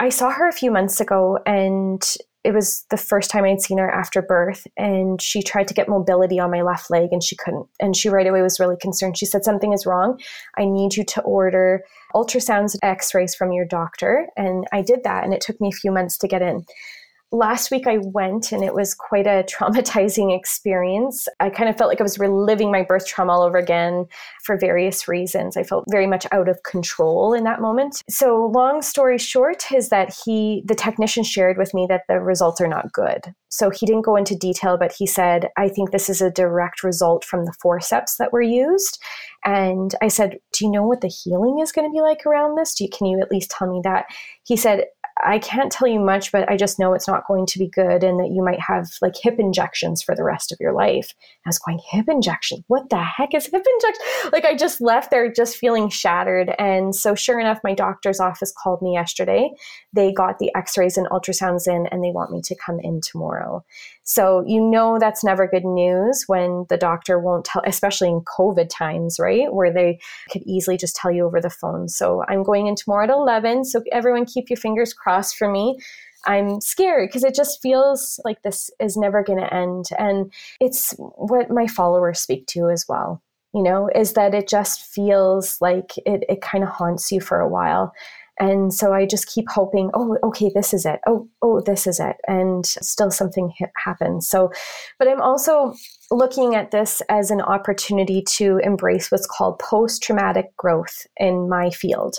I 0.00 0.08
saw 0.08 0.30
her 0.30 0.48
a 0.48 0.52
few 0.52 0.70
months 0.70 1.00
ago 1.00 1.38
and 1.46 2.02
it 2.42 2.52
was 2.52 2.84
the 2.90 2.98
first 2.98 3.30
time 3.30 3.44
I'd 3.44 3.62
seen 3.62 3.78
her 3.78 3.90
after 3.90 4.20
birth. 4.20 4.66
And 4.76 5.20
she 5.20 5.42
tried 5.42 5.66
to 5.68 5.74
get 5.74 5.88
mobility 5.88 6.38
on 6.38 6.50
my 6.50 6.62
left 6.62 6.90
leg 6.90 7.08
and 7.10 7.22
she 7.22 7.36
couldn't. 7.36 7.66
And 7.80 7.96
she 7.96 8.10
right 8.10 8.26
away 8.26 8.42
was 8.42 8.60
really 8.60 8.76
concerned. 8.80 9.16
She 9.16 9.24
said, 9.24 9.44
Something 9.44 9.72
is 9.72 9.86
wrong. 9.86 10.20
I 10.58 10.66
need 10.66 10.94
you 10.94 11.04
to 11.04 11.22
order 11.22 11.82
ultrasounds 12.14 12.76
x 12.82 13.14
rays 13.14 13.34
from 13.34 13.52
your 13.52 13.64
doctor. 13.64 14.26
And 14.36 14.66
I 14.72 14.82
did 14.82 15.04
that. 15.04 15.24
And 15.24 15.32
it 15.32 15.40
took 15.40 15.60
me 15.60 15.68
a 15.68 15.72
few 15.72 15.90
months 15.90 16.18
to 16.18 16.28
get 16.28 16.42
in 16.42 16.64
last 17.34 17.70
week 17.70 17.86
I 17.86 17.98
went 17.98 18.52
and 18.52 18.62
it 18.62 18.74
was 18.74 18.94
quite 18.94 19.26
a 19.26 19.44
traumatizing 19.44 20.36
experience. 20.36 21.26
I 21.40 21.50
kind 21.50 21.68
of 21.68 21.76
felt 21.76 21.88
like 21.88 22.00
I 22.00 22.04
was 22.04 22.18
reliving 22.18 22.70
my 22.70 22.82
birth 22.82 23.06
trauma 23.06 23.32
all 23.32 23.42
over 23.42 23.58
again 23.58 24.06
for 24.44 24.56
various 24.56 25.08
reasons. 25.08 25.56
I 25.56 25.64
felt 25.64 25.84
very 25.90 26.06
much 26.06 26.26
out 26.30 26.48
of 26.48 26.62
control 26.62 27.34
in 27.34 27.44
that 27.44 27.60
moment. 27.60 28.02
So, 28.08 28.50
long 28.54 28.82
story 28.82 29.18
short, 29.18 29.72
is 29.72 29.88
that 29.88 30.14
he, 30.24 30.62
the 30.64 30.74
technician, 30.74 31.24
shared 31.24 31.58
with 31.58 31.74
me 31.74 31.86
that 31.88 32.02
the 32.08 32.20
results 32.20 32.60
are 32.60 32.68
not 32.68 32.92
good. 32.92 33.34
So, 33.48 33.70
he 33.70 33.86
didn't 33.86 34.02
go 34.04 34.16
into 34.16 34.36
detail, 34.36 34.76
but 34.78 34.92
he 34.92 35.06
said, 35.06 35.48
I 35.56 35.68
think 35.68 35.90
this 35.90 36.08
is 36.08 36.22
a 36.22 36.30
direct 36.30 36.84
result 36.84 37.24
from 37.24 37.44
the 37.44 37.54
forceps 37.60 38.16
that 38.16 38.32
were 38.32 38.42
used. 38.42 39.02
And 39.44 39.94
I 40.00 40.08
said, 40.08 40.38
Do 40.52 40.64
you 40.64 40.70
know 40.70 40.86
what 40.86 41.00
the 41.00 41.08
healing 41.08 41.58
is 41.58 41.72
going 41.72 41.88
to 41.88 41.92
be 41.92 42.00
like 42.00 42.24
around 42.26 42.56
this? 42.56 42.74
Do 42.74 42.84
you, 42.84 42.90
can 42.90 43.06
you 43.06 43.20
at 43.20 43.30
least 43.30 43.50
tell 43.50 43.68
me 43.68 43.80
that? 43.82 44.06
He 44.44 44.56
said, 44.56 44.84
I 45.22 45.38
can't 45.38 45.70
tell 45.70 45.86
you 45.86 46.00
much, 46.00 46.32
but 46.32 46.50
I 46.50 46.56
just 46.56 46.78
know 46.78 46.92
it's 46.92 47.06
not 47.06 47.26
going 47.28 47.46
to 47.46 47.58
be 47.58 47.68
good 47.68 48.02
and 48.02 48.18
that 48.18 48.32
you 48.34 48.42
might 48.42 48.58
have 48.58 48.88
like 49.00 49.14
hip 49.20 49.36
injections 49.38 50.02
for 50.02 50.16
the 50.16 50.24
rest 50.24 50.50
of 50.50 50.58
your 50.60 50.72
life. 50.72 51.14
I 51.46 51.48
was 51.48 51.58
going, 51.58 51.78
hip 51.90 52.06
injection? 52.08 52.64
What 52.66 52.90
the 52.90 53.02
heck 53.02 53.32
is 53.32 53.46
hip 53.46 53.64
injection? 53.64 54.32
Like 54.32 54.44
I 54.44 54.56
just 54.56 54.80
left 54.80 55.12
there 55.12 55.32
just 55.32 55.56
feeling 55.56 55.88
shattered. 55.88 56.52
And 56.58 56.96
so 56.96 57.14
sure 57.14 57.38
enough, 57.38 57.60
my 57.62 57.74
doctor's 57.74 58.18
office 58.18 58.52
called 58.60 58.82
me 58.82 58.94
yesterday. 58.94 59.50
They 59.92 60.12
got 60.12 60.40
the 60.40 60.50
x-rays 60.56 60.96
and 60.96 61.08
ultrasounds 61.10 61.68
in 61.68 61.86
and 61.92 62.02
they 62.02 62.10
want 62.10 62.32
me 62.32 62.40
to 62.42 62.56
come 62.56 62.80
in 62.80 63.00
tomorrow. 63.00 63.64
So 64.04 64.44
you 64.46 64.60
know 64.60 64.98
that's 64.98 65.24
never 65.24 65.48
good 65.48 65.64
news 65.64 66.24
when 66.26 66.66
the 66.68 66.76
doctor 66.76 67.18
won't 67.18 67.46
tell, 67.46 67.62
especially 67.66 68.08
in 68.08 68.20
COVID 68.20 68.68
times, 68.68 69.18
right? 69.18 69.52
Where 69.52 69.72
they 69.72 69.98
could 70.30 70.42
easily 70.42 70.76
just 70.76 70.94
tell 70.94 71.10
you 71.10 71.24
over 71.24 71.40
the 71.40 71.50
phone. 71.50 71.88
So 71.88 72.22
I'm 72.28 72.42
going 72.42 72.66
in 72.66 72.76
tomorrow 72.76 73.04
at 73.04 73.10
11. 73.10 73.64
So 73.64 73.82
everyone 73.92 74.26
keep 74.26 74.50
your 74.50 74.58
fingers 74.58 74.92
crossed 74.92 75.36
for 75.36 75.50
me. 75.50 75.78
I'm 76.26 76.60
scared 76.60 77.08
because 77.08 77.24
it 77.24 77.34
just 77.34 77.60
feels 77.60 78.20
like 78.24 78.42
this 78.42 78.70
is 78.80 78.96
never 78.96 79.22
going 79.22 79.40
to 79.40 79.54
end. 79.54 79.86
And 79.98 80.32
it's 80.60 80.94
what 80.98 81.50
my 81.50 81.66
followers 81.66 82.20
speak 82.20 82.46
to 82.48 82.70
as 82.70 82.86
well, 82.88 83.22
you 83.54 83.62
know, 83.62 83.90
is 83.94 84.14
that 84.14 84.34
it 84.34 84.48
just 84.48 84.82
feels 84.82 85.58
like 85.60 85.96
it, 85.98 86.24
it 86.28 86.40
kind 86.40 86.64
of 86.64 86.70
haunts 86.70 87.10
you 87.12 87.20
for 87.20 87.40
a 87.40 87.48
while. 87.48 87.92
And 88.40 88.74
so 88.74 88.92
I 88.92 89.06
just 89.06 89.28
keep 89.28 89.46
hoping, 89.48 89.90
oh, 89.94 90.18
okay, 90.24 90.50
this 90.52 90.74
is 90.74 90.84
it. 90.84 91.00
Oh, 91.06 91.28
oh, 91.42 91.60
this 91.60 91.86
is 91.86 92.00
it. 92.00 92.16
And 92.26 92.66
still 92.66 93.10
something 93.10 93.52
happens. 93.76 94.28
So, 94.28 94.50
but 94.98 95.08
I'm 95.08 95.22
also 95.22 95.74
looking 96.10 96.54
at 96.54 96.70
this 96.70 97.00
as 97.08 97.30
an 97.30 97.40
opportunity 97.40 98.22
to 98.22 98.58
embrace 98.58 99.10
what's 99.10 99.26
called 99.26 99.58
post 99.58 100.02
traumatic 100.02 100.56
growth 100.56 101.06
in 101.16 101.48
my 101.48 101.70
field 101.70 102.16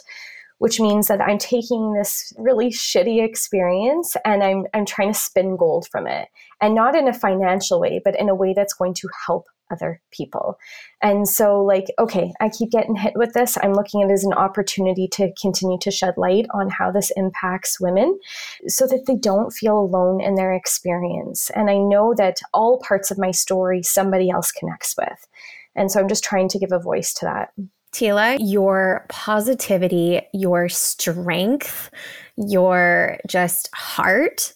which 0.60 0.80
means 0.80 1.08
that 1.08 1.21
I'm 1.21 1.38
taking 1.38 1.93
this 1.93 2.32
really 2.38 2.69
shitty 2.69 3.23
experience 3.23 4.15
and 4.23 4.43
I'm, 4.43 4.65
I'm 4.73 4.86
trying 4.86 5.13
to 5.13 5.19
spin 5.19 5.58
gold 5.58 5.88
from 5.91 6.08
it. 6.08 6.30
And 6.62 6.74
not 6.74 6.96
in 6.96 7.08
a 7.08 7.13
financial 7.13 7.80
way, 7.80 8.02
but 8.04 8.18
in 8.20 8.30
a 8.30 8.36
way 8.36 8.54
that's 8.54 8.74
going 8.74 8.94
to 8.96 9.10
help 9.26 9.48
other 9.72 10.02
people. 10.12 10.58
And 11.02 11.28
so, 11.28 11.63
like, 11.63 11.86
okay, 12.00 12.32
I 12.39 12.50
keep 12.50 12.72
getting 12.72 12.96
hit 12.96 13.13
with 13.15 13.34
this. 13.34 13.58
I'm 13.62 13.74
looking 13.74 14.02
at 14.02 14.10
it 14.10 14.13
as 14.13 14.24
an 14.24 14.34
opportunity 14.34 15.08
to 15.13 15.32
continue 15.41 15.78
to 15.80 15.91
shed 15.91 16.13
light 16.18 16.46
on 16.54 16.70
how 16.70 16.91
this 16.91 17.12
impacts 17.15 17.80
women 17.80 18.20
so 18.68 18.88
that 18.88 19.06
they 19.08 19.15
don't 19.15 19.52
feel 19.52 19.78
alone 19.78 20.22
in 20.22 20.36
their 20.36 20.54
experience. 20.54 21.50
And 21.52 21.70
I 21.70 21.78
know 21.78 22.13
that 22.18 22.38
all 22.54 22.80
parts 22.80 23.12
of 23.12 23.18
my 23.18 23.32
story 23.32 23.84
somebody 23.84 24.30
else 24.30 24.52
connects 24.52 24.96
with. 24.98 25.28
And 25.76 25.91
so 25.91 26.00
I'm 26.00 26.08
just 26.08 26.24
trying 26.24 26.48
to 26.50 26.60
give 26.60 26.72
a 26.72 26.80
voice 26.80 27.13
to 27.15 27.26
that. 27.26 27.50
Tila, 27.91 28.38
your 28.41 29.06
positivity, 29.10 30.22
your 30.34 30.68
strength, 30.68 31.89
your 32.36 33.18
just 33.26 33.70
heart 33.74 34.54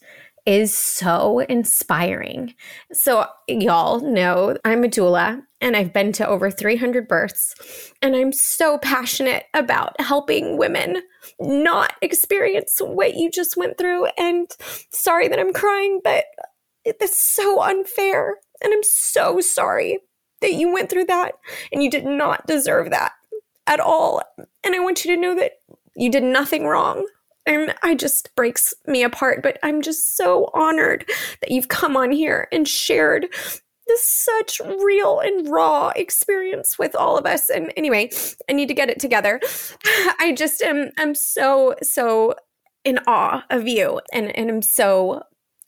is 0.49 0.73
so 0.73 1.39
inspiring. 1.41 2.55
So, 2.91 3.27
y'all 3.47 3.99
know 3.99 4.57
I'm 4.65 4.83
a 4.83 4.87
doula 4.87 5.43
and 5.61 5.77
I've 5.77 5.93
been 5.93 6.11
to 6.13 6.27
over 6.27 6.49
300 6.49 7.07
births, 7.07 7.93
and 8.01 8.15
I'm 8.15 8.31
so 8.31 8.79
passionate 8.79 9.43
about 9.53 9.99
helping 10.01 10.57
women 10.57 11.03
not 11.39 11.93
experience 12.01 12.79
what 12.79 13.13
you 13.13 13.29
just 13.29 13.57
went 13.57 13.77
through. 13.77 14.07
And 14.17 14.49
sorry 14.91 15.27
that 15.27 15.37
I'm 15.37 15.53
crying, 15.53 16.01
but 16.03 16.25
it's 16.83 17.23
so 17.23 17.61
unfair. 17.61 18.37
And 18.63 18.73
I'm 18.73 18.83
so 18.83 19.41
sorry 19.41 19.99
that 20.41 20.53
you 20.53 20.73
went 20.73 20.89
through 20.89 21.05
that 21.05 21.33
and 21.71 21.83
you 21.83 21.91
did 21.91 22.05
not 22.05 22.47
deserve 22.47 22.89
that 22.89 23.11
at 23.67 23.79
all. 23.79 24.23
And 24.63 24.73
I 24.73 24.79
want 24.79 25.05
you 25.05 25.15
to 25.15 25.21
know 25.21 25.35
that 25.35 25.51
you 25.95 26.09
did 26.09 26.23
nothing 26.23 26.65
wrong. 26.65 27.05
I 27.83 27.95
just 27.95 28.33
breaks 28.35 28.73
me 28.85 29.03
apart, 29.03 29.41
but 29.41 29.57
I'm 29.63 29.81
just 29.81 30.15
so 30.15 30.49
honored 30.53 31.09
that 31.41 31.51
you've 31.51 31.67
come 31.67 31.97
on 31.97 32.11
here 32.11 32.47
and 32.51 32.67
shared 32.67 33.27
this 33.87 34.03
such 34.05 34.61
real 34.83 35.19
and 35.19 35.49
raw 35.49 35.91
experience 35.95 36.77
with 36.77 36.95
all 36.95 37.17
of 37.17 37.25
us. 37.25 37.49
And 37.49 37.73
anyway, 37.75 38.11
I 38.47 38.53
need 38.53 38.67
to 38.67 38.73
get 38.75 38.89
it 38.89 38.99
together. 38.99 39.41
I 40.19 40.33
just 40.37 40.61
am 40.61 40.91
I'm 40.97 41.15
so, 41.15 41.75
so 41.81 42.35
in 42.85 42.99
awe 43.07 43.43
of 43.49 43.67
you 43.67 43.99
and, 44.13 44.35
and 44.37 44.49
I'm 44.49 44.61
so 44.61 45.23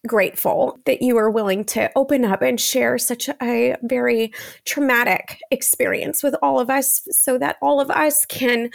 grateful 0.08 0.80
that 0.86 1.02
you 1.02 1.18
are 1.18 1.30
willing 1.30 1.64
to 1.64 1.92
open 1.96 2.26
up 2.26 2.42
and 2.42 2.60
share 2.60 2.98
such 2.98 3.30
a 3.42 3.76
very 3.84 4.34
traumatic 4.66 5.40
experience 5.52 6.24
with 6.24 6.36
all 6.42 6.60
of 6.60 6.70
us 6.70 7.02
so 7.12 7.38
that 7.38 7.58
all 7.62 7.80
of 7.80 7.92
us 7.92 8.26
can 8.26 8.70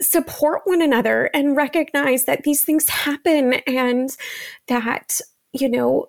support 0.00 0.62
one 0.64 0.82
another 0.82 1.30
and 1.32 1.56
recognize 1.56 2.24
that 2.24 2.42
these 2.42 2.62
things 2.62 2.88
happen 2.88 3.54
and 3.66 4.16
that 4.68 5.20
you 5.60 5.68
know, 5.68 6.06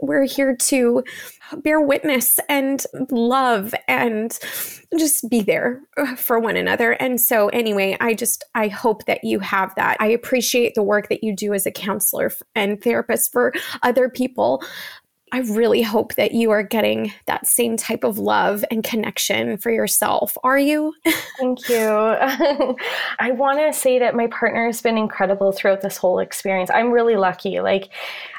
we're 0.00 0.24
here 0.24 0.54
to 0.54 1.02
bear 1.58 1.80
witness 1.80 2.38
and 2.48 2.84
love 3.10 3.74
and 3.88 4.38
just 4.98 5.28
be 5.28 5.42
there 5.42 5.82
uh, 5.96 6.16
for 6.16 6.38
one 6.38 6.56
another. 6.56 6.92
And 6.92 7.20
so, 7.20 7.48
anyway, 7.48 7.96
I 8.00 8.14
just, 8.14 8.44
I 8.54 8.68
hope 8.68 9.04
that 9.06 9.24
you 9.24 9.40
have 9.40 9.74
that. 9.76 9.96
I 10.00 10.06
appreciate 10.08 10.74
the 10.74 10.82
work 10.82 11.08
that 11.08 11.24
you 11.24 11.34
do 11.34 11.52
as 11.52 11.66
a 11.66 11.70
counselor 11.70 12.32
and 12.54 12.80
therapist 12.80 13.32
for 13.32 13.52
other 13.82 14.08
people 14.08 14.62
I 15.32 15.40
really 15.40 15.82
hope 15.82 16.14
that 16.14 16.32
you 16.32 16.50
are 16.52 16.62
getting 16.62 17.12
that 17.26 17.46
same 17.46 17.76
type 17.76 18.04
of 18.04 18.18
love 18.18 18.64
and 18.70 18.84
connection 18.84 19.56
for 19.58 19.72
yourself. 19.72 20.38
Are 20.44 20.58
you? 20.58 20.94
Thank 21.38 21.68
you. 21.68 21.78
I 23.18 23.32
want 23.32 23.58
to 23.58 23.72
say 23.72 23.98
that 23.98 24.14
my 24.14 24.28
partner 24.28 24.66
has 24.66 24.80
been 24.80 24.96
incredible 24.96 25.50
throughout 25.50 25.80
this 25.80 25.96
whole 25.96 26.20
experience. 26.20 26.70
I'm 26.70 26.92
really 26.92 27.16
lucky. 27.16 27.58
Like, 27.60 27.90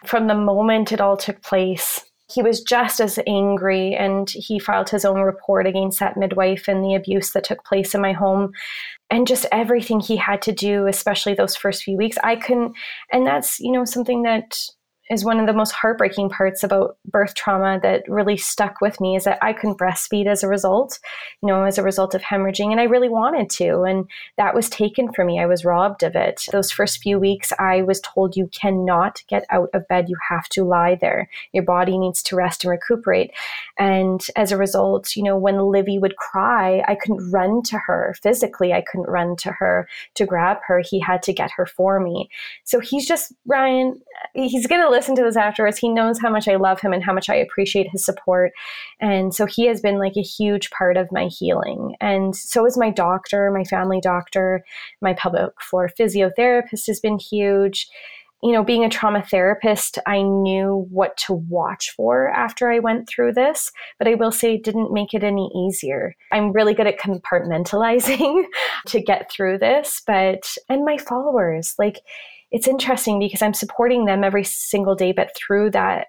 from 0.05 0.27
the 0.27 0.35
moment 0.35 0.93
it 0.93 1.01
all 1.01 1.17
took 1.17 1.41
place, 1.41 2.05
he 2.29 2.41
was 2.41 2.61
just 2.61 2.99
as 2.99 3.19
angry 3.25 3.95
and 3.95 4.29
he 4.29 4.59
filed 4.59 4.89
his 4.89 5.05
own 5.05 5.21
report 5.21 5.65
against 5.65 5.99
that 5.99 6.17
midwife 6.17 6.67
and 6.67 6.83
the 6.83 6.95
abuse 6.95 7.31
that 7.31 7.43
took 7.43 7.63
place 7.63 7.95
in 7.95 8.01
my 8.01 8.11
home 8.13 8.51
and 9.09 9.27
just 9.27 9.45
everything 9.51 9.99
he 9.99 10.17
had 10.17 10.41
to 10.41 10.51
do 10.51 10.88
especially 10.88 11.33
those 11.33 11.55
first 11.55 11.83
few 11.83 11.95
weeks 11.95 12.17
i 12.23 12.35
couldn't 12.35 12.73
and 13.13 13.25
that's 13.25 13.59
you 13.61 13.71
know 13.71 13.85
something 13.85 14.23
that 14.23 14.57
is 15.09 15.23
one 15.23 15.39
of 15.39 15.47
the 15.47 15.53
most 15.53 15.71
heartbreaking 15.71 16.29
parts 16.29 16.63
about 16.63 16.97
birth 17.05 17.33
trauma 17.33 17.79
that 17.81 18.03
really 18.07 18.35
stuck 18.35 18.81
with 18.81 18.99
me 18.99 19.15
is 19.15 19.23
that 19.23 19.39
I 19.41 19.53
couldn't 19.53 19.79
breastfeed 19.79 20.27
as 20.27 20.43
a 20.43 20.47
result, 20.47 20.99
you 21.41 21.47
know, 21.47 21.63
as 21.63 21.77
a 21.77 21.83
result 21.83 22.13
of 22.13 22.21
hemorrhaging. 22.21 22.71
And 22.71 22.79
I 22.79 22.85
really 22.85 23.09
wanted 23.09 23.49
to. 23.51 23.83
And 23.83 24.09
that 24.37 24.53
was 24.53 24.69
taken 24.69 25.11
from 25.13 25.27
me. 25.27 25.39
I 25.39 25.45
was 25.45 25.63
robbed 25.63 26.03
of 26.03 26.15
it. 26.15 26.45
Those 26.51 26.71
first 26.71 27.01
few 27.01 27.19
weeks, 27.19 27.53
I 27.57 27.83
was 27.83 28.01
told 28.01 28.35
you 28.35 28.49
cannot 28.53 29.23
get 29.27 29.45
out 29.49 29.69
of 29.73 29.87
bed. 29.87 30.09
You 30.09 30.17
have 30.29 30.49
to 30.49 30.63
lie 30.63 30.95
there. 30.95 31.29
Your 31.53 31.63
body 31.63 31.97
needs 31.97 32.21
to 32.23 32.35
rest 32.35 32.63
and 32.63 32.71
recuperate. 32.71 33.31
And 33.77 34.25
as 34.35 34.51
a 34.51 34.57
result, 34.57 35.15
you 35.15 35.23
know, 35.23 35.37
when 35.37 35.57
Livy 35.57 35.99
would 35.99 36.17
cry, 36.17 36.83
I 36.87 36.95
couldn't 36.95 37.31
run 37.31 37.61
to 37.63 37.77
her 37.77 38.15
physically. 38.21 38.73
I 38.73 38.81
couldn't 38.81 39.09
run 39.09 39.35
to 39.37 39.51
her 39.53 39.87
to 40.15 40.25
grab 40.25 40.57
her. 40.67 40.81
He 40.81 40.99
had 40.99 41.23
to 41.23 41.33
get 41.33 41.51
her 41.51 41.65
for 41.65 41.99
me. 41.99 42.29
So 42.63 42.79
he's 42.79 43.07
just, 43.07 43.33
Ryan, 43.45 44.01
he's 44.33 44.67
going 44.67 44.81
to 44.81 44.89
listen 44.97 45.15
to 45.15 45.21
this 45.21 45.37
afterwards. 45.37 45.77
He 45.77 45.89
knows 45.89 46.19
how 46.19 46.31
much 46.31 46.47
I 46.47 46.55
love 46.55 46.81
him 46.81 46.91
and 46.91 47.03
how 47.03 47.13
much 47.13 47.29
I 47.29 47.35
appreciate 47.35 47.87
his 47.91 48.03
support. 48.03 48.51
And 48.99 49.33
so 49.33 49.45
he 49.45 49.67
has 49.67 49.79
been 49.79 49.99
like 49.99 50.17
a 50.17 50.23
huge 50.23 50.71
part 50.71 50.97
of 50.97 51.11
my 51.11 51.27
healing. 51.27 51.95
And 52.01 52.35
so 52.35 52.65
is 52.65 52.79
my 52.79 52.89
doctor, 52.89 53.51
my 53.51 53.63
family 53.63 54.01
doctor, 54.01 54.63
my 54.99 55.13
pelvic 55.13 55.61
floor 55.61 55.87
physiotherapist 55.87 56.87
has 56.87 56.99
been 56.99 57.19
huge. 57.19 57.87
You 58.41 58.53
know, 58.53 58.63
being 58.63 58.83
a 58.83 58.89
trauma 58.89 59.23
therapist, 59.23 59.99
I 60.07 60.23
knew 60.23 60.87
what 60.89 61.15
to 61.25 61.33
watch 61.33 61.91
for 61.95 62.29
after 62.29 62.71
I 62.71 62.79
went 62.79 63.07
through 63.07 63.33
this, 63.33 63.71
but 63.99 64.07
I 64.07 64.15
will 64.15 64.31
say 64.31 64.55
it 64.55 64.63
didn't 64.63 64.93
make 64.93 65.13
it 65.13 65.23
any 65.23 65.51
easier. 65.55 66.15
I'm 66.31 66.53
really 66.53 66.73
good 66.73 66.87
at 66.87 66.99
compartmentalizing 66.99 68.45
to 68.87 69.01
get 69.01 69.31
through 69.31 69.59
this, 69.59 70.01
but, 70.05 70.55
and 70.69 70.85
my 70.85 70.97
followers, 70.97 71.75
like, 71.77 71.99
it's 72.51 72.67
interesting 72.67 73.19
because 73.19 73.41
I'm 73.41 73.53
supporting 73.53 74.05
them 74.05 74.23
every 74.23 74.43
single 74.43 74.95
day, 74.95 75.11
but 75.11 75.35
through 75.35 75.71
that, 75.71 76.07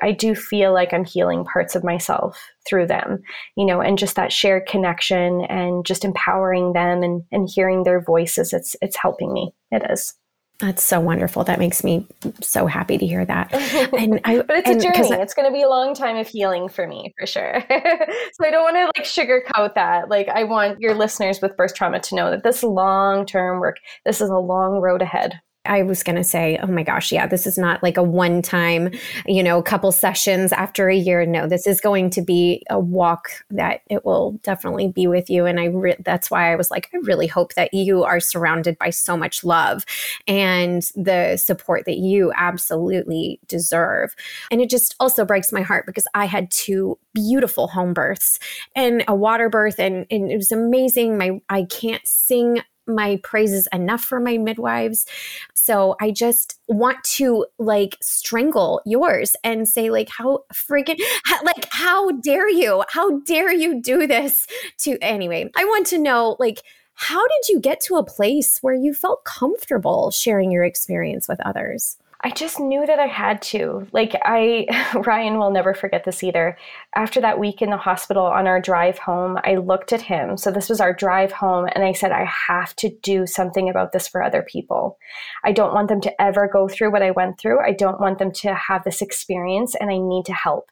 I 0.00 0.12
do 0.12 0.34
feel 0.34 0.72
like 0.72 0.92
I'm 0.92 1.04
healing 1.04 1.44
parts 1.44 1.76
of 1.76 1.84
myself 1.84 2.38
through 2.68 2.88
them, 2.88 3.22
you 3.56 3.64
know, 3.64 3.80
and 3.80 3.96
just 3.96 4.16
that 4.16 4.32
shared 4.32 4.66
connection 4.66 5.42
and 5.42 5.86
just 5.86 6.04
empowering 6.04 6.72
them 6.72 7.02
and, 7.02 7.22
and 7.30 7.48
hearing 7.52 7.84
their 7.84 8.00
voices. 8.00 8.52
It's 8.52 8.74
it's 8.82 8.96
helping 8.96 9.32
me. 9.32 9.52
It 9.70 9.82
is. 9.90 10.14
That's 10.58 10.82
so 10.82 11.00
wonderful. 11.00 11.42
That 11.42 11.58
makes 11.58 11.82
me 11.82 12.06
so 12.40 12.66
happy 12.66 12.96
to 12.96 13.04
hear 13.04 13.24
that. 13.24 13.52
And 13.98 14.20
I, 14.24 14.42
but 14.42 14.56
it's 14.58 14.68
and, 14.68 14.78
a 14.78 14.82
journey. 14.82 15.12
I, 15.12 15.20
it's 15.20 15.34
going 15.34 15.48
to 15.48 15.52
be 15.52 15.62
a 15.62 15.68
long 15.68 15.92
time 15.92 16.16
of 16.16 16.28
healing 16.28 16.68
for 16.68 16.86
me, 16.86 17.12
for 17.18 17.26
sure. 17.26 17.64
so 17.68 18.46
I 18.46 18.50
don't 18.50 18.62
want 18.62 18.76
to 18.76 18.84
like 18.96 19.06
sugarcoat 19.06 19.74
that. 19.74 20.08
Like 20.08 20.28
I 20.28 20.44
want 20.44 20.80
your 20.80 20.94
listeners 20.94 21.40
with 21.42 21.56
birth 21.56 21.74
trauma 21.74 21.98
to 22.00 22.14
know 22.14 22.30
that 22.30 22.44
this 22.44 22.62
long 22.62 23.26
term 23.26 23.60
work. 23.60 23.76
This 24.04 24.20
is 24.20 24.30
a 24.30 24.38
long 24.38 24.80
road 24.80 25.02
ahead. 25.02 25.40
I 25.64 25.82
was 25.82 26.02
going 26.02 26.16
to 26.16 26.24
say, 26.24 26.58
oh 26.60 26.66
my 26.66 26.82
gosh, 26.82 27.12
yeah, 27.12 27.26
this 27.26 27.46
is 27.46 27.56
not 27.56 27.82
like 27.82 27.96
a 27.96 28.02
one 28.02 28.42
time, 28.42 28.90
you 29.26 29.42
know, 29.42 29.62
couple 29.62 29.92
sessions 29.92 30.52
after 30.52 30.88
a 30.88 30.96
year. 30.96 31.24
No, 31.24 31.46
this 31.46 31.66
is 31.66 31.80
going 31.80 32.10
to 32.10 32.22
be 32.22 32.64
a 32.68 32.80
walk 32.80 33.28
that 33.50 33.82
it 33.88 34.04
will 34.04 34.32
definitely 34.42 34.88
be 34.88 35.06
with 35.06 35.30
you. 35.30 35.46
And 35.46 35.60
I, 35.60 35.66
re- 35.66 35.96
that's 36.00 36.30
why 36.30 36.52
I 36.52 36.56
was 36.56 36.70
like, 36.70 36.90
I 36.92 36.98
really 36.98 37.28
hope 37.28 37.54
that 37.54 37.72
you 37.72 38.02
are 38.02 38.18
surrounded 38.18 38.76
by 38.78 38.90
so 38.90 39.16
much 39.16 39.44
love 39.44 39.84
and 40.26 40.82
the 40.96 41.36
support 41.36 41.84
that 41.86 41.98
you 41.98 42.32
absolutely 42.36 43.38
deserve. 43.46 44.16
And 44.50 44.60
it 44.60 44.68
just 44.68 44.96
also 44.98 45.24
breaks 45.24 45.52
my 45.52 45.62
heart 45.62 45.86
because 45.86 46.06
I 46.14 46.24
had 46.24 46.50
two 46.50 46.98
beautiful 47.14 47.68
home 47.68 47.92
births 47.94 48.40
and 48.74 49.04
a 49.06 49.14
water 49.14 49.48
birth 49.48 49.78
and, 49.78 50.06
and 50.10 50.30
it 50.30 50.36
was 50.36 50.50
amazing. 50.50 51.18
My, 51.18 51.40
I 51.48 51.64
can't 51.64 52.06
sing 52.06 52.62
my 52.86 53.20
praises 53.22 53.68
enough 53.72 54.02
for 54.02 54.20
my 54.20 54.38
midwives. 54.38 55.06
So 55.54 55.96
I 56.00 56.10
just 56.10 56.58
want 56.68 57.02
to 57.04 57.46
like 57.58 57.96
strangle 58.00 58.80
yours 58.84 59.36
and 59.44 59.68
say 59.68 59.90
like 59.90 60.08
how 60.08 60.44
freaking 60.52 61.00
like 61.44 61.66
how 61.70 62.12
dare 62.12 62.48
you? 62.48 62.84
How 62.88 63.18
dare 63.20 63.52
you 63.52 63.80
do 63.80 64.06
this 64.06 64.46
to 64.78 64.98
anyway. 65.00 65.50
I 65.56 65.64
want 65.64 65.86
to 65.88 65.98
know 65.98 66.36
like 66.38 66.62
how 66.94 67.26
did 67.26 67.48
you 67.48 67.60
get 67.60 67.80
to 67.82 67.96
a 67.96 68.04
place 68.04 68.58
where 68.60 68.74
you 68.74 68.94
felt 68.94 69.24
comfortable 69.24 70.10
sharing 70.10 70.50
your 70.50 70.64
experience 70.64 71.28
with 71.28 71.40
others? 71.40 71.96
I 72.24 72.30
just 72.30 72.60
knew 72.60 72.86
that 72.86 73.00
I 73.00 73.08
had 73.08 73.42
to. 73.42 73.88
Like, 73.90 74.14
I, 74.22 74.66
Ryan 75.06 75.38
will 75.38 75.50
never 75.50 75.74
forget 75.74 76.04
this 76.04 76.22
either. 76.22 76.56
After 76.94 77.20
that 77.20 77.40
week 77.40 77.60
in 77.60 77.70
the 77.70 77.76
hospital 77.76 78.24
on 78.24 78.46
our 78.46 78.60
drive 78.60 78.98
home, 78.98 79.38
I 79.42 79.56
looked 79.56 79.92
at 79.92 80.02
him. 80.02 80.36
So, 80.36 80.52
this 80.52 80.68
was 80.68 80.80
our 80.80 80.92
drive 80.92 81.32
home, 81.32 81.68
and 81.74 81.82
I 81.82 81.92
said, 81.92 82.12
I 82.12 82.24
have 82.24 82.76
to 82.76 82.90
do 83.02 83.26
something 83.26 83.68
about 83.68 83.90
this 83.90 84.06
for 84.06 84.22
other 84.22 84.42
people. 84.42 84.98
I 85.44 85.50
don't 85.50 85.74
want 85.74 85.88
them 85.88 86.00
to 86.02 86.22
ever 86.22 86.48
go 86.52 86.68
through 86.68 86.92
what 86.92 87.02
I 87.02 87.10
went 87.10 87.40
through. 87.40 87.60
I 87.60 87.72
don't 87.72 88.00
want 88.00 88.20
them 88.20 88.30
to 88.32 88.54
have 88.54 88.84
this 88.84 89.02
experience, 89.02 89.74
and 89.80 89.90
I 89.90 89.98
need 89.98 90.24
to 90.26 90.32
help. 90.32 90.70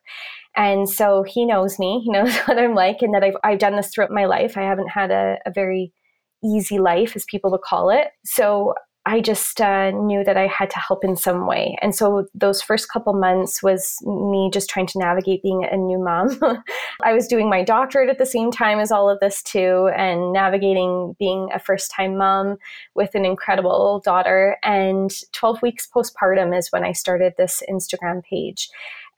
And 0.54 0.88
so, 0.88 1.24
he 1.24 1.44
knows 1.44 1.80
me, 1.80 2.00
he 2.04 2.12
knows 2.12 2.36
what 2.40 2.58
I'm 2.58 2.76
like, 2.76 2.98
and 3.02 3.12
that 3.12 3.24
I've, 3.24 3.36
I've 3.42 3.58
done 3.58 3.74
this 3.74 3.88
throughout 3.92 4.12
my 4.12 4.26
life. 4.26 4.56
I 4.56 4.62
haven't 4.62 4.90
had 4.90 5.10
a, 5.10 5.38
a 5.44 5.50
very 5.50 5.92
easy 6.44 6.78
life, 6.78 7.16
as 7.16 7.24
people 7.24 7.50
would 7.50 7.62
call 7.62 7.90
it. 7.90 8.08
So 8.24 8.74
I 9.06 9.20
just 9.20 9.60
uh, 9.60 9.90
knew 9.90 10.22
that 10.24 10.36
I 10.36 10.46
had 10.46 10.68
to 10.70 10.78
help 10.78 11.04
in 11.04 11.16
some 11.16 11.46
way. 11.46 11.76
And 11.80 11.94
so 11.94 12.26
those 12.34 12.60
first 12.60 12.90
couple 12.90 13.14
months 13.14 13.62
was 13.62 13.96
me 14.02 14.50
just 14.52 14.68
trying 14.68 14.86
to 14.88 14.98
navigate 14.98 15.42
being 15.42 15.64
a 15.64 15.76
new 15.76 15.98
mom. 15.98 16.38
I 17.02 17.14
was 17.14 17.26
doing 17.26 17.48
my 17.48 17.64
doctorate 17.64 18.10
at 18.10 18.18
the 18.18 18.26
same 18.26 18.50
time 18.50 18.78
as 18.78 18.92
all 18.92 19.08
of 19.08 19.18
this 19.20 19.42
too, 19.42 19.90
and 19.96 20.32
navigating 20.32 21.16
being 21.18 21.48
a 21.54 21.58
first 21.58 21.90
time 21.90 22.18
mom 22.18 22.58
with 22.94 23.14
an 23.14 23.24
incredible 23.24 24.02
daughter. 24.04 24.58
And 24.62 25.10
12 25.32 25.62
weeks 25.62 25.88
postpartum 25.92 26.56
is 26.56 26.70
when 26.70 26.84
I 26.84 26.92
started 26.92 27.32
this 27.36 27.62
Instagram 27.70 28.22
page. 28.22 28.68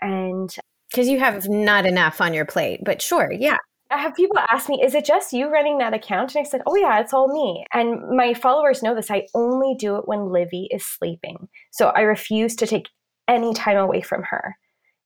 And 0.01 0.55
because 0.91 1.09
you 1.09 1.18
have 1.18 1.49
not 1.49 1.87
enough 1.87 2.20
on 2.20 2.35
your 2.35 2.45
plate, 2.45 2.80
but 2.85 3.03
sure, 3.03 3.33
yeah. 3.33 3.57
I 3.93 3.99
have 3.99 4.14
people 4.14 4.38
ask 4.51 4.68
me, 4.68 4.82
is 4.82 4.95
it 4.95 5.05
just 5.05 5.32
you 5.32 5.51
running 5.51 5.78
that 5.78 5.95
account? 5.95 6.34
And 6.34 6.45
I 6.45 6.49
said, 6.49 6.62
oh, 6.66 6.76
yeah, 6.76 7.01
it's 7.01 7.12
all 7.12 7.28
me. 7.28 7.64
And 7.72 8.16
my 8.16 8.34
followers 8.34 8.82
know 8.82 8.95
this. 8.95 9.11
I 9.11 9.26
only 9.34 9.74
do 9.78 9.97
it 9.97 10.09
when 10.09 10.32
Livy 10.32 10.68
is 10.70 10.84
sleeping. 10.84 11.49
So 11.70 11.88
I 11.88 12.01
refuse 12.01 12.57
to 12.57 12.66
take 12.66 12.88
any 13.28 13.55
time 13.55 13.76
away 13.76 14.01
from 14.01 14.22
her 14.24 14.57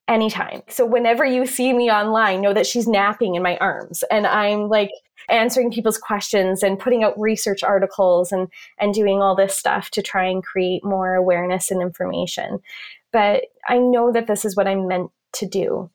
anytime. 0.09 0.63
So 0.69 0.87
whenever 0.87 1.25
you 1.25 1.47
see 1.47 1.73
me 1.73 1.91
online, 1.91 2.41
know 2.41 2.55
that 2.55 2.67
she's 2.67 2.87
napping 2.87 3.35
in 3.35 3.43
my 3.43 3.57
arms 3.59 4.05
and 4.11 4.27
I'm 4.27 4.69
like 4.69 4.91
answering 5.29 5.73
people's 5.73 5.99
questions 5.99 6.63
and 6.63 6.79
putting 6.79 7.03
out 7.03 7.19
research 7.19 7.65
articles 7.65 8.31
and 8.31 8.49
and 8.79 8.95
doing 8.95 9.21
all 9.21 9.35
this 9.35 9.57
stuff 9.57 9.91
to 9.91 10.03
try 10.03 10.25
and 10.25 10.45
create 10.45 10.85
more 10.85 11.15
awareness 11.15 11.71
and 11.71 11.83
information. 11.83 12.61
But 13.13 13.47
I 13.69 13.79
know 13.79 14.13
that 14.13 14.29
this 14.29 14.45
is 14.45 14.55
what 14.55 14.69
I'm 14.69 14.87
meant 14.87 15.11
to 15.35 15.47
do. 15.47 15.91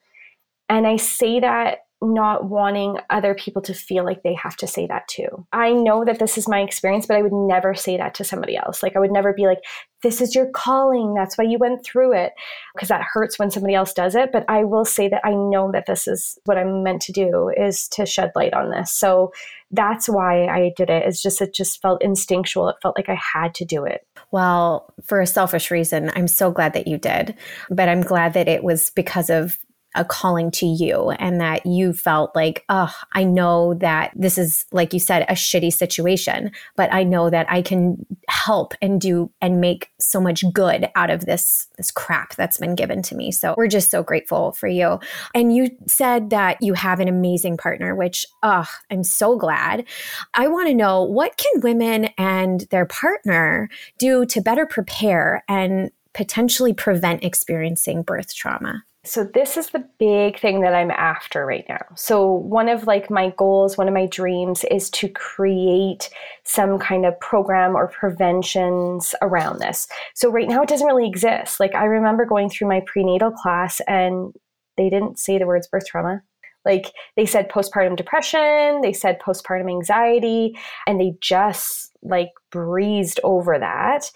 And 0.67 0.85
I 0.85 0.97
say 0.97 1.39
that 1.39 1.79
not 2.01 2.45
wanting 2.49 2.97
other 3.11 3.35
people 3.35 3.61
to 3.61 3.73
feel 3.73 4.03
like 4.03 4.23
they 4.23 4.33
have 4.33 4.55
to 4.57 4.65
say 4.65 4.87
that 4.87 5.07
too. 5.07 5.45
I 5.53 5.71
know 5.71 6.03
that 6.03 6.17
this 6.17 6.37
is 6.37 6.47
my 6.47 6.61
experience, 6.61 7.05
but 7.05 7.17
I 7.17 7.21
would 7.21 7.31
never 7.31 7.75
say 7.75 7.95
that 7.97 8.15
to 8.15 8.23
somebody 8.23 8.57
else. 8.57 8.81
Like, 8.81 8.95
I 8.95 8.99
would 8.99 9.11
never 9.11 9.33
be 9.33 9.45
like, 9.45 9.59
this 10.01 10.19
is 10.19 10.33
your 10.33 10.49
calling. 10.49 11.13
That's 11.13 11.37
why 11.37 11.43
you 11.43 11.59
went 11.59 11.85
through 11.85 12.13
it. 12.13 12.33
Because 12.73 12.89
that 12.89 13.05
hurts 13.13 13.37
when 13.37 13.51
somebody 13.51 13.75
else 13.75 13.93
does 13.93 14.15
it. 14.15 14.31
But 14.31 14.45
I 14.49 14.63
will 14.63 14.83
say 14.83 15.09
that 15.09 15.21
I 15.23 15.35
know 15.35 15.71
that 15.73 15.85
this 15.85 16.07
is 16.07 16.39
what 16.45 16.57
I'm 16.57 16.81
meant 16.81 17.03
to 17.03 17.11
do 17.11 17.51
is 17.55 17.87
to 17.89 18.07
shed 18.07 18.31
light 18.35 18.55
on 18.55 18.71
this. 18.71 18.91
So 18.91 19.31
that's 19.69 20.09
why 20.09 20.47
I 20.47 20.73
did 20.75 20.89
it. 20.89 21.03
It's 21.05 21.21
just, 21.21 21.39
it 21.39 21.53
just 21.53 21.81
felt 21.83 22.01
instinctual. 22.01 22.69
It 22.69 22.77
felt 22.81 22.97
like 22.97 23.09
I 23.09 23.19
had 23.33 23.53
to 23.55 23.65
do 23.65 23.85
it. 23.85 24.07
Well, 24.31 24.91
for 25.03 25.21
a 25.21 25.27
selfish 25.27 25.69
reason, 25.69 26.09
I'm 26.15 26.27
so 26.27 26.49
glad 26.51 26.73
that 26.73 26.87
you 26.87 26.97
did. 26.97 27.35
But 27.69 27.89
I'm 27.89 28.01
glad 28.01 28.33
that 28.33 28.47
it 28.47 28.63
was 28.63 28.89
because 28.89 29.29
of 29.29 29.59
a 29.95 30.05
calling 30.05 30.51
to 30.51 30.65
you 30.65 31.11
and 31.11 31.41
that 31.41 31.65
you 31.65 31.93
felt 31.93 32.35
like, 32.35 32.63
oh, 32.69 32.93
I 33.13 33.23
know 33.23 33.73
that 33.75 34.11
this 34.15 34.37
is, 34.37 34.65
like 34.71 34.93
you 34.93 34.99
said, 34.99 35.23
a 35.23 35.33
shitty 35.33 35.73
situation, 35.73 36.51
but 36.75 36.91
I 36.93 37.03
know 37.03 37.29
that 37.29 37.45
I 37.49 37.61
can 37.61 38.05
help 38.29 38.73
and 38.81 39.01
do 39.01 39.31
and 39.41 39.59
make 39.59 39.89
so 39.99 40.21
much 40.21 40.43
good 40.53 40.89
out 40.95 41.09
of 41.09 41.25
this, 41.25 41.67
this 41.77 41.91
crap 41.91 42.35
that's 42.35 42.57
been 42.57 42.75
given 42.75 43.01
to 43.03 43.15
me. 43.15 43.31
So 43.31 43.53
we're 43.57 43.67
just 43.67 43.91
so 43.91 44.01
grateful 44.01 44.53
for 44.53 44.67
you. 44.67 44.99
And 45.35 45.55
you 45.55 45.69
said 45.87 46.29
that 46.29 46.61
you 46.61 46.73
have 46.73 46.99
an 46.99 47.07
amazing 47.07 47.57
partner, 47.57 47.95
which, 47.95 48.25
oh, 48.43 48.67
I'm 48.89 49.03
so 49.03 49.37
glad. 49.37 49.85
I 50.33 50.47
want 50.47 50.67
to 50.67 50.73
know 50.73 51.03
what 51.03 51.37
can 51.37 51.61
women 51.61 52.05
and 52.17 52.61
their 52.71 52.85
partner 52.85 53.69
do 53.97 54.25
to 54.27 54.41
better 54.41 54.65
prepare 54.65 55.43
and 55.47 55.91
potentially 56.13 56.73
prevent 56.73 57.23
experiencing 57.23 58.03
birth 58.03 58.35
trauma? 58.35 58.83
So 59.03 59.23
this 59.23 59.57
is 59.57 59.71
the 59.71 59.83
big 59.97 60.39
thing 60.39 60.61
that 60.61 60.75
I'm 60.75 60.91
after 60.91 61.43
right 61.43 61.65
now. 61.67 61.81
So 61.95 62.31
one 62.31 62.69
of 62.69 62.85
like 62.85 63.09
my 63.09 63.33
goals, 63.35 63.75
one 63.75 63.87
of 63.87 63.95
my 63.95 64.05
dreams 64.05 64.63
is 64.65 64.91
to 64.91 65.09
create 65.09 66.09
some 66.43 66.77
kind 66.77 67.05
of 67.05 67.19
program 67.19 67.75
or 67.75 67.87
preventions 67.87 69.15
around 69.23 69.59
this. 69.59 69.87
So 70.13 70.29
right 70.29 70.47
now 70.47 70.61
it 70.61 70.69
doesn't 70.69 70.85
really 70.85 71.07
exist. 71.07 71.59
Like 71.59 71.73
I 71.73 71.85
remember 71.85 72.25
going 72.25 72.49
through 72.49 72.67
my 72.67 72.83
prenatal 72.85 73.31
class 73.31 73.81
and 73.87 74.35
they 74.77 74.89
didn't 74.89 75.17
say 75.17 75.39
the 75.39 75.47
words 75.47 75.67
birth 75.67 75.87
trauma. 75.87 76.21
Like 76.63 76.93
they 77.15 77.25
said 77.25 77.49
postpartum 77.49 77.95
depression, 77.95 78.81
they 78.81 78.93
said 78.93 79.19
postpartum 79.19 79.67
anxiety, 79.67 80.55
and 80.85 81.01
they 81.01 81.15
just 81.19 81.90
like 82.03 82.29
breezed 82.51 83.19
over 83.23 83.57
that. 83.57 84.11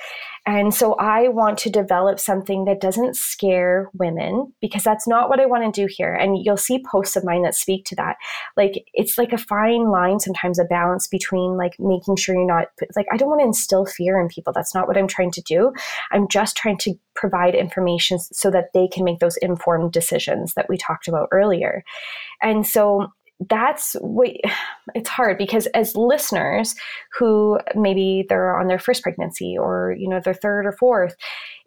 And 0.45 0.73
so 0.73 0.93
I 0.95 1.27
want 1.29 1.57
to 1.59 1.69
develop 1.69 2.19
something 2.19 2.65
that 2.65 2.81
doesn't 2.81 3.15
scare 3.15 3.89
women 3.93 4.53
because 4.61 4.83
that's 4.83 5.07
not 5.07 5.29
what 5.29 5.39
I 5.39 5.47
want 5.47 5.73
to 5.73 5.81
do 5.81 5.87
here. 5.91 6.13
And 6.13 6.37
you'll 6.43 6.57
see 6.57 6.83
posts 6.83 7.15
of 7.15 7.23
mine 7.23 7.41
that 7.43 7.55
speak 7.55 7.85
to 7.85 7.95
that. 7.95 8.17
Like 8.55 8.85
it's 8.93 9.17
like 9.17 9.33
a 9.33 9.37
fine 9.37 9.89
line 9.89 10.19
sometimes 10.19 10.59
a 10.59 10.65
balance 10.65 11.07
between 11.07 11.57
like 11.57 11.75
making 11.79 12.17
sure 12.17 12.35
you're 12.35 12.45
not 12.45 12.67
like 12.95 13.07
I 13.11 13.17
don't 13.17 13.29
want 13.29 13.41
to 13.41 13.47
instill 13.47 13.85
fear 13.85 14.19
in 14.19 14.27
people. 14.27 14.53
That's 14.53 14.75
not 14.75 14.87
what 14.87 14.97
I'm 14.97 15.07
trying 15.07 15.31
to 15.31 15.41
do. 15.41 15.73
I'm 16.11 16.27
just 16.27 16.55
trying 16.55 16.77
to 16.79 16.93
provide 17.15 17.55
information 17.55 18.19
so 18.19 18.51
that 18.51 18.71
they 18.73 18.87
can 18.87 19.03
make 19.03 19.19
those 19.19 19.37
informed 19.37 19.93
decisions 19.93 20.53
that 20.53 20.69
we 20.69 20.77
talked 20.77 21.07
about 21.07 21.29
earlier. 21.31 21.83
And 22.41 22.67
so 22.67 23.07
that's 23.49 23.93
what 24.01 24.29
it's 24.95 25.09
hard 25.09 25.37
because 25.37 25.67
as 25.67 25.95
listeners 25.95 26.75
who 27.17 27.59
maybe 27.75 28.25
they're 28.27 28.57
on 28.57 28.67
their 28.67 28.79
first 28.79 29.03
pregnancy 29.03 29.57
or 29.57 29.95
you 29.97 30.07
know 30.07 30.19
their 30.19 30.33
third 30.33 30.65
or 30.65 30.71
fourth 30.71 31.15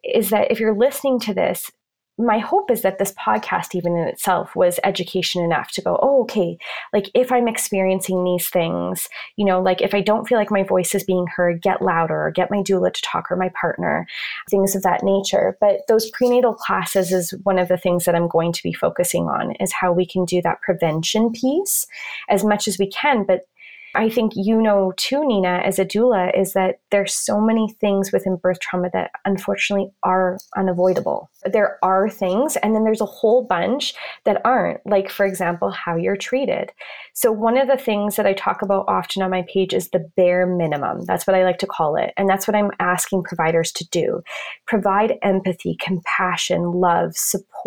is 0.05 0.31
that 0.31 0.51
if 0.51 0.61
you're 0.61 0.77
listening 0.77 1.19
to 1.21 1.35
this 1.35 1.71
my 2.19 2.39
hope 2.39 2.71
is 2.71 2.83
that 2.83 2.99
this 2.99 3.13
podcast, 3.13 3.75
even 3.75 3.97
in 3.97 4.09
itself, 4.09 4.57
was 4.57 4.81
education 4.83 5.43
enough 5.43 5.71
to 5.73 5.83
go, 5.83 5.99
oh, 6.03 6.23
okay, 6.23 6.59
like 6.93 7.11
if 7.15 7.31
I'm 7.31 7.47
experiencing 7.47 8.25
these 8.25 8.49
things, 8.49 9.09
you 9.37 9.45
know, 9.45 9.63
like 9.63 9.81
if 9.81 9.95
I 9.95 10.01
don't 10.01 10.27
feel 10.27 10.37
like 10.37 10.51
my 10.51 10.65
voice 10.65 10.95
is 10.97 11.05
being 11.05 11.27
heard, 11.29 11.63
get 11.63 11.81
louder 11.81 12.27
or 12.27 12.31
get 12.33 12.51
my 12.51 12.59
doula 12.59 12.93
to 12.93 13.03
talk 13.03 13.31
or 13.31 13.37
my 13.37 13.51
partner, 13.61 14.07
things 14.51 14.75
of 14.75 14.83
that 14.83 15.05
nature. 15.05 15.57
But 15.61 15.83
those 15.87 16.11
prenatal 16.11 16.55
classes 16.55 17.13
is 17.13 17.33
one 17.45 17.59
of 17.59 17.69
the 17.69 17.79
things 17.79 18.05
that 18.05 18.17
I'm 18.17 18.29
going 18.29 18.53
to 18.53 18.63
be 18.63 18.73
focusing 18.73 19.29
on 19.29 19.53
is 19.53 19.73
how 19.73 19.93
we 19.93 20.05
can 20.05 20.25
do 20.25 20.43
that 20.43 20.61
prevention 20.61 21.31
piece 21.31 21.87
as 22.29 22.45
much 22.45 22.67
as 22.67 22.79
we 22.79 22.89
can. 22.91 23.25
But 23.25 23.47
I 23.95 24.09
think 24.09 24.33
you 24.37 24.61
know 24.61 24.93
too, 24.97 25.27
Nina, 25.27 25.61
as 25.65 25.79
a 25.79 25.85
doula, 25.85 26.39
is 26.39 26.53
that 26.53 26.81
there's 26.91 27.15
so 27.15 27.41
many 27.41 27.75
things 27.81 28.13
within 28.13 28.37
birth 28.37 28.61
trauma 28.61 28.91
that 28.93 29.11
unfortunately 29.25 29.91
are 30.03 30.39
unavoidable. 30.57 31.31
There 31.45 31.79
are 31.83 32.09
things, 32.09 32.57
and 32.57 32.75
then 32.75 32.85
there's 32.85 33.01
a 33.01 33.07
whole 33.07 33.45
bunch 33.45 33.95
that 34.25 34.41
aren't, 34.45 34.81
like, 34.87 35.09
for 35.09 35.25
example, 35.25 35.71
how 35.71 35.97
you're 35.97 36.17
treated. 36.17 36.71
So, 37.15 37.33
one 37.33 37.57
of 37.57 37.69
the 37.69 37.77
things 37.77 38.17
that 38.17 38.27
I 38.27 38.33
talk 38.33 38.63
about 38.63 38.85
often 38.89 39.23
on 39.23 39.31
my 39.31 39.45
page 39.53 39.73
is 39.73 39.91
the 39.91 40.11
bare 40.17 40.47
minimum. 40.47 41.05
That's 41.05 41.27
what 41.27 41.37
I 41.37 41.45
like 41.45 41.59
to 41.59 41.67
call 41.67 41.97
it. 41.97 42.13
And 42.17 42.29
that's 42.29 42.47
what 42.47 42.57
I'm 42.57 42.71
asking 42.81 43.23
providers 43.23 43.73
to 43.73 43.89
do 43.89 44.23
provide 44.67 45.15
empathy, 45.23 45.77
compassion, 45.81 46.73
love, 46.73 47.17
support. 47.17 47.58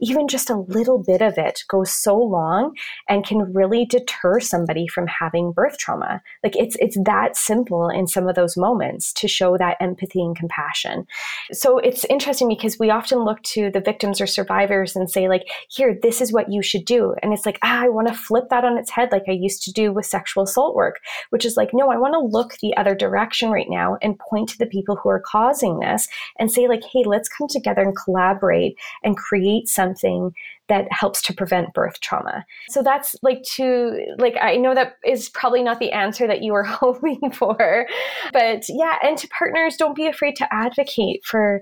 Even 0.00 0.28
just 0.28 0.50
a 0.50 0.56
little 0.56 0.98
bit 0.98 1.22
of 1.22 1.38
it 1.38 1.62
goes 1.68 1.90
so 1.90 2.16
long 2.16 2.74
and 3.08 3.26
can 3.26 3.52
really 3.52 3.84
deter 3.84 4.40
somebody 4.40 4.86
from 4.86 5.06
having 5.06 5.52
birth 5.52 5.78
trauma. 5.78 6.22
Like 6.42 6.56
it's 6.56 6.76
it's 6.80 6.98
that 7.04 7.36
simple 7.36 7.88
in 7.88 8.06
some 8.06 8.28
of 8.28 8.34
those 8.34 8.56
moments 8.56 9.12
to 9.14 9.28
show 9.28 9.56
that 9.58 9.76
empathy 9.80 10.20
and 10.20 10.36
compassion. 10.36 11.06
So 11.52 11.78
it's 11.78 12.04
interesting 12.06 12.48
because 12.48 12.78
we 12.78 12.90
often 12.90 13.24
look 13.24 13.42
to 13.54 13.70
the 13.70 13.80
victims 13.80 14.20
or 14.20 14.26
survivors 14.26 14.96
and 14.96 15.10
say 15.10 15.28
like, 15.28 15.44
here, 15.68 15.98
this 16.02 16.20
is 16.20 16.32
what 16.32 16.50
you 16.50 16.62
should 16.62 16.84
do. 16.84 17.14
And 17.22 17.32
it's 17.32 17.46
like, 17.46 17.58
ah, 17.62 17.82
I 17.82 17.88
want 17.88 18.08
to 18.08 18.14
flip 18.14 18.48
that 18.50 18.64
on 18.64 18.78
its 18.78 18.90
head 18.90 19.10
like 19.12 19.24
I 19.28 19.32
used 19.32 19.62
to 19.64 19.72
do 19.72 19.92
with 19.92 20.06
sexual 20.06 20.44
assault 20.44 20.74
work, 20.74 21.00
which 21.30 21.44
is 21.44 21.56
like, 21.56 21.70
no, 21.72 21.90
I 21.90 21.96
want 21.96 22.14
to 22.14 22.18
look 22.20 22.54
the 22.58 22.76
other 22.76 22.94
direction 22.94 23.50
right 23.50 23.68
now 23.68 23.96
and 24.02 24.18
point 24.18 24.48
to 24.50 24.58
the 24.58 24.66
people 24.66 24.96
who 24.96 25.08
are 25.08 25.22
causing 25.24 25.78
this 25.78 26.08
and 26.38 26.50
say 26.50 26.68
like, 26.68 26.82
hey, 26.92 27.04
let's 27.04 27.28
come 27.28 27.48
together 27.48 27.82
and 27.82 27.96
collaborate 27.96 28.76
and 29.02 29.17
create 29.18 29.68
something 29.68 30.32
that 30.68 30.86
helps 30.90 31.22
to 31.22 31.34
prevent 31.34 31.72
birth 31.74 32.00
trauma. 32.00 32.44
So 32.70 32.82
that's 32.82 33.16
like 33.22 33.42
to 33.54 33.98
like 34.18 34.36
I 34.40 34.56
know 34.56 34.74
that 34.74 34.94
is 35.04 35.28
probably 35.28 35.62
not 35.62 35.78
the 35.78 35.92
answer 35.92 36.26
that 36.26 36.42
you 36.42 36.52
were 36.52 36.62
hoping 36.82 37.30
for. 37.32 37.86
But 38.32 38.64
yeah, 38.68 38.96
and 39.02 39.18
to 39.18 39.28
partners 39.28 39.76
don't 39.76 39.96
be 39.96 40.06
afraid 40.06 40.36
to 40.36 40.54
advocate 40.54 41.24
for 41.24 41.60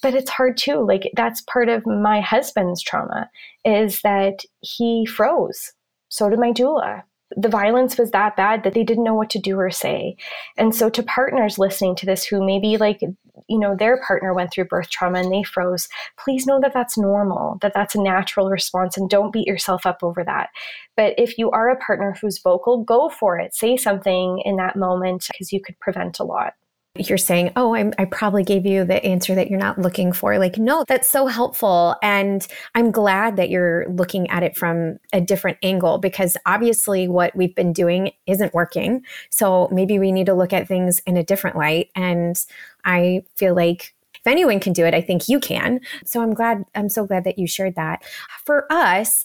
but 0.00 0.14
it's 0.14 0.30
hard 0.30 0.56
too. 0.56 0.86
Like 0.86 1.10
that's 1.16 1.40
part 1.42 1.68
of 1.68 1.84
my 1.86 2.20
husband's 2.20 2.82
trauma 2.82 3.28
is 3.64 4.00
that 4.02 4.44
he 4.60 5.06
froze. 5.06 5.72
So 6.08 6.30
did 6.30 6.38
my 6.38 6.52
doula 6.52 7.02
the 7.38 7.48
violence 7.48 7.96
was 7.96 8.10
that 8.10 8.36
bad 8.36 8.64
that 8.64 8.74
they 8.74 8.82
didn't 8.82 9.04
know 9.04 9.14
what 9.14 9.30
to 9.30 9.38
do 9.38 9.56
or 9.58 9.70
say. 9.70 10.16
And 10.56 10.74
so 10.74 10.90
to 10.90 11.02
partners 11.04 11.58
listening 11.58 11.94
to 11.96 12.06
this 12.06 12.24
who 12.24 12.44
maybe 12.44 12.76
like 12.76 13.00
you 13.00 13.58
know 13.58 13.76
their 13.76 14.02
partner 14.02 14.34
went 14.34 14.52
through 14.52 14.64
birth 14.64 14.90
trauma 14.90 15.20
and 15.20 15.32
they 15.32 15.44
froze, 15.44 15.88
please 16.18 16.46
know 16.46 16.60
that 16.60 16.74
that's 16.74 16.98
normal, 16.98 17.58
that 17.62 17.72
that's 17.74 17.94
a 17.94 18.02
natural 18.02 18.50
response 18.50 18.96
and 18.96 19.08
don't 19.08 19.32
beat 19.32 19.46
yourself 19.46 19.86
up 19.86 19.98
over 20.02 20.24
that. 20.24 20.48
But 20.96 21.14
if 21.16 21.38
you 21.38 21.50
are 21.52 21.70
a 21.70 21.76
partner 21.76 22.16
who's 22.20 22.40
vocal, 22.42 22.82
go 22.82 23.08
for 23.08 23.38
it. 23.38 23.54
Say 23.54 23.76
something 23.76 24.42
in 24.44 24.56
that 24.56 24.74
moment 24.74 25.28
because 25.30 25.52
you 25.52 25.60
could 25.60 25.78
prevent 25.78 26.18
a 26.18 26.24
lot 26.24 26.54
you're 26.98 27.18
saying, 27.18 27.52
Oh, 27.56 27.74
I'm, 27.74 27.92
i 27.98 28.04
probably 28.04 28.42
gave 28.42 28.66
you 28.66 28.84
the 28.84 29.04
answer 29.04 29.34
that 29.34 29.50
you're 29.50 29.58
not 29.58 29.78
looking 29.78 30.12
for. 30.12 30.38
Like, 30.38 30.58
no, 30.58 30.84
that's 30.86 31.10
so 31.10 31.26
helpful. 31.26 31.96
And 32.02 32.46
I'm 32.74 32.90
glad 32.90 33.36
that 33.36 33.50
you're 33.50 33.86
looking 33.88 34.28
at 34.30 34.42
it 34.42 34.56
from 34.56 34.98
a 35.12 35.20
different 35.20 35.58
angle 35.62 35.98
because 35.98 36.36
obviously 36.46 37.08
what 37.08 37.34
we've 37.36 37.54
been 37.54 37.72
doing 37.72 38.12
isn't 38.26 38.54
working. 38.54 39.02
So 39.30 39.68
maybe 39.70 39.98
we 39.98 40.12
need 40.12 40.26
to 40.26 40.34
look 40.34 40.52
at 40.52 40.68
things 40.68 41.00
in 41.06 41.16
a 41.16 41.24
different 41.24 41.56
light. 41.56 41.90
And 41.94 42.42
I 42.84 43.24
feel 43.36 43.54
like 43.54 43.94
anyone 44.28 44.60
can 44.60 44.72
do 44.72 44.84
it, 44.84 44.94
I 44.94 45.00
think 45.00 45.28
you 45.28 45.40
can. 45.40 45.80
So 46.04 46.22
I'm 46.22 46.34
glad, 46.34 46.64
I'm 46.74 46.88
so 46.88 47.04
glad 47.06 47.24
that 47.24 47.38
you 47.38 47.46
shared 47.46 47.74
that. 47.74 48.02
For 48.44 48.70
us, 48.72 49.24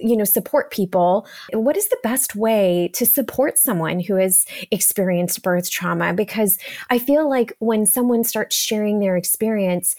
you 0.00 0.16
know, 0.16 0.24
support 0.24 0.70
people, 0.70 1.26
what 1.52 1.76
is 1.76 1.88
the 1.88 1.98
best 2.02 2.34
way 2.34 2.90
to 2.94 3.04
support 3.04 3.58
someone 3.58 4.00
who 4.00 4.16
has 4.16 4.46
experienced 4.70 5.42
birth 5.42 5.70
trauma? 5.70 6.14
Because 6.14 6.58
I 6.90 6.98
feel 6.98 7.28
like 7.28 7.54
when 7.58 7.84
someone 7.86 8.24
starts 8.24 8.56
sharing 8.56 9.00
their 9.00 9.16
experience, 9.16 9.96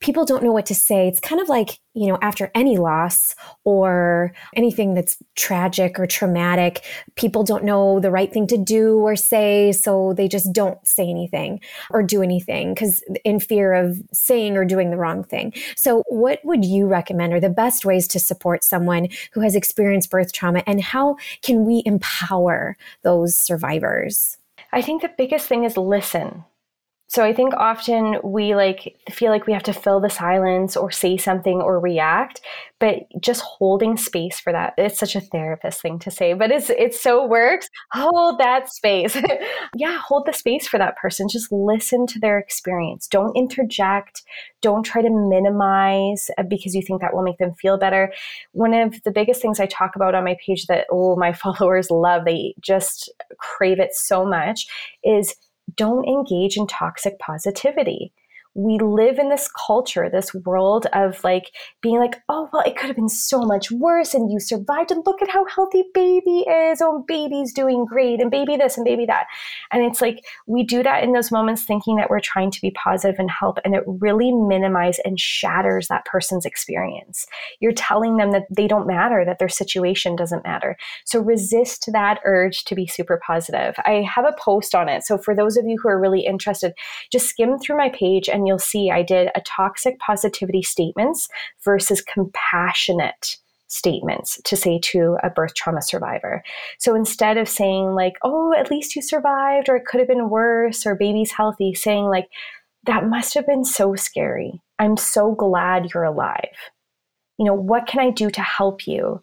people 0.00 0.24
don't 0.24 0.42
know 0.42 0.52
what 0.52 0.66
to 0.66 0.74
say. 0.74 1.08
It's 1.08 1.20
kind 1.20 1.40
of 1.40 1.48
like, 1.48 1.80
you 1.94 2.06
know, 2.06 2.18
after 2.22 2.50
any 2.54 2.78
loss 2.78 3.34
or 3.64 4.32
anything 4.54 4.94
that's 4.94 5.16
tragic 5.34 5.98
or 5.98 6.06
traumatic, 6.06 6.84
people 7.16 7.42
don't 7.42 7.64
know 7.64 7.98
the 7.98 8.10
right 8.10 8.32
thing 8.32 8.46
to 8.48 8.56
do 8.56 8.98
or 9.00 9.16
say. 9.16 9.72
So 9.72 10.14
they 10.14 10.28
just 10.28 10.52
don't 10.52 10.84
say 10.86 11.08
anything 11.08 11.60
or 11.90 12.02
do 12.02 12.22
anything 12.22 12.74
because 12.74 13.02
in 13.24 13.40
fear 13.40 13.74
of 13.74 14.00
saying 14.12 14.56
or 14.56 14.64
doing 14.64 14.90
the 14.90 14.96
wrong 14.96 15.24
thing. 15.24 15.52
So, 15.76 16.02
what 16.08 16.40
would 16.44 16.64
you 16.64 16.86
recommend 16.86 17.32
are 17.32 17.40
the 17.40 17.48
best 17.48 17.84
ways 17.84 18.06
to 18.08 18.20
support 18.20 18.62
someone 18.62 19.08
who 19.32 19.40
has 19.40 19.54
experienced 19.54 20.10
birth 20.10 20.32
trauma 20.32 20.62
and 20.66 20.80
how 20.80 21.16
can 21.42 21.64
we 21.64 21.82
empower 21.84 22.76
those 23.02 23.36
survivors? 23.36 24.36
I 24.72 24.82
think 24.82 25.02
the 25.02 25.10
biggest 25.16 25.46
thing 25.46 25.64
is 25.64 25.76
listen 25.76 26.44
so 27.10 27.24
I 27.24 27.32
think 27.32 27.54
often 27.54 28.18
we 28.22 28.54
like 28.54 28.94
feel 29.10 29.30
like 29.30 29.46
we 29.46 29.54
have 29.54 29.62
to 29.62 29.72
fill 29.72 29.98
the 29.98 30.10
silence 30.10 30.76
or 30.76 30.90
say 30.90 31.16
something 31.16 31.62
or 31.62 31.80
react, 31.80 32.42
but 32.80 33.06
just 33.18 33.40
holding 33.40 33.96
space 33.96 34.38
for 34.38 34.52
that. 34.52 34.74
It's 34.76 34.98
such 34.98 35.16
a 35.16 35.22
therapist 35.22 35.80
thing 35.80 35.98
to 36.00 36.10
say, 36.10 36.34
but 36.34 36.50
it's 36.50 36.68
it 36.68 36.94
so 36.94 37.26
works. 37.26 37.70
Hold 37.92 38.38
that 38.38 38.70
space. 38.70 39.16
yeah, 39.74 39.98
hold 39.98 40.26
the 40.26 40.34
space 40.34 40.68
for 40.68 40.76
that 40.76 40.98
person. 40.98 41.30
Just 41.30 41.50
listen 41.50 42.06
to 42.08 42.20
their 42.20 42.38
experience. 42.38 43.08
Don't 43.08 43.34
interject. 43.34 44.22
Don't 44.60 44.82
try 44.82 45.00
to 45.00 45.10
minimize 45.10 46.28
uh, 46.36 46.42
because 46.42 46.74
you 46.74 46.82
think 46.82 47.00
that 47.00 47.14
will 47.14 47.22
make 47.22 47.38
them 47.38 47.54
feel 47.54 47.78
better. 47.78 48.12
One 48.52 48.74
of 48.74 49.02
the 49.04 49.12
biggest 49.12 49.40
things 49.40 49.60
I 49.60 49.66
talk 49.66 49.96
about 49.96 50.14
on 50.14 50.24
my 50.24 50.36
page 50.44 50.66
that 50.66 50.86
oh 50.92 51.16
my 51.16 51.32
followers 51.44 51.90
love, 51.90 52.26
they 52.26 52.54
just 52.60 53.10
crave 53.38 53.80
it 53.80 53.94
so 53.94 54.26
much 54.26 54.66
is 55.02 55.34
don't 55.76 56.06
engage 56.06 56.56
in 56.56 56.66
toxic 56.66 57.18
positivity 57.18 58.12
we 58.58 58.76
live 58.80 59.20
in 59.20 59.28
this 59.28 59.48
culture, 59.66 60.10
this 60.10 60.34
world 60.34 60.86
of 60.92 61.22
like 61.22 61.52
being 61.80 62.00
like, 62.00 62.16
oh, 62.28 62.48
well, 62.52 62.62
it 62.66 62.76
could 62.76 62.88
have 62.88 62.96
been 62.96 63.08
so 63.08 63.42
much 63.42 63.70
worse 63.70 64.14
and 64.14 64.32
you 64.32 64.40
survived 64.40 64.90
and 64.90 65.06
look 65.06 65.22
at 65.22 65.30
how 65.30 65.46
healthy 65.46 65.84
baby 65.94 66.40
is. 66.40 66.82
Oh, 66.82 67.04
baby's 67.06 67.52
doing 67.52 67.84
great 67.84 68.20
and 68.20 68.32
baby 68.32 68.56
this 68.56 68.76
and 68.76 68.84
baby 68.84 69.06
that. 69.06 69.26
And 69.70 69.84
it's 69.84 70.00
like 70.00 70.24
we 70.48 70.64
do 70.64 70.82
that 70.82 71.04
in 71.04 71.12
those 71.12 71.30
moments 71.30 71.62
thinking 71.62 71.94
that 71.98 72.10
we're 72.10 72.18
trying 72.18 72.50
to 72.50 72.60
be 72.60 72.72
positive 72.72 73.14
and 73.20 73.30
help, 73.30 73.58
and 73.64 73.76
it 73.76 73.84
really 73.86 74.32
minimizes 74.32 75.00
and 75.04 75.20
shatters 75.20 75.86
that 75.86 76.04
person's 76.04 76.44
experience. 76.44 77.26
You're 77.60 77.70
telling 77.70 78.16
them 78.16 78.32
that 78.32 78.46
they 78.50 78.66
don't 78.66 78.88
matter, 78.88 79.24
that 79.24 79.38
their 79.38 79.48
situation 79.48 80.16
doesn't 80.16 80.42
matter. 80.42 80.76
So 81.04 81.20
resist 81.20 81.90
that 81.92 82.18
urge 82.24 82.64
to 82.64 82.74
be 82.74 82.88
super 82.88 83.20
positive. 83.24 83.76
I 83.84 84.04
have 84.12 84.24
a 84.24 84.34
post 84.36 84.74
on 84.74 84.88
it. 84.88 85.04
So 85.04 85.16
for 85.16 85.32
those 85.32 85.56
of 85.56 85.64
you 85.64 85.78
who 85.80 85.88
are 85.88 86.00
really 86.00 86.26
interested, 86.26 86.72
just 87.12 87.28
skim 87.28 87.56
through 87.60 87.76
my 87.76 87.90
page 87.90 88.28
and 88.28 88.47
you'll 88.48 88.58
see 88.58 88.90
I 88.90 89.02
did 89.02 89.28
a 89.34 89.42
toxic 89.42 89.98
positivity 90.00 90.62
statements 90.62 91.28
versus 91.64 92.00
compassionate 92.02 93.36
statements 93.68 94.40
to 94.44 94.56
say 94.56 94.80
to 94.82 95.18
a 95.22 95.30
birth 95.30 95.54
trauma 95.54 95.82
survivor. 95.82 96.42
So 96.78 96.94
instead 96.94 97.36
of 97.36 97.48
saying, 97.48 97.94
like, 97.94 98.14
oh, 98.22 98.54
at 98.54 98.70
least 98.70 98.96
you 98.96 99.02
survived, 99.02 99.68
or 99.68 99.76
it 99.76 99.84
could 99.84 100.00
have 100.00 100.08
been 100.08 100.30
worse, 100.30 100.86
or 100.86 100.94
baby's 100.94 101.32
healthy, 101.32 101.74
saying, 101.74 102.06
like, 102.06 102.28
that 102.84 103.06
must 103.06 103.34
have 103.34 103.46
been 103.46 103.64
so 103.64 103.94
scary. 103.94 104.62
I'm 104.78 104.96
so 104.96 105.34
glad 105.34 105.90
you're 105.92 106.04
alive. 106.04 106.56
You 107.38 107.44
know, 107.44 107.54
what 107.54 107.86
can 107.86 108.00
I 108.00 108.10
do 108.10 108.30
to 108.30 108.40
help 108.40 108.86
you? 108.86 109.22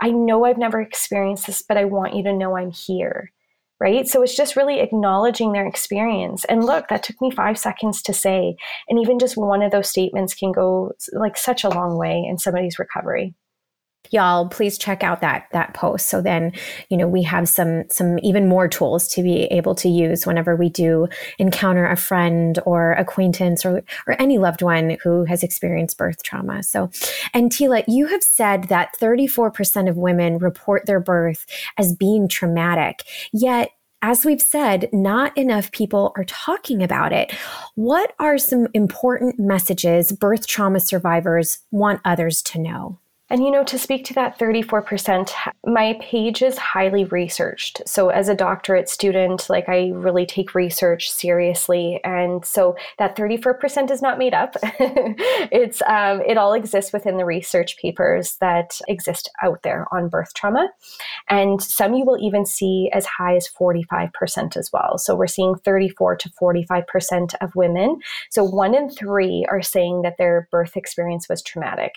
I 0.00 0.10
know 0.10 0.44
I've 0.44 0.58
never 0.58 0.80
experienced 0.80 1.46
this, 1.46 1.62
but 1.62 1.76
I 1.76 1.86
want 1.86 2.14
you 2.14 2.22
to 2.24 2.32
know 2.32 2.56
I'm 2.56 2.72
here 2.72 3.32
right? 3.82 4.06
So 4.08 4.22
it's 4.22 4.36
just 4.36 4.54
really 4.54 4.78
acknowledging 4.78 5.50
their 5.50 5.66
experience. 5.66 6.44
And 6.44 6.64
look, 6.64 6.86
that 6.86 7.02
took 7.02 7.20
me 7.20 7.32
five 7.32 7.58
seconds 7.58 8.00
to 8.02 8.12
say. 8.12 8.54
And 8.88 9.00
even 9.00 9.18
just 9.18 9.36
one 9.36 9.60
of 9.60 9.72
those 9.72 9.88
statements 9.88 10.34
can 10.34 10.52
go 10.52 10.92
like 11.12 11.36
such 11.36 11.64
a 11.64 11.68
long 11.68 11.98
way 11.98 12.24
in 12.24 12.38
somebody's 12.38 12.78
recovery 12.78 13.34
y'all 14.12 14.48
please 14.48 14.78
check 14.78 15.02
out 15.02 15.20
that 15.20 15.46
that 15.52 15.74
post 15.74 16.08
so 16.08 16.20
then 16.20 16.52
you 16.88 16.96
know 16.96 17.08
we 17.08 17.22
have 17.22 17.48
some 17.48 17.84
some 17.90 18.18
even 18.22 18.48
more 18.48 18.68
tools 18.68 19.08
to 19.08 19.22
be 19.22 19.44
able 19.44 19.74
to 19.74 19.88
use 19.88 20.26
whenever 20.26 20.54
we 20.54 20.68
do 20.68 21.08
encounter 21.38 21.86
a 21.86 21.96
friend 21.96 22.58
or 22.66 22.92
acquaintance 22.92 23.64
or 23.64 23.82
or 24.06 24.20
any 24.20 24.38
loved 24.38 24.62
one 24.62 24.96
who 25.02 25.24
has 25.24 25.42
experienced 25.42 25.98
birth 25.98 26.22
trauma 26.22 26.62
so 26.62 26.90
and 27.34 27.50
tila 27.50 27.82
you 27.88 28.06
have 28.06 28.22
said 28.22 28.64
that 28.64 28.90
34% 29.00 29.88
of 29.88 29.96
women 29.96 30.38
report 30.38 30.86
their 30.86 31.00
birth 31.00 31.46
as 31.78 31.94
being 31.94 32.28
traumatic 32.28 33.02
yet 33.32 33.70
as 34.04 34.24
we've 34.24 34.42
said, 34.42 34.88
not 34.92 35.36
enough 35.38 35.70
people 35.70 36.12
are 36.16 36.24
talking 36.24 36.82
about 36.82 37.12
it. 37.12 37.32
What 37.76 38.14
are 38.18 38.36
some 38.36 38.66
important 38.74 39.38
messages 39.38 40.10
birth 40.10 40.48
trauma 40.48 40.80
survivors 40.80 41.60
want 41.70 42.00
others 42.04 42.42
to 42.42 42.58
know? 42.58 42.98
And 43.32 43.42
you 43.42 43.50
know, 43.50 43.64
to 43.64 43.78
speak 43.78 44.04
to 44.04 44.14
that 44.14 44.38
34%, 44.38 45.32
my 45.64 45.98
page 46.02 46.42
is 46.42 46.58
highly 46.58 47.04
researched. 47.04 47.80
So 47.86 48.10
as 48.10 48.28
a 48.28 48.34
doctorate 48.34 48.90
student, 48.90 49.48
like 49.48 49.70
I 49.70 49.88
really 49.94 50.26
take 50.26 50.54
research 50.54 51.10
seriously. 51.10 51.98
And 52.04 52.44
so 52.44 52.76
that 52.98 53.16
34% 53.16 53.90
is 53.90 54.02
not 54.02 54.18
made 54.18 54.34
up. 54.34 54.56
it's 54.62 55.80
um, 55.86 56.20
it 56.26 56.36
all 56.36 56.52
exists 56.52 56.92
within 56.92 57.16
the 57.16 57.24
research 57.24 57.78
papers 57.78 58.36
that 58.42 58.78
exist 58.86 59.30
out 59.42 59.62
there 59.62 59.86
on 59.90 60.10
birth 60.10 60.34
trauma. 60.34 60.68
And 61.30 61.62
some 61.62 61.94
you 61.94 62.04
will 62.04 62.22
even 62.22 62.44
see 62.44 62.90
as 62.92 63.06
high 63.06 63.36
as 63.36 63.48
45% 63.48 64.58
as 64.58 64.68
well. 64.74 64.98
So 64.98 65.16
we're 65.16 65.26
seeing 65.26 65.54
34 65.54 66.16
to 66.16 66.28
45% 66.28 67.34
of 67.40 67.56
women. 67.56 67.98
So 68.28 68.44
one 68.44 68.74
in 68.74 68.90
three 68.90 69.46
are 69.48 69.62
saying 69.62 70.02
that 70.02 70.18
their 70.18 70.48
birth 70.50 70.76
experience 70.76 71.30
was 71.30 71.40
traumatic. 71.40 71.94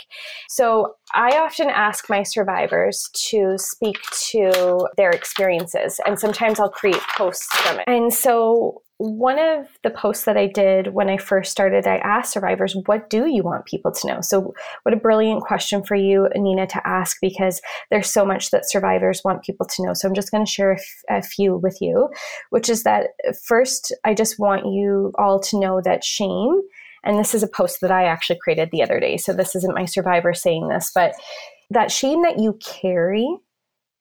So 0.47 0.95
I 1.13 1.24
often 1.31 1.69
ask 1.69 2.09
my 2.09 2.23
survivors 2.23 3.09
to 3.29 3.57
speak 3.57 3.97
to 4.31 4.87
their 4.97 5.11
experiences, 5.11 5.99
and 6.05 6.19
sometimes 6.19 6.59
I'll 6.59 6.69
create 6.69 7.01
posts 7.17 7.47
from 7.57 7.79
it. 7.79 7.85
And 7.87 8.13
so, 8.13 8.81
one 8.97 9.39
of 9.39 9.67
the 9.83 9.89
posts 9.89 10.23
that 10.23 10.37
I 10.37 10.47
did 10.47 10.93
when 10.93 11.09
I 11.09 11.17
first 11.17 11.51
started, 11.51 11.85
I 11.85 11.97
asked 11.97 12.31
survivors, 12.31 12.75
What 12.85 13.09
do 13.09 13.27
you 13.27 13.43
want 13.43 13.65
people 13.65 13.91
to 13.91 14.07
know? 14.07 14.21
So, 14.21 14.53
what 14.83 14.93
a 14.93 14.97
brilliant 14.97 15.41
question 15.41 15.83
for 15.83 15.95
you, 15.95 16.29
Nina, 16.35 16.67
to 16.67 16.87
ask 16.87 17.17
because 17.21 17.61
there's 17.91 18.09
so 18.09 18.25
much 18.25 18.51
that 18.51 18.69
survivors 18.69 19.21
want 19.23 19.43
people 19.43 19.65
to 19.65 19.83
know. 19.83 19.93
So, 19.93 20.07
I'm 20.07 20.15
just 20.15 20.31
going 20.31 20.45
to 20.45 20.51
share 20.51 20.71
a, 20.73 20.79
f- 20.79 21.03
a 21.09 21.21
few 21.21 21.57
with 21.57 21.81
you, 21.81 22.09
which 22.49 22.69
is 22.69 22.83
that 22.83 23.11
first, 23.43 23.93
I 24.03 24.13
just 24.13 24.39
want 24.39 24.65
you 24.65 25.13
all 25.17 25.39
to 25.41 25.59
know 25.59 25.81
that 25.81 26.03
shame 26.03 26.61
and 27.05 27.17
this 27.17 27.33
is 27.33 27.43
a 27.43 27.47
post 27.47 27.81
that 27.81 27.91
I 27.91 28.05
actually 28.05 28.39
created 28.43 28.69
the 28.71 28.83
other 28.83 28.99
day. 28.99 29.17
So 29.17 29.31
this 29.31 29.55
isn't 29.55 29.75
my 29.75 29.85
survivor 29.85 30.33
saying 30.33 30.67
this, 30.67 30.91
but 30.93 31.13
that 31.69 31.91
shame 31.91 32.23
that 32.23 32.39
you 32.39 32.59
carry 32.63 33.27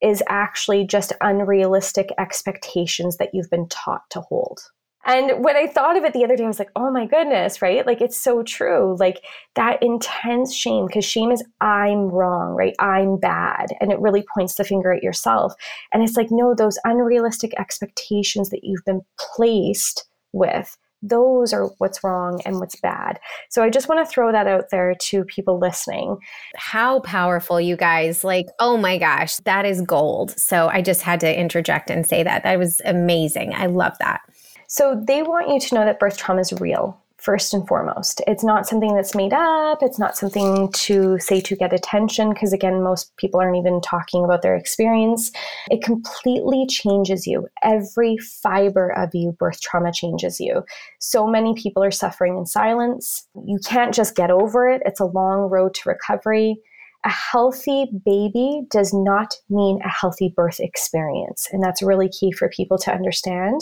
is 0.01 0.21
actually 0.27 0.85
just 0.85 1.13
unrealistic 1.21 2.09
expectations 2.17 3.17
that 3.17 3.29
you've 3.33 3.49
been 3.49 3.67
taught 3.69 4.01
to 4.11 4.21
hold. 4.21 4.59
And 5.07 5.43
when 5.43 5.55
I 5.55 5.67
thought 5.67 5.97
of 5.97 6.03
it 6.03 6.13
the 6.13 6.23
other 6.23 6.35
day, 6.35 6.45
I 6.45 6.47
was 6.47 6.57
like, 6.57 6.71
oh 6.75 6.89
my 6.89 7.05
goodness, 7.05 7.61
right? 7.61 7.85
Like 7.85 8.01
it's 8.01 8.17
so 8.17 8.41
true. 8.41 8.97
Like 8.99 9.23
that 9.53 9.81
intense 9.83 10.53
shame, 10.53 10.87
because 10.87 11.05
shame 11.05 11.31
is 11.31 11.43
I'm 11.61 12.09
wrong, 12.09 12.55
right? 12.55 12.73
I'm 12.79 13.17
bad. 13.17 13.67
And 13.79 13.91
it 13.91 13.99
really 13.99 14.25
points 14.33 14.55
the 14.55 14.63
finger 14.63 14.91
at 14.91 15.03
yourself. 15.03 15.53
And 15.93 16.01
it's 16.01 16.17
like, 16.17 16.29
no, 16.31 16.55
those 16.55 16.79
unrealistic 16.85 17.53
expectations 17.59 18.49
that 18.49 18.63
you've 18.63 18.83
been 18.83 19.01
placed 19.19 20.07
with 20.33 20.75
those 21.07 21.53
are 21.53 21.67
what's 21.77 22.03
wrong 22.03 22.41
and 22.45 22.59
what's 22.59 22.79
bad. 22.79 23.19
So 23.49 23.63
I 23.63 23.69
just 23.69 23.87
want 23.87 24.05
to 24.05 24.11
throw 24.11 24.31
that 24.31 24.47
out 24.47 24.65
there 24.71 24.95
to 25.09 25.23
people 25.25 25.59
listening. 25.59 26.17
How 26.55 26.99
powerful, 27.01 27.61
you 27.61 27.75
guys. 27.75 28.23
Like, 28.23 28.47
oh 28.59 28.77
my 28.77 28.97
gosh, 28.97 29.37
that 29.37 29.65
is 29.65 29.81
gold. 29.81 30.37
So 30.39 30.67
I 30.67 30.81
just 30.81 31.01
had 31.01 31.19
to 31.21 31.39
interject 31.39 31.89
and 31.89 32.05
say 32.05 32.23
that. 32.23 32.43
That 32.43 32.59
was 32.59 32.81
amazing. 32.85 33.53
I 33.53 33.67
love 33.67 33.93
that. 33.99 34.21
So 34.67 35.01
they 35.07 35.21
want 35.21 35.49
you 35.49 35.59
to 35.59 35.75
know 35.75 35.85
that 35.85 35.99
birth 35.99 36.17
trauma 36.17 36.41
is 36.41 36.53
real 36.53 36.99
first 37.25 37.55
and 37.55 37.67
foremost. 37.67 38.21
It's 38.27 38.43
not 38.43 38.67
something 38.67 38.93
that's 38.93 39.15
made 39.15 39.33
up. 39.33 39.79
It's 39.81 39.97
not 39.97 40.15
something 40.15 40.71
to 40.73 41.17
say 41.17 41.41
to 41.41 41.55
get 41.55 41.73
attention, 41.73 42.29
because 42.29 42.53
again, 42.53 42.83
most 42.83 43.17
people 43.17 43.39
aren't 43.39 43.57
even 43.57 43.81
talking 43.81 44.23
about 44.23 44.43
their 44.43 44.55
experience. 44.55 45.31
It 45.71 45.83
completely 45.83 46.67
changes 46.67 47.25
you. 47.25 47.47
Every 47.63 48.17
fiber 48.17 48.89
of 48.89 49.09
you, 49.15 49.31
birth 49.31 49.59
trauma 49.59 49.91
changes 49.91 50.39
you. 50.39 50.63
So 50.99 51.25
many 51.25 51.55
people 51.55 51.83
are 51.83 51.89
suffering 51.89 52.37
in 52.37 52.45
silence. 52.45 53.27
You 53.43 53.57
can't 53.65 53.93
just 53.93 54.15
get 54.15 54.29
over 54.29 54.69
it, 54.69 54.83
it's 54.85 54.99
a 54.99 55.05
long 55.05 55.49
road 55.49 55.73
to 55.73 55.89
recovery. 55.89 56.57
A 57.05 57.09
healthy 57.09 57.87
baby 58.03 58.61
does 58.69 58.93
not 58.93 59.35
mean 59.49 59.79
a 59.83 59.89
healthy 59.89 60.33
birth 60.35 60.59
experience. 60.59 61.47
And 61.51 61.61
that's 61.63 61.83
really 61.83 62.09
key 62.09 62.31
for 62.31 62.49
people 62.49 62.77
to 62.79 62.91
understand 62.91 63.61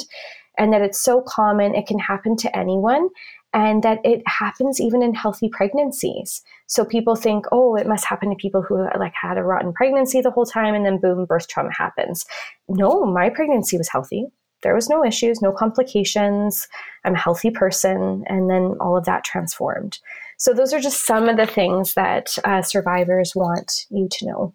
and 0.57 0.72
that 0.72 0.82
it's 0.82 1.01
so 1.01 1.22
common, 1.22 1.76
it 1.76 1.88
can 1.88 1.99
happen 1.99 2.36
to 2.38 2.57
anyone 2.57 3.09
and 3.54 3.84
that 3.84 3.99
it 4.04 4.22
happens 4.28 4.82
even 4.82 5.04
in 5.04 5.14
healthy 5.14 5.49
pregnancies. 5.49 6.41
So 6.68 6.84
people 6.84 7.16
think, 7.16 7.45
oh, 7.51 7.76
it 7.76 7.88
must 7.88 8.06
happen 8.06 8.30
to 8.30 8.36
people 8.36 8.62
who 8.62 8.88
like 8.97 9.14
had 9.20 9.38
a 9.38 9.43
rotten 9.43 9.74
pregnancy 9.74 10.22
the 10.22 10.32
whole 10.32 10.45
time 10.45 10.74
and 10.74 10.86
then 10.86 10.97
boom, 10.99 11.26
birth 11.26 11.47
trauma 11.47 11.72
happens. 11.72 12.26
No, 12.68 13.06
my 13.06 13.30
pregnancy 13.30 13.78
was 13.78 13.89
healthy. 13.89 14.26
there 14.64 14.74
was 14.74 14.89
no 14.89 15.06
issues, 15.06 15.41
no 15.41 15.51
complications. 15.51 16.68
I'm 17.04 17.16
a 17.16 17.20
healthy 17.20 17.51
person. 17.51 18.24
And 18.28 18.49
then 18.49 18.76
all 18.80 18.97
of 18.97 19.06
that 19.06 19.24
transformed. 19.24 19.99
So, 20.38 20.54
those 20.54 20.74
are 20.74 20.80
just 20.80 21.06
some 21.06 21.30
of 21.30 21.38
the 21.38 21.45
things 21.45 21.93
that 21.93 22.38
uh, 22.43 22.62
survivors 22.62 23.36
want 23.36 23.86
you 23.89 24.08
to 24.10 24.26
know. 24.26 24.54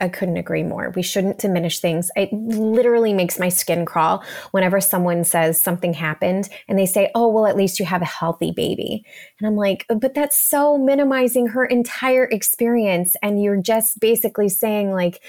I 0.00 0.08
couldn't 0.08 0.36
agree 0.36 0.62
more. 0.62 0.90
We 0.94 1.02
shouldn't 1.02 1.38
diminish 1.38 1.80
things. 1.80 2.10
It 2.16 2.32
literally 2.32 3.12
makes 3.12 3.38
my 3.38 3.48
skin 3.48 3.84
crawl 3.84 4.24
whenever 4.50 4.80
someone 4.80 5.24
says 5.24 5.60
something 5.60 5.92
happened 5.92 6.48
and 6.68 6.78
they 6.78 6.86
say, 6.86 7.10
Oh, 7.14 7.28
well, 7.28 7.46
at 7.46 7.56
least 7.56 7.78
you 7.78 7.84
have 7.84 8.02
a 8.02 8.06
healthy 8.06 8.50
baby. 8.50 9.04
And 9.38 9.46
I'm 9.46 9.56
like, 9.56 9.86
But 9.88 10.14
that's 10.14 10.38
so 10.38 10.78
minimizing 10.78 11.48
her 11.48 11.64
entire 11.64 12.24
experience. 12.24 13.14
And 13.22 13.42
you're 13.42 13.60
just 13.60 14.00
basically 14.00 14.48
saying, 14.48 14.92
like, 14.92 15.20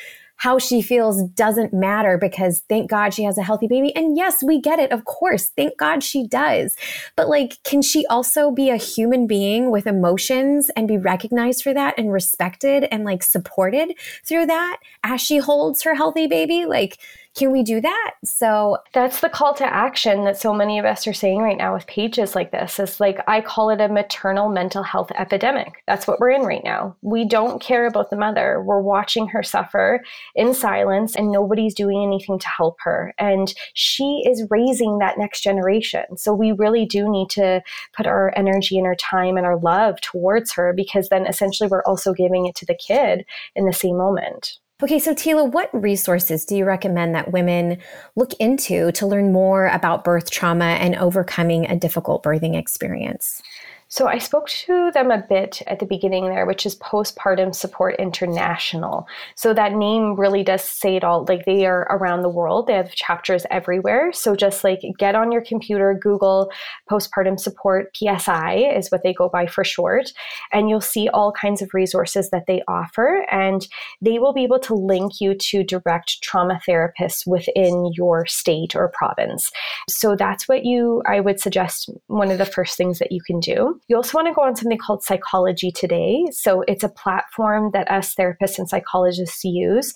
how 0.42 0.58
she 0.58 0.82
feels 0.82 1.22
doesn't 1.36 1.72
matter 1.72 2.18
because 2.18 2.64
thank 2.68 2.90
God 2.90 3.14
she 3.14 3.24
has 3.24 3.38
a 3.38 3.44
healthy 3.44 3.68
baby. 3.68 3.96
And 3.96 4.18
yes, 4.18 4.42
we 4.42 4.60
get 4.60 4.80
it. 4.80 4.92
Of 4.92 5.06
course. 5.06 5.52
Thank 5.56 5.78
God 5.78 6.04
she 6.04 6.26
does. 6.28 6.76
But 7.16 7.30
like, 7.30 7.62
can 7.64 7.84
she 7.84 8.08
also 8.08 8.50
be 8.50 8.72
a 8.72 8.76
human 8.76 9.28
being 9.28 9.70
with 9.70 9.86
emotions 9.86 10.72
and 10.76 10.88
be 10.88 10.98
recognized 10.98 11.62
for 11.62 11.76
that 11.76 11.94
and 11.96 12.12
respected 12.12 12.88
and 12.90 13.06
like 13.06 13.22
supported 13.22 13.94
through 14.26 14.48
that 14.48 14.78
as 15.04 15.22
she 15.22 15.38
holds 15.38 15.84
her 15.84 15.94
healthy 15.94 16.26
baby? 16.26 16.66
Like, 16.66 16.98
can 17.36 17.52
we 17.52 17.64
do 17.64 17.80
that? 17.80 18.12
So 18.26 18.78
that's 18.94 19.22
the 19.22 19.30
call 19.30 19.54
to 19.56 19.66
action 19.66 20.26
that 20.26 20.38
so 20.38 20.54
many 20.54 20.78
of 20.80 20.86
us 20.86 21.08
are 21.08 21.14
saying 21.14 21.40
right 21.40 21.58
now 21.58 21.74
with 21.74 21.88
pages 21.88 22.36
like 22.36 22.52
this 22.52 22.78
is 22.78 23.00
like, 23.00 23.20
I 23.26 23.40
call 23.40 23.70
it 23.70 23.80
a 23.80 23.88
maternal 23.88 24.50
mental 24.50 24.84
health 24.84 25.12
epidemic. 25.18 25.82
That's 25.88 26.08
what 26.08 26.20
we're 26.20 26.32
in 26.32 26.42
right 26.42 26.64
now. 26.64 26.98
We 27.02 27.26
don't 27.26 27.62
care 27.62 27.88
about 27.88 28.10
the 28.10 28.18
mother. 28.18 28.62
We're 28.62 28.82
watching 28.82 29.28
her 29.30 29.44
suffer 29.44 30.04
in 30.36 30.54
silence 30.54 31.16
and 31.16 31.32
nobody's 31.32 31.74
doing 31.74 32.04
anything 32.04 32.38
to 32.38 32.50
help 32.50 32.78
her. 32.82 33.14
And 33.18 33.54
she 33.76 34.24
is 34.26 34.46
raising 34.50 35.00
that 35.00 35.18
next 35.18 35.42
generation. 35.42 36.18
So 36.18 36.34
we 36.34 36.52
really 36.52 36.86
do 36.86 37.10
need 37.10 37.30
to 37.32 37.62
put 37.96 38.08
our 38.08 38.34
energy 38.36 38.78
and 38.78 38.86
our 38.86 38.96
time 38.96 39.38
and 39.38 39.46
our 39.46 39.58
love 39.58 40.02
towards 40.02 40.52
her 40.52 40.74
because 40.74 41.08
then 41.08 41.26
essentially 41.26 41.70
we're 41.70 41.84
also 41.84 42.14
giving 42.14 42.46
it 42.46 42.56
to 42.56 42.66
the 42.66 42.76
kid 42.76 43.26
in 43.56 43.66
the 43.66 43.74
same 43.74 43.98
moment. 43.98 44.58
Okay, 44.84 44.98
so 44.98 45.14
Tila, 45.14 45.52
what 45.52 45.70
resources 45.80 46.44
do 46.44 46.56
you 46.56 46.66
recommend 46.66 47.14
that 47.14 47.32
women 47.32 47.78
look 48.16 48.34
into 48.40 48.92
to 48.94 49.06
learn 49.06 49.32
more 49.32 49.68
about 49.68 50.04
birth 50.04 50.32
trauma 50.32 50.66
and 50.66 50.96
overcoming 50.96 51.68
a 51.68 51.76
difficult 51.76 52.24
birthing 52.24 52.58
experience? 52.58 53.44
So 53.92 54.08
I 54.08 54.20
spoke 54.20 54.48
to 54.48 54.90
them 54.94 55.12
a 55.12 55.18
bit 55.18 55.62
at 55.68 55.80
the 55.80 55.86
beginning 55.86 56.30
there, 56.30 56.46
which 56.46 56.66
is 56.66 56.78
Postpartum 56.78 57.54
Support 57.54 57.98
International. 58.00 59.06
So 59.36 59.54
that 59.54 59.74
name 59.74 60.16
really 60.16 60.46
does 60.46 60.64
say 60.64 60.96
it 60.96 61.04
all. 61.04 61.26
Like 61.28 61.44
they 61.44 61.66
are 61.66 61.82
around 61.90 62.22
the 62.22 62.30
world, 62.30 62.68
they 62.68 62.74
have 62.74 62.96
chapters 62.96 63.46
everywhere. 63.52 64.14
So 64.14 64.34
just 64.34 64.64
like 64.64 64.80
get 64.98 65.14
on 65.14 65.30
your 65.30 65.42
computer, 65.42 65.94
Google 66.02 66.50
Postpartum 66.90 67.38
Support 67.38 67.94
PSI 67.98 68.54
is 68.74 68.92
what 68.92 69.04
they 69.04 69.14
go 69.14 69.28
by 69.28 69.46
for 69.46 69.66
short, 69.66 70.14
and 70.54 70.70
you'll 70.70 70.80
see 70.80 71.10
all 71.10 71.34
kinds 71.34 71.62
of 71.62 71.74
resources 71.74 72.30
that 72.30 72.46
they 72.48 72.62
offer. 72.70 73.26
And 73.30 73.68
they 74.02 74.20
will 74.20 74.32
be 74.32 74.46
able 74.46 74.60
to 74.60 74.74
link 74.74 75.20
you 75.20 75.36
to 75.36 75.66
direct 75.66 76.22
trauma 76.22 76.62
therapists 76.66 77.28
within 77.28 77.92
your 77.94 78.26
state 78.26 78.74
or 78.74 78.88
province. 78.88 79.52
So 79.90 80.16
that's 80.16 80.48
what 80.48 80.64
you, 80.64 81.04
I 81.06 81.20
would 81.20 81.42
suggest, 81.42 81.90
one 82.08 82.32
of 82.32 82.38
the 82.38 82.46
first 82.46 82.78
things 82.78 82.98
that 83.00 83.12
you 83.12 83.20
can 83.20 83.42
do. 83.42 83.81
You 83.88 83.96
also 83.96 84.18
want 84.18 84.28
to 84.28 84.34
go 84.34 84.44
on 84.44 84.56
something 84.56 84.78
called 84.78 85.04
Psychology 85.04 85.72
Today. 85.72 86.28
So 86.32 86.64
it's 86.68 86.84
a 86.84 86.90
platform 86.90 87.72
that 87.74 87.92
us 87.92 88.16
therapists 88.16 88.58
and 88.58 88.70
psychologists 88.70 89.44
use 89.44 89.94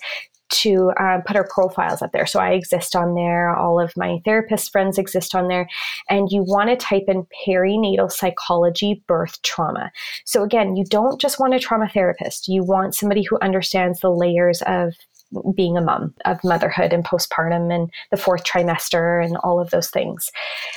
to 0.48 0.92
um, 1.00 1.22
put 1.26 1.36
our 1.36 1.48
profiles 1.48 2.02
up 2.02 2.12
there. 2.12 2.26
So 2.26 2.40
I 2.40 2.50
exist 2.52 2.94
on 2.94 3.14
there. 3.14 3.54
All 3.54 3.80
of 3.80 3.92
my 3.96 4.20
therapist 4.24 4.70
friends 4.70 4.98
exist 4.98 5.34
on 5.34 5.48
there. 5.48 5.68
And 6.08 6.30
you 6.30 6.42
want 6.42 6.70
to 6.70 6.76
type 6.76 7.04
in 7.08 7.26
perinatal 7.46 8.12
psychology 8.12 9.02
birth 9.06 9.40
trauma. 9.42 9.90
So 10.24 10.42
again, 10.42 10.76
you 10.76 10.84
don't 10.84 11.20
just 11.20 11.40
want 11.40 11.54
a 11.54 11.58
trauma 11.58 11.88
therapist. 11.88 12.48
You 12.48 12.62
want 12.62 12.94
somebody 12.94 13.22
who 13.22 13.38
understands 13.42 14.00
the 14.00 14.10
layers 14.10 14.62
of 14.66 14.94
being 15.54 15.76
a 15.76 15.80
mom, 15.80 16.14
of 16.24 16.42
motherhood 16.44 16.92
and 16.92 17.04
postpartum 17.04 17.74
and 17.74 17.90
the 18.10 18.16
fourth 18.16 18.44
trimester 18.44 19.24
and 19.24 19.36
all 19.38 19.60
of 19.60 19.70
those 19.70 19.90
things. 19.90 20.30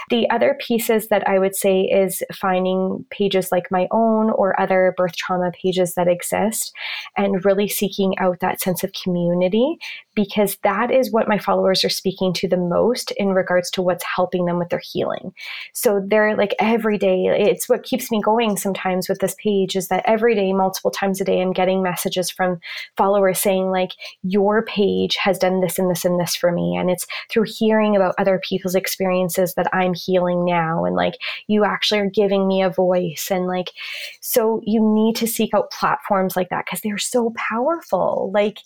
The 0.10 0.30
other 0.30 0.58
pieces 0.60 1.08
that 1.10 1.28
I 1.28 1.40
would 1.40 1.56
say 1.56 1.82
is 1.82 2.24
finding 2.34 3.06
pages 3.12 3.52
like 3.52 3.72
my 3.72 3.88
own 3.92 4.32
or 4.32 4.60
other 4.60 4.94
birth 4.98 5.16
trauma 5.16 5.52
pages 5.52 5.94
that 5.96 6.08
exist 6.08 6.74
and 7.16 7.46
really 7.46 7.68
seeking 7.68 8.18
out 8.18 8.40
that 8.40 8.62
sense 8.62 8.84
of 8.84 8.92
community 8.94 9.78
because 10.20 10.58
that 10.64 10.92
is 10.92 11.14
what 11.14 11.30
my 11.30 11.40
followers 11.40 11.82
are 11.86 11.90
speaking 11.90 12.34
to 12.34 12.46
the 12.46 12.58
most 12.58 13.12
in 13.12 13.30
regards 13.30 13.72
to 13.72 13.82
what's 13.82 14.04
helping 14.04 14.44
them 14.44 14.60
with 14.60 14.68
their 14.68 14.82
healing. 14.84 15.32
So 15.72 16.06
they're 16.06 16.36
like 16.36 16.54
every 16.60 16.98
day, 16.98 17.28
it's 17.28 17.70
what 17.70 17.84
keeps 17.84 18.12
me 18.12 18.22
going 18.22 18.58
sometimes 18.58 19.08
with 19.08 19.20
this 19.20 19.38
page 19.42 19.78
is 19.78 19.88
that 19.88 20.04
every 20.04 20.36
day, 20.36 20.52
multiple 20.52 20.92
times 20.92 21.22
a 21.22 21.24
day, 21.24 21.42
I'm 21.42 21.54
getting 21.54 21.82
messages 21.82 22.30
from 22.30 22.60
followers 22.98 23.40
saying, 23.40 23.72
like, 23.72 23.92
your 24.22 24.62
page 24.66 25.16
has 25.16 25.40
done 25.40 25.62
this 25.62 25.80
and 25.80 25.90
this 25.90 26.04
and 26.04 26.20
this 26.20 26.36
for 26.36 26.52
me. 26.52 26.76
And 26.76 26.90
it's 26.92 27.08
through 27.32 27.46
hearing 27.48 27.96
about 27.96 28.16
other 28.18 28.42
people's 28.44 28.76
experiences 28.76 29.54
that 29.54 29.74
I'm 29.74 29.94
healing 29.94 30.44
now. 30.44 30.84
And 30.84 30.98
like, 30.98 31.14
you 31.48 31.64
actually 31.64 32.02
are 32.02 32.10
giving 32.10 32.46
me 32.46 32.62
a 32.62 32.70
voice. 32.70 33.30
And 33.32 33.48
like, 33.48 33.72
so 34.20 34.60
you 34.66 34.82
need 34.82 35.16
to 35.16 35.28
seek 35.28 35.54
out 35.54 35.72
platforms 35.72 36.36
like 36.36 36.50
that 36.50 36.66
because 36.66 36.82
they're 36.82 36.98
so 36.98 37.34
powerful. 37.38 38.32
Like, 38.34 38.58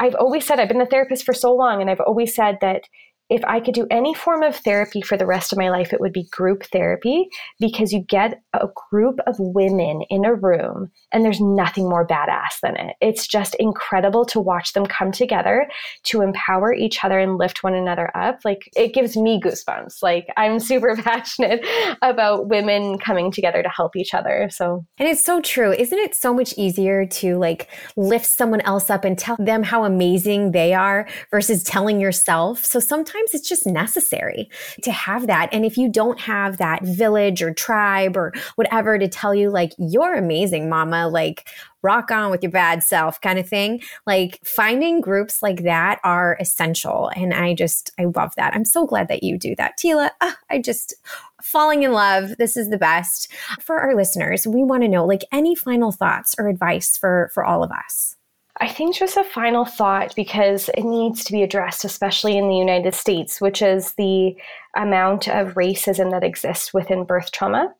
I've 0.00 0.16
always 0.16 0.46
said, 0.46 0.58
I've 0.58 0.68
been 0.68 0.80
a 0.80 0.86
therapist 0.86 1.24
for 1.24 1.34
so 1.34 1.54
long, 1.54 1.80
and 1.80 1.90
I've 1.90 2.00
always 2.00 2.34
said 2.34 2.58
that 2.62 2.84
if 3.30 3.44
I 3.44 3.60
could 3.60 3.74
do 3.74 3.86
any 3.90 4.12
form 4.12 4.42
of 4.42 4.56
therapy 4.56 5.00
for 5.00 5.16
the 5.16 5.24
rest 5.24 5.52
of 5.52 5.58
my 5.58 5.70
life, 5.70 5.92
it 5.92 6.00
would 6.00 6.12
be 6.12 6.28
group 6.32 6.64
therapy 6.64 7.28
because 7.60 7.92
you 7.92 8.00
get 8.00 8.42
a 8.52 8.66
group 8.90 9.20
of 9.26 9.36
women 9.38 10.02
in 10.10 10.24
a 10.24 10.34
room 10.34 10.90
and 11.12 11.24
there's 11.24 11.40
nothing 11.40 11.88
more 11.88 12.06
badass 12.06 12.58
than 12.60 12.76
it. 12.76 12.96
It's 13.00 13.28
just 13.28 13.54
incredible 13.60 14.24
to 14.26 14.40
watch 14.40 14.72
them 14.72 14.84
come 14.84 15.12
together 15.12 15.68
to 16.04 16.22
empower 16.22 16.74
each 16.74 17.04
other 17.04 17.20
and 17.20 17.38
lift 17.38 17.62
one 17.62 17.74
another 17.74 18.10
up. 18.16 18.40
Like 18.44 18.68
it 18.74 18.94
gives 18.94 19.16
me 19.16 19.40
goosebumps. 19.40 20.02
Like 20.02 20.26
I'm 20.36 20.58
super 20.58 20.96
passionate 21.02 21.64
about 22.02 22.48
women 22.48 22.98
coming 22.98 23.30
together 23.30 23.62
to 23.62 23.68
help 23.68 23.94
each 23.94 24.12
other. 24.12 24.48
So, 24.50 24.84
and 24.98 25.08
it's 25.08 25.24
so 25.24 25.40
true. 25.40 25.72
Isn't 25.72 25.98
it 25.98 26.16
so 26.16 26.34
much 26.34 26.54
easier 26.56 27.06
to 27.06 27.38
like 27.38 27.68
lift 27.96 28.26
someone 28.26 28.60
else 28.62 28.90
up 28.90 29.04
and 29.04 29.16
tell 29.16 29.36
them 29.38 29.62
how 29.62 29.84
amazing 29.84 30.50
they 30.50 30.74
are 30.74 31.06
versus 31.30 31.62
telling 31.62 32.00
yourself? 32.00 32.64
So 32.64 32.80
sometimes 32.80 33.19
sometimes 33.20 33.34
it's 33.34 33.48
just 33.48 33.66
necessary 33.66 34.48
to 34.82 34.92
have 34.92 35.26
that. 35.26 35.48
And 35.52 35.64
if 35.64 35.76
you 35.76 35.88
don't 35.88 36.18
have 36.20 36.56
that 36.58 36.82
village 36.82 37.42
or 37.42 37.52
tribe 37.52 38.16
or 38.16 38.32
whatever 38.56 38.98
to 38.98 39.08
tell 39.08 39.34
you, 39.34 39.50
like, 39.50 39.72
you're 39.78 40.14
amazing, 40.14 40.68
mama, 40.68 41.08
like, 41.08 41.48
rock 41.82 42.10
on 42.10 42.30
with 42.30 42.42
your 42.42 42.52
bad 42.52 42.82
self 42.82 43.20
kind 43.20 43.38
of 43.38 43.48
thing, 43.48 43.82
like, 44.06 44.40
finding 44.44 45.00
groups 45.00 45.42
like 45.42 45.62
that 45.64 45.98
are 46.04 46.36
essential. 46.40 47.10
And 47.14 47.32
I 47.32 47.54
just, 47.54 47.90
I 47.98 48.04
love 48.04 48.34
that. 48.36 48.54
I'm 48.54 48.64
so 48.64 48.86
glad 48.86 49.08
that 49.08 49.22
you 49.22 49.38
do 49.38 49.54
that. 49.56 49.78
Tila, 49.78 50.10
uh, 50.20 50.32
I 50.50 50.58
just, 50.60 50.94
falling 51.42 51.82
in 51.84 51.92
love. 51.92 52.36
This 52.36 52.56
is 52.56 52.68
the 52.68 52.78
best. 52.78 53.32
For 53.60 53.78
our 53.78 53.94
listeners, 53.94 54.46
we 54.46 54.62
want 54.62 54.82
to 54.82 54.88
know, 54.88 55.06
like, 55.06 55.22
any 55.32 55.54
final 55.54 55.92
thoughts 55.92 56.34
or 56.38 56.48
advice 56.48 56.96
for, 56.96 57.30
for 57.32 57.44
all 57.44 57.62
of 57.64 57.70
us? 57.70 58.16
I 58.60 58.68
think 58.68 58.94
just 58.94 59.16
a 59.16 59.24
final 59.24 59.64
thought 59.64 60.14
because 60.14 60.68
it 60.76 60.84
needs 60.84 61.24
to 61.24 61.32
be 61.32 61.42
addressed, 61.42 61.84
especially 61.84 62.36
in 62.36 62.48
the 62.48 62.56
United 62.56 62.94
States, 62.94 63.40
which 63.40 63.62
is 63.62 63.92
the 63.92 64.36
amount 64.76 65.28
of 65.28 65.54
racism 65.54 66.10
that 66.10 66.24
exists 66.24 66.74
within 66.74 67.04
birth 67.04 67.32
trauma. 67.32 67.72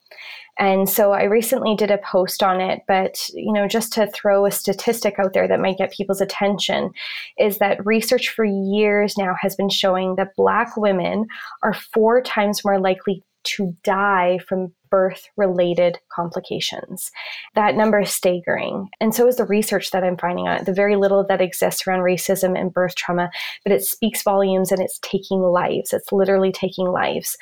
And 0.58 0.88
so 0.88 1.12
I 1.12 1.24
recently 1.24 1.76
did 1.76 1.90
a 1.90 1.98
post 1.98 2.42
on 2.42 2.60
it, 2.60 2.80
but 2.88 3.18
you 3.34 3.52
know, 3.52 3.68
just 3.68 3.92
to 3.94 4.06
throw 4.08 4.46
a 4.46 4.50
statistic 4.50 5.18
out 5.18 5.34
there 5.34 5.46
that 5.46 5.60
might 5.60 5.78
get 5.78 5.92
people's 5.92 6.20
attention 6.20 6.90
is 7.38 7.58
that 7.58 7.84
research 7.84 8.30
for 8.30 8.44
years 8.44 9.18
now 9.18 9.34
has 9.40 9.54
been 9.56 9.70
showing 9.70 10.16
that 10.16 10.34
black 10.36 10.76
women 10.76 11.26
are 11.62 11.74
four 11.74 12.22
times 12.22 12.64
more 12.64 12.80
likely 12.80 13.22
to 13.42 13.74
die 13.84 14.38
from 14.46 14.72
birth 14.90 15.28
related 15.36 15.98
complications. 16.12 17.10
That 17.54 17.74
number 17.76 18.00
is 18.00 18.12
staggering. 18.12 18.88
And 19.00 19.14
so 19.14 19.26
is 19.28 19.36
the 19.36 19.44
research 19.44 19.90
that 19.90 20.04
I'm 20.04 20.16
finding 20.16 20.48
on 20.48 20.58
it, 20.58 20.66
the 20.66 20.72
very 20.72 20.96
little 20.96 21.24
that 21.28 21.40
exists 21.40 21.86
around 21.86 22.00
racism 22.00 22.58
and 22.58 22.72
birth 22.72 22.94
trauma, 22.94 23.30
but 23.64 23.72
it 23.72 23.84
speaks 23.84 24.22
volumes 24.22 24.72
and 24.72 24.80
it's 24.80 24.98
taking 25.02 25.40
lives. 25.40 25.92
It's 25.92 26.12
literally 26.12 26.52
taking 26.52 26.88
lives. 26.88 27.36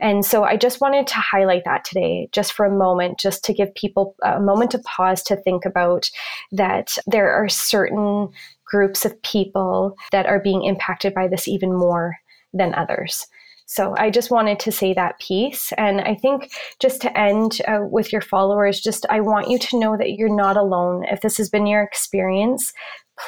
And 0.00 0.24
so 0.24 0.44
I 0.44 0.56
just 0.56 0.80
wanted 0.80 1.06
to 1.08 1.14
highlight 1.16 1.64
that 1.64 1.84
today, 1.84 2.28
just 2.32 2.52
for 2.52 2.66
a 2.66 2.76
moment, 2.76 3.18
just 3.18 3.44
to 3.44 3.54
give 3.54 3.74
people 3.74 4.16
a 4.22 4.40
moment 4.40 4.70
to 4.72 4.78
pause 4.80 5.22
to 5.24 5.36
think 5.36 5.64
about 5.64 6.10
that 6.52 6.96
there 7.06 7.30
are 7.30 7.48
certain 7.48 8.28
groups 8.64 9.04
of 9.04 9.20
people 9.22 9.94
that 10.10 10.26
are 10.26 10.40
being 10.40 10.64
impacted 10.64 11.14
by 11.14 11.28
this 11.28 11.46
even 11.46 11.72
more 11.72 12.16
than 12.52 12.74
others. 12.74 13.26
So 13.66 13.94
I 13.96 14.10
just 14.10 14.30
wanted 14.30 14.60
to 14.60 14.72
say 14.72 14.92
that 14.94 15.18
piece. 15.20 15.72
And 15.78 16.00
I 16.00 16.14
think 16.14 16.52
just 16.80 17.00
to 17.02 17.18
end 17.18 17.60
uh, 17.66 17.80
with 17.82 18.12
your 18.12 18.20
followers, 18.20 18.80
just 18.80 19.06
I 19.08 19.20
want 19.20 19.48
you 19.48 19.58
to 19.58 19.78
know 19.78 19.96
that 19.96 20.12
you're 20.12 20.34
not 20.34 20.56
alone. 20.56 21.04
If 21.10 21.22
this 21.22 21.38
has 21.38 21.48
been 21.48 21.66
your 21.66 21.82
experience, 21.82 22.72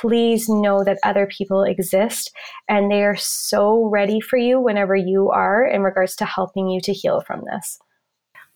please 0.01 0.49
know 0.49 0.85
that 0.85 0.99
other 1.03 1.27
people 1.27 1.63
exist 1.63 2.33
and 2.69 2.91
they 2.91 3.05
are 3.05 3.17
so 3.17 3.85
ready 3.87 4.21
for 4.21 4.37
you 4.37 4.61
whenever 4.61 4.97
you 4.97 5.31
are 5.31 5.65
in 5.65 5.83
regards 5.83 6.17
to 6.17 6.25
helping 6.25 6.69
you 6.69 6.81
to 6.83 6.93
heal 6.93 7.21
from 7.21 7.45
this. 7.51 7.79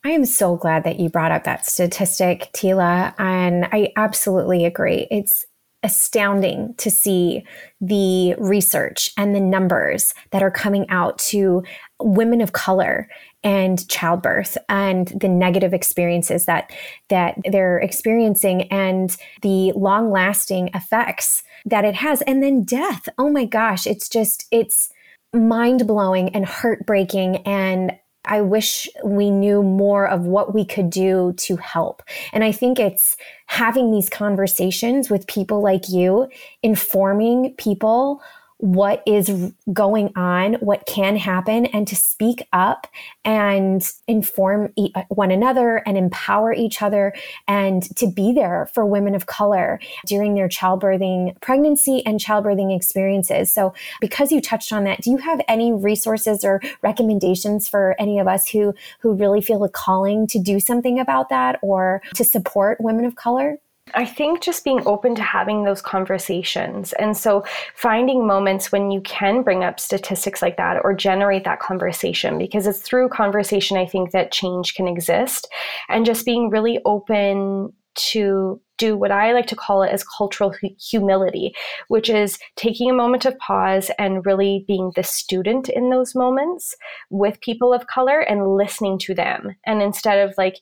I 0.03 0.11
am 0.11 0.25
so 0.25 0.57
glad 0.57 0.85
that 0.85 0.99
you 0.99 1.11
brought 1.11 1.31
up 1.31 1.45
that 1.45 1.67
statistic, 1.67 2.49
Tila, 2.55 3.15
and 3.19 3.67
I 3.71 3.93
absolutely 3.97 4.65
agree. 4.65 5.07
It's 5.11 5.47
astounding 5.83 6.75
to 6.77 6.91
see 6.91 7.45
the 7.81 8.35
research 8.39 9.11
and 9.17 9.35
the 9.35 9.41
numbers 9.41 10.15
that 10.31 10.43
are 10.43 10.51
coming 10.51 10.87
out 10.91 11.19
to 11.19 11.63
women 12.01 12.41
of 12.41 12.53
color 12.53 13.09
and 13.43 13.89
childbirth 13.89 14.59
and 14.69 15.09
the 15.21 15.29
negative 15.29 15.73
experiences 15.73 16.45
that 16.45 16.71
that 17.09 17.37
they're 17.51 17.79
experiencing 17.79 18.63
and 18.65 19.17
the 19.41 19.73
long 19.73 20.11
lasting 20.11 20.69
effects 20.75 21.43
that 21.65 21.85
it 21.85 21.95
has. 21.95 22.21
And 22.23 22.43
then 22.43 22.65
death. 22.65 23.09
Oh 23.17 23.31
my 23.31 23.47
gosh 23.47 23.87
it's 23.87 24.09
just 24.09 24.47
it's 24.51 24.91
mind 25.33 25.87
blowing 25.87 26.35
and 26.35 26.45
heartbreaking 26.45 27.37
and 27.39 27.93
I 28.25 28.43
wish 28.43 28.89
we 29.05 29.31
knew 29.31 29.63
more 29.63 30.07
of 30.07 30.27
what 30.27 30.55
we 30.55 30.65
could 30.65 30.91
do 30.91 31.33
to 31.39 31.57
help. 31.57 32.03
And 32.33 32.45
I 32.45 32.53
think 32.53 32.79
it's 32.79 33.17
having 33.47 33.91
these 33.91 34.09
conversations 34.09 35.09
with 35.09 35.27
people 35.27 35.63
like 35.63 35.89
you, 35.89 36.29
informing 36.63 37.55
people 37.57 38.23
what 38.61 39.03
is 39.07 39.53
going 39.73 40.13
on, 40.17 40.55
what 40.55 40.85
can 40.87 41.17
happen, 41.17 41.67
and 41.67 41.89
to 41.89 41.97
speak 41.97 42.47
up 42.53 42.87
and 43.25 43.91
inform 44.07 44.73
uh, 44.95 45.03
one 45.09 45.31
another 45.31 45.79
and 45.87 45.97
empower 45.97 46.53
each 46.53 46.83
other 46.83 47.15
and 47.49 47.83
to 47.97 48.07
be 48.07 48.33
there 48.33 48.69
for 48.75 48.85
women 48.85 49.15
of 49.15 49.27
color 49.27 49.81
during 50.07 50.35
their 50.35 50.49
childbirthing, 50.49 51.41
pregnancy, 51.41 52.05
and 52.05 52.21
childbirthing 52.21 52.75
experiences. 52.75 53.53
So, 53.53 53.73
because 54.01 54.31
you 54.31 54.41
touched 54.41 54.73
on 54.73 54.85
that, 54.85 55.01
do 55.01 55.11
you 55.11 55.17
have 55.19 55.41
any 55.49 55.73
resources 55.73 56.45
or 56.45 56.61
recommendations 56.83 57.69
for 57.69 57.97
any 57.99 58.19
of 58.19 58.29
us 58.29 58.49
who, 58.49 58.75
who 59.01 59.15
really 59.15 59.41
feel 59.41 59.65
a 59.65 59.69
calling 59.69 60.27
to 60.29 60.39
do 60.39 60.61
something 60.61 61.01
about 61.01 61.31
that 61.31 61.59
or 61.63 62.03
to 62.15 62.25
support 62.25 62.81
women 62.81 63.07
of 63.07 63.15
color? 63.15 63.59
I 63.95 64.05
think 64.05 64.43
just 64.43 64.65
being 64.65 64.87
open 64.87 65.15
to 65.17 65.23
having 65.23 65.65
those 65.65 65.83
conversations. 65.83 66.93
And 66.95 67.17
so 67.17 67.45
finding 67.75 68.27
moments 68.27 68.73
when 68.73 68.91
you 68.91 69.01
can 69.03 69.43
bring 69.43 69.65
up 69.65 69.81
statistics 69.81 70.43
like 70.43 70.57
that 70.57 70.79
or 70.83 70.95
generate 70.95 71.45
that 71.45 71.61
conversation, 71.61 72.39
because 72.39 72.67
it's 72.67 72.81
through 72.81 73.09
conversation, 73.09 73.77
I 73.77 73.87
think 73.87 74.13
that 74.13 74.33
change 74.33 74.75
can 74.75 74.89
exist. 74.89 75.49
And 75.89 76.07
just 76.07 76.25
being 76.25 76.51
really 76.51 76.81
open 76.85 77.73
to 77.95 78.61
do 78.81 78.97
what 78.97 79.13
I 79.13 79.33
like 79.33 79.47
to 79.49 79.57
call 79.57 79.83
it 79.83 79.91
as 79.91 80.03
cultural 80.03 80.55
humility, 80.79 81.55
which 81.89 82.09
is 82.09 82.39
taking 82.57 82.91
a 82.91 82.95
moment 82.95 83.27
of 83.27 83.39
pause 83.39 83.91
and 83.99 84.25
really 84.25 84.65
being 84.67 84.91
the 84.97 85.03
student 85.03 85.69
in 85.69 85.91
those 85.91 86.15
moments 86.15 86.75
with 87.11 87.41
people 87.43 87.75
of 87.75 87.87
color 87.87 88.21
and 88.21 88.57
listening 88.57 88.99
to 89.01 89.15
them. 89.15 89.55
And 89.67 89.83
instead 89.83 90.27
of 90.27 90.35
like 90.39 90.57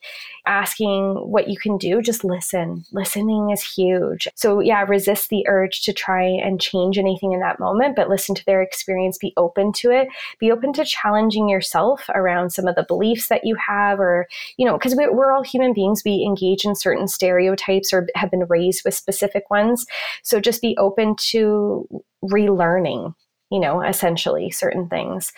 asking 0.47 1.15
what 1.15 1.49
you 1.49 1.57
can 1.57 1.79
do, 1.79 2.03
just 2.03 2.25
listen. 2.25 2.85
Listening 2.91 3.51
is 3.51 3.63
huge. 3.63 4.27
So, 4.35 4.59
yeah, 4.59 4.85
resist 4.89 5.31
the 5.31 5.47
urge 5.47 5.83
to 5.83 5.93
try 5.93 6.25
and 6.25 6.61
change 6.61 6.99
anything 6.99 7.33
in 7.33 7.41
that 7.41 7.61
moment, 7.61 7.95
but 7.95 8.09
listen 8.09 8.35
to 8.35 8.45
their 8.47 8.63
experience, 8.63 9.17
be 9.17 9.33
open 9.37 9.73
to 9.75 9.93
it, 9.93 10.09
be 10.41 10.51
open 10.51 10.73
to 10.73 10.85
challenging 10.85 11.49
yourself 11.49 12.05
around 12.15 12.51
some 12.51 12.67
of 12.67 12.75
the 12.75 12.83
beliefs 12.89 13.29
that 13.29 13.45
you 13.45 13.57
have, 13.65 14.01
or, 14.01 14.27
you 14.57 14.67
know, 14.67 14.77
because 14.77 14.97
we're 14.97 15.33
all 15.33 15.45
human 15.45 15.73
beings, 15.73 16.03
we 16.05 16.25
engage 16.27 16.65
in 16.65 16.75
certain 16.75 17.07
stereotypes 17.07 17.93
or 17.93 18.08
have 18.15 18.31
been 18.31 18.47
raised 18.49 18.83
with 18.85 18.95
specific 18.95 19.51
ones. 19.51 19.87
So 20.23 20.41
just 20.41 20.63
be 20.63 20.77
open 20.79 21.17
to 21.31 21.89
relearning 22.25 23.15
you 23.51 23.61
know, 23.61 23.83
essentially 23.83 24.51
certain 24.51 24.89
things. 24.89 25.33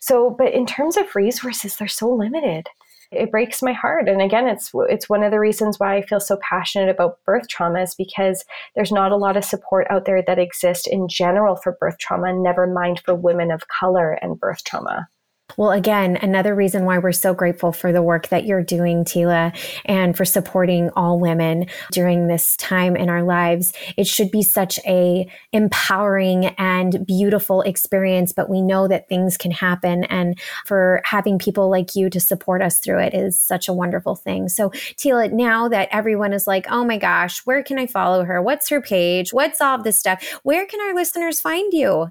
So, 0.00 0.34
but 0.38 0.52
in 0.52 0.66
terms 0.66 0.96
of 0.96 1.14
resources, 1.14 1.76
they're 1.76 1.88
so 1.88 2.08
limited. 2.08 2.68
It 3.12 3.30
breaks 3.30 3.62
my 3.62 3.72
heart. 3.72 4.08
And 4.08 4.20
again, 4.20 4.48
it's 4.48 4.72
it's 4.88 5.08
one 5.08 5.22
of 5.22 5.30
the 5.30 5.38
reasons 5.38 5.78
why 5.78 5.96
I 5.96 6.02
feel 6.02 6.18
so 6.18 6.38
passionate 6.48 6.88
about 6.88 7.18
birth 7.24 7.48
trauma 7.48 7.82
is 7.82 7.94
because 7.94 8.44
there's 8.74 8.90
not 8.90 9.12
a 9.12 9.16
lot 9.16 9.36
of 9.36 9.44
support 9.44 9.86
out 9.90 10.06
there 10.06 10.22
that 10.26 10.38
exists 10.38 10.86
in 10.88 11.08
general 11.08 11.56
for 11.56 11.76
birth 11.80 11.98
trauma, 11.98 12.32
never 12.32 12.66
mind 12.66 13.00
for 13.04 13.14
women 13.14 13.50
of 13.52 13.68
color 13.68 14.18
and 14.22 14.40
birth 14.40 14.64
trauma. 14.64 15.08
Well, 15.56 15.70
again, 15.70 16.18
another 16.20 16.54
reason 16.54 16.84
why 16.84 16.98
we're 16.98 17.12
so 17.12 17.32
grateful 17.32 17.72
for 17.72 17.92
the 17.92 18.02
work 18.02 18.28
that 18.28 18.44
you're 18.44 18.64
doing, 18.64 19.04
Tila, 19.04 19.56
and 19.84 20.16
for 20.16 20.24
supporting 20.24 20.90
all 20.96 21.18
women 21.20 21.66
during 21.92 22.26
this 22.26 22.56
time 22.56 22.94
in 22.96 23.08
our 23.08 23.22
lives. 23.22 23.72
It 23.96 24.06
should 24.06 24.30
be 24.30 24.42
such 24.42 24.78
a 24.86 25.26
empowering 25.52 26.46
and 26.58 27.06
beautiful 27.06 27.62
experience, 27.62 28.32
but 28.32 28.50
we 28.50 28.60
know 28.60 28.88
that 28.88 29.08
things 29.08 29.38
can 29.38 29.52
happen. 29.52 30.04
And 30.04 30.38
for 30.66 31.00
having 31.04 31.38
people 31.38 31.70
like 31.70 31.94
you 31.94 32.10
to 32.10 32.20
support 32.20 32.60
us 32.60 32.78
through 32.80 32.98
it 32.98 33.14
is 33.14 33.40
such 33.40 33.68
a 33.68 33.72
wonderful 33.72 34.16
thing. 34.16 34.48
So, 34.48 34.70
Tila, 34.98 35.32
now 35.32 35.68
that 35.68 35.88
everyone 35.92 36.32
is 36.32 36.46
like, 36.46 36.66
oh 36.70 36.84
my 36.84 36.98
gosh, 36.98 37.46
where 37.46 37.62
can 37.62 37.78
I 37.78 37.86
follow 37.86 38.24
her? 38.24 38.42
What's 38.42 38.68
her 38.68 38.82
page? 38.82 39.32
What's 39.32 39.60
all 39.60 39.80
this 39.80 39.98
stuff? 39.98 40.22
Where 40.42 40.66
can 40.66 40.80
our 40.80 40.94
listeners 40.94 41.40
find 41.40 41.72
you? 41.72 42.10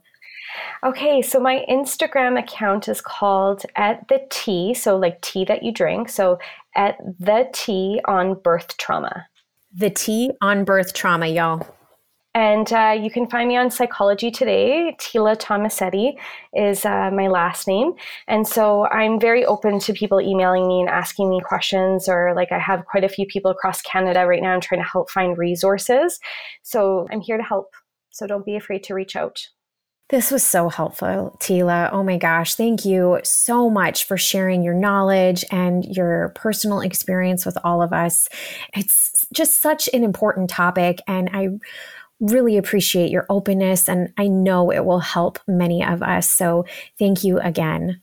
Okay, 0.83 1.21
so 1.21 1.39
my 1.39 1.65
Instagram 1.69 2.39
account 2.39 2.87
is 2.87 3.01
called 3.01 3.63
at 3.75 4.07
the 4.07 4.21
tea, 4.29 4.73
so 4.73 4.97
like 4.97 5.21
tea 5.21 5.45
that 5.45 5.63
you 5.63 5.71
drink. 5.71 6.09
So 6.09 6.39
at 6.75 6.97
the 7.19 7.49
tea 7.53 8.01
on 8.05 8.35
birth 8.35 8.77
trauma. 8.77 9.27
The 9.73 9.89
tea 9.89 10.31
on 10.41 10.63
birth 10.63 10.93
trauma, 10.93 11.27
y'all. 11.27 11.67
And 12.35 12.71
uh, 12.73 12.97
you 13.01 13.09
can 13.09 13.27
find 13.27 13.47
me 13.47 13.55
on 13.55 13.71
Psychology 13.71 14.29
Today. 14.29 14.93
Tila 14.99 15.37
Tomasetti 15.37 16.17
is 16.53 16.83
uh, 16.85 17.09
my 17.11 17.29
last 17.29 17.65
name. 17.65 17.93
And 18.27 18.45
so 18.45 18.87
I'm 18.87 19.21
very 19.21 19.45
open 19.45 19.79
to 19.79 19.93
people 19.93 20.19
emailing 20.19 20.67
me 20.67 20.81
and 20.81 20.89
asking 20.89 21.29
me 21.29 21.39
questions, 21.39 22.09
or 22.09 22.33
like 22.35 22.51
I 22.51 22.59
have 22.59 22.85
quite 22.87 23.05
a 23.05 23.09
few 23.09 23.25
people 23.25 23.51
across 23.51 23.81
Canada 23.81 24.25
right 24.27 24.41
now. 24.41 24.53
I'm 24.53 24.59
trying 24.59 24.81
to 24.81 24.87
help 24.87 25.09
find 25.09 25.37
resources. 25.37 26.19
So 26.61 27.07
I'm 27.09 27.21
here 27.21 27.37
to 27.37 27.43
help. 27.43 27.73
So 28.09 28.27
don't 28.27 28.45
be 28.45 28.57
afraid 28.57 28.83
to 28.83 28.93
reach 28.93 29.15
out. 29.15 29.47
This 30.09 30.29
was 30.29 30.43
so 30.43 30.69
helpful, 30.69 31.35
Tila. 31.39 31.89
Oh 31.91 32.03
my 32.03 32.17
gosh. 32.17 32.53
Thank 32.53 32.85
you 32.85 33.19
so 33.23 33.71
much 33.71 34.03
for 34.03 34.17
sharing 34.17 34.61
your 34.61 34.75
knowledge 34.75 35.43
and 35.51 35.83
your 35.83 36.31
personal 36.35 36.81
experience 36.81 37.43
with 37.43 37.57
all 37.63 37.81
of 37.81 37.91
us. 37.91 38.29
It's 38.75 39.25
just 39.33 39.61
such 39.61 39.89
an 39.93 40.03
important 40.03 40.51
topic, 40.51 40.99
and 41.07 41.29
I 41.33 41.49
really 42.19 42.57
appreciate 42.57 43.11
your 43.11 43.25
openness, 43.29 43.89
and 43.89 44.13
I 44.17 44.27
know 44.27 44.71
it 44.71 44.85
will 44.85 44.99
help 44.99 45.39
many 45.47 45.83
of 45.83 46.03
us. 46.03 46.29
So, 46.29 46.65
thank 46.99 47.23
you 47.23 47.39
again. 47.39 48.01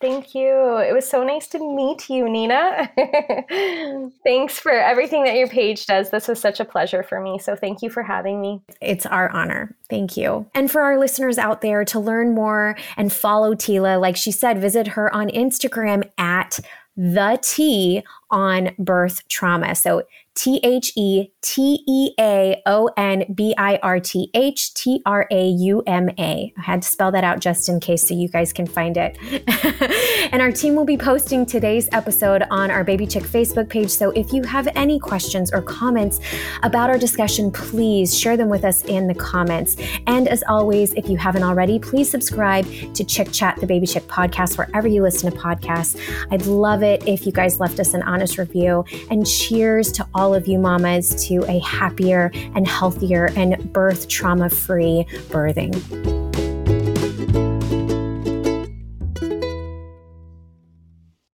Thank 0.00 0.34
you. 0.34 0.78
It 0.78 0.92
was 0.92 1.08
so 1.08 1.24
nice 1.24 1.46
to 1.48 1.58
meet 1.58 2.10
you, 2.10 2.28
Nina. 2.28 2.90
Thanks 4.24 4.58
for 4.58 4.72
everything 4.72 5.24
that 5.24 5.36
your 5.36 5.48
page 5.48 5.86
does. 5.86 6.10
This 6.10 6.28
was 6.28 6.40
such 6.40 6.60
a 6.60 6.64
pleasure 6.64 7.02
for 7.02 7.20
me. 7.20 7.38
So 7.38 7.56
thank 7.56 7.80
you 7.80 7.88
for 7.88 8.02
having 8.02 8.40
me. 8.40 8.60
It's 8.80 9.06
our 9.06 9.30
honor. 9.30 9.74
Thank 9.88 10.16
you. 10.16 10.46
And 10.54 10.70
for 10.70 10.82
our 10.82 10.98
listeners 10.98 11.38
out 11.38 11.60
there 11.60 11.84
to 11.86 12.00
learn 12.00 12.34
more 12.34 12.76
and 12.96 13.12
follow 13.12 13.54
Tila, 13.54 14.00
like 14.00 14.16
she 14.16 14.30
said, 14.32 14.60
visit 14.60 14.88
her 14.88 15.14
on 15.14 15.28
Instagram 15.28 16.10
at 16.18 16.58
the 16.96 17.38
tea 17.42 18.02
on 18.30 18.70
birth 18.78 19.26
trauma. 19.28 19.74
So 19.74 20.02
T 20.34 20.58
H 20.64 20.92
E 20.96 21.30
T 21.42 21.84
E 21.86 22.10
A 22.18 22.60
O 22.66 22.90
N 22.96 23.24
B 23.32 23.54
I 23.56 23.78
R 23.82 24.00
T 24.00 24.30
H 24.34 24.74
T 24.74 25.00
R 25.06 25.28
A 25.30 25.46
U 25.46 25.82
M 25.86 26.08
A. 26.18 26.52
I 26.56 26.60
had 26.60 26.82
to 26.82 26.88
spell 26.88 27.12
that 27.12 27.22
out 27.22 27.38
just 27.38 27.68
in 27.68 27.78
case 27.78 28.02
so 28.08 28.14
you 28.14 28.28
guys 28.28 28.52
can 28.52 28.66
find 28.66 28.96
it. 28.96 29.16
and 30.32 30.42
our 30.42 30.50
team 30.50 30.74
will 30.74 30.84
be 30.84 30.96
posting 30.96 31.46
today's 31.46 31.88
episode 31.92 32.42
on 32.50 32.72
our 32.72 32.82
Baby 32.82 33.06
Chick 33.06 33.22
Facebook 33.22 33.68
page. 33.68 33.90
So 33.90 34.10
if 34.10 34.32
you 34.32 34.42
have 34.42 34.66
any 34.74 34.98
questions 34.98 35.52
or 35.52 35.62
comments 35.62 36.18
about 36.64 36.90
our 36.90 36.98
discussion, 36.98 37.52
please 37.52 38.18
share 38.18 38.36
them 38.36 38.48
with 38.48 38.64
us 38.64 38.84
in 38.84 39.06
the 39.06 39.14
comments. 39.14 39.76
And 40.08 40.26
as 40.26 40.42
always, 40.48 40.94
if 40.94 41.08
you 41.08 41.16
haven't 41.16 41.44
already, 41.44 41.78
please 41.78 42.10
subscribe 42.10 42.66
to 42.94 43.04
Chick 43.04 43.30
Chat, 43.30 43.60
the 43.60 43.66
Baby 43.66 43.86
Chick 43.86 44.04
podcast, 44.08 44.58
wherever 44.58 44.88
you 44.88 45.02
listen 45.02 45.30
to 45.30 45.38
podcasts. 45.38 45.96
I'd 46.32 46.46
love 46.46 46.82
it 46.82 47.06
if 47.06 47.24
you 47.24 47.30
guys 47.30 47.60
left 47.60 47.78
us 47.78 47.94
an 47.94 48.02
honest 48.02 48.23
review. 48.38 48.84
And 49.10 49.26
cheers 49.26 49.92
to 49.92 50.06
all 50.14 50.34
of 50.34 50.46
you 50.46 50.58
mamas 50.58 51.26
to 51.28 51.44
a 51.48 51.58
happier 51.60 52.30
and 52.54 52.66
healthier 52.66 53.30
and 53.36 53.72
birth 53.72 54.08
trauma 54.08 54.50
free 54.50 55.06
birthing. 55.28 56.23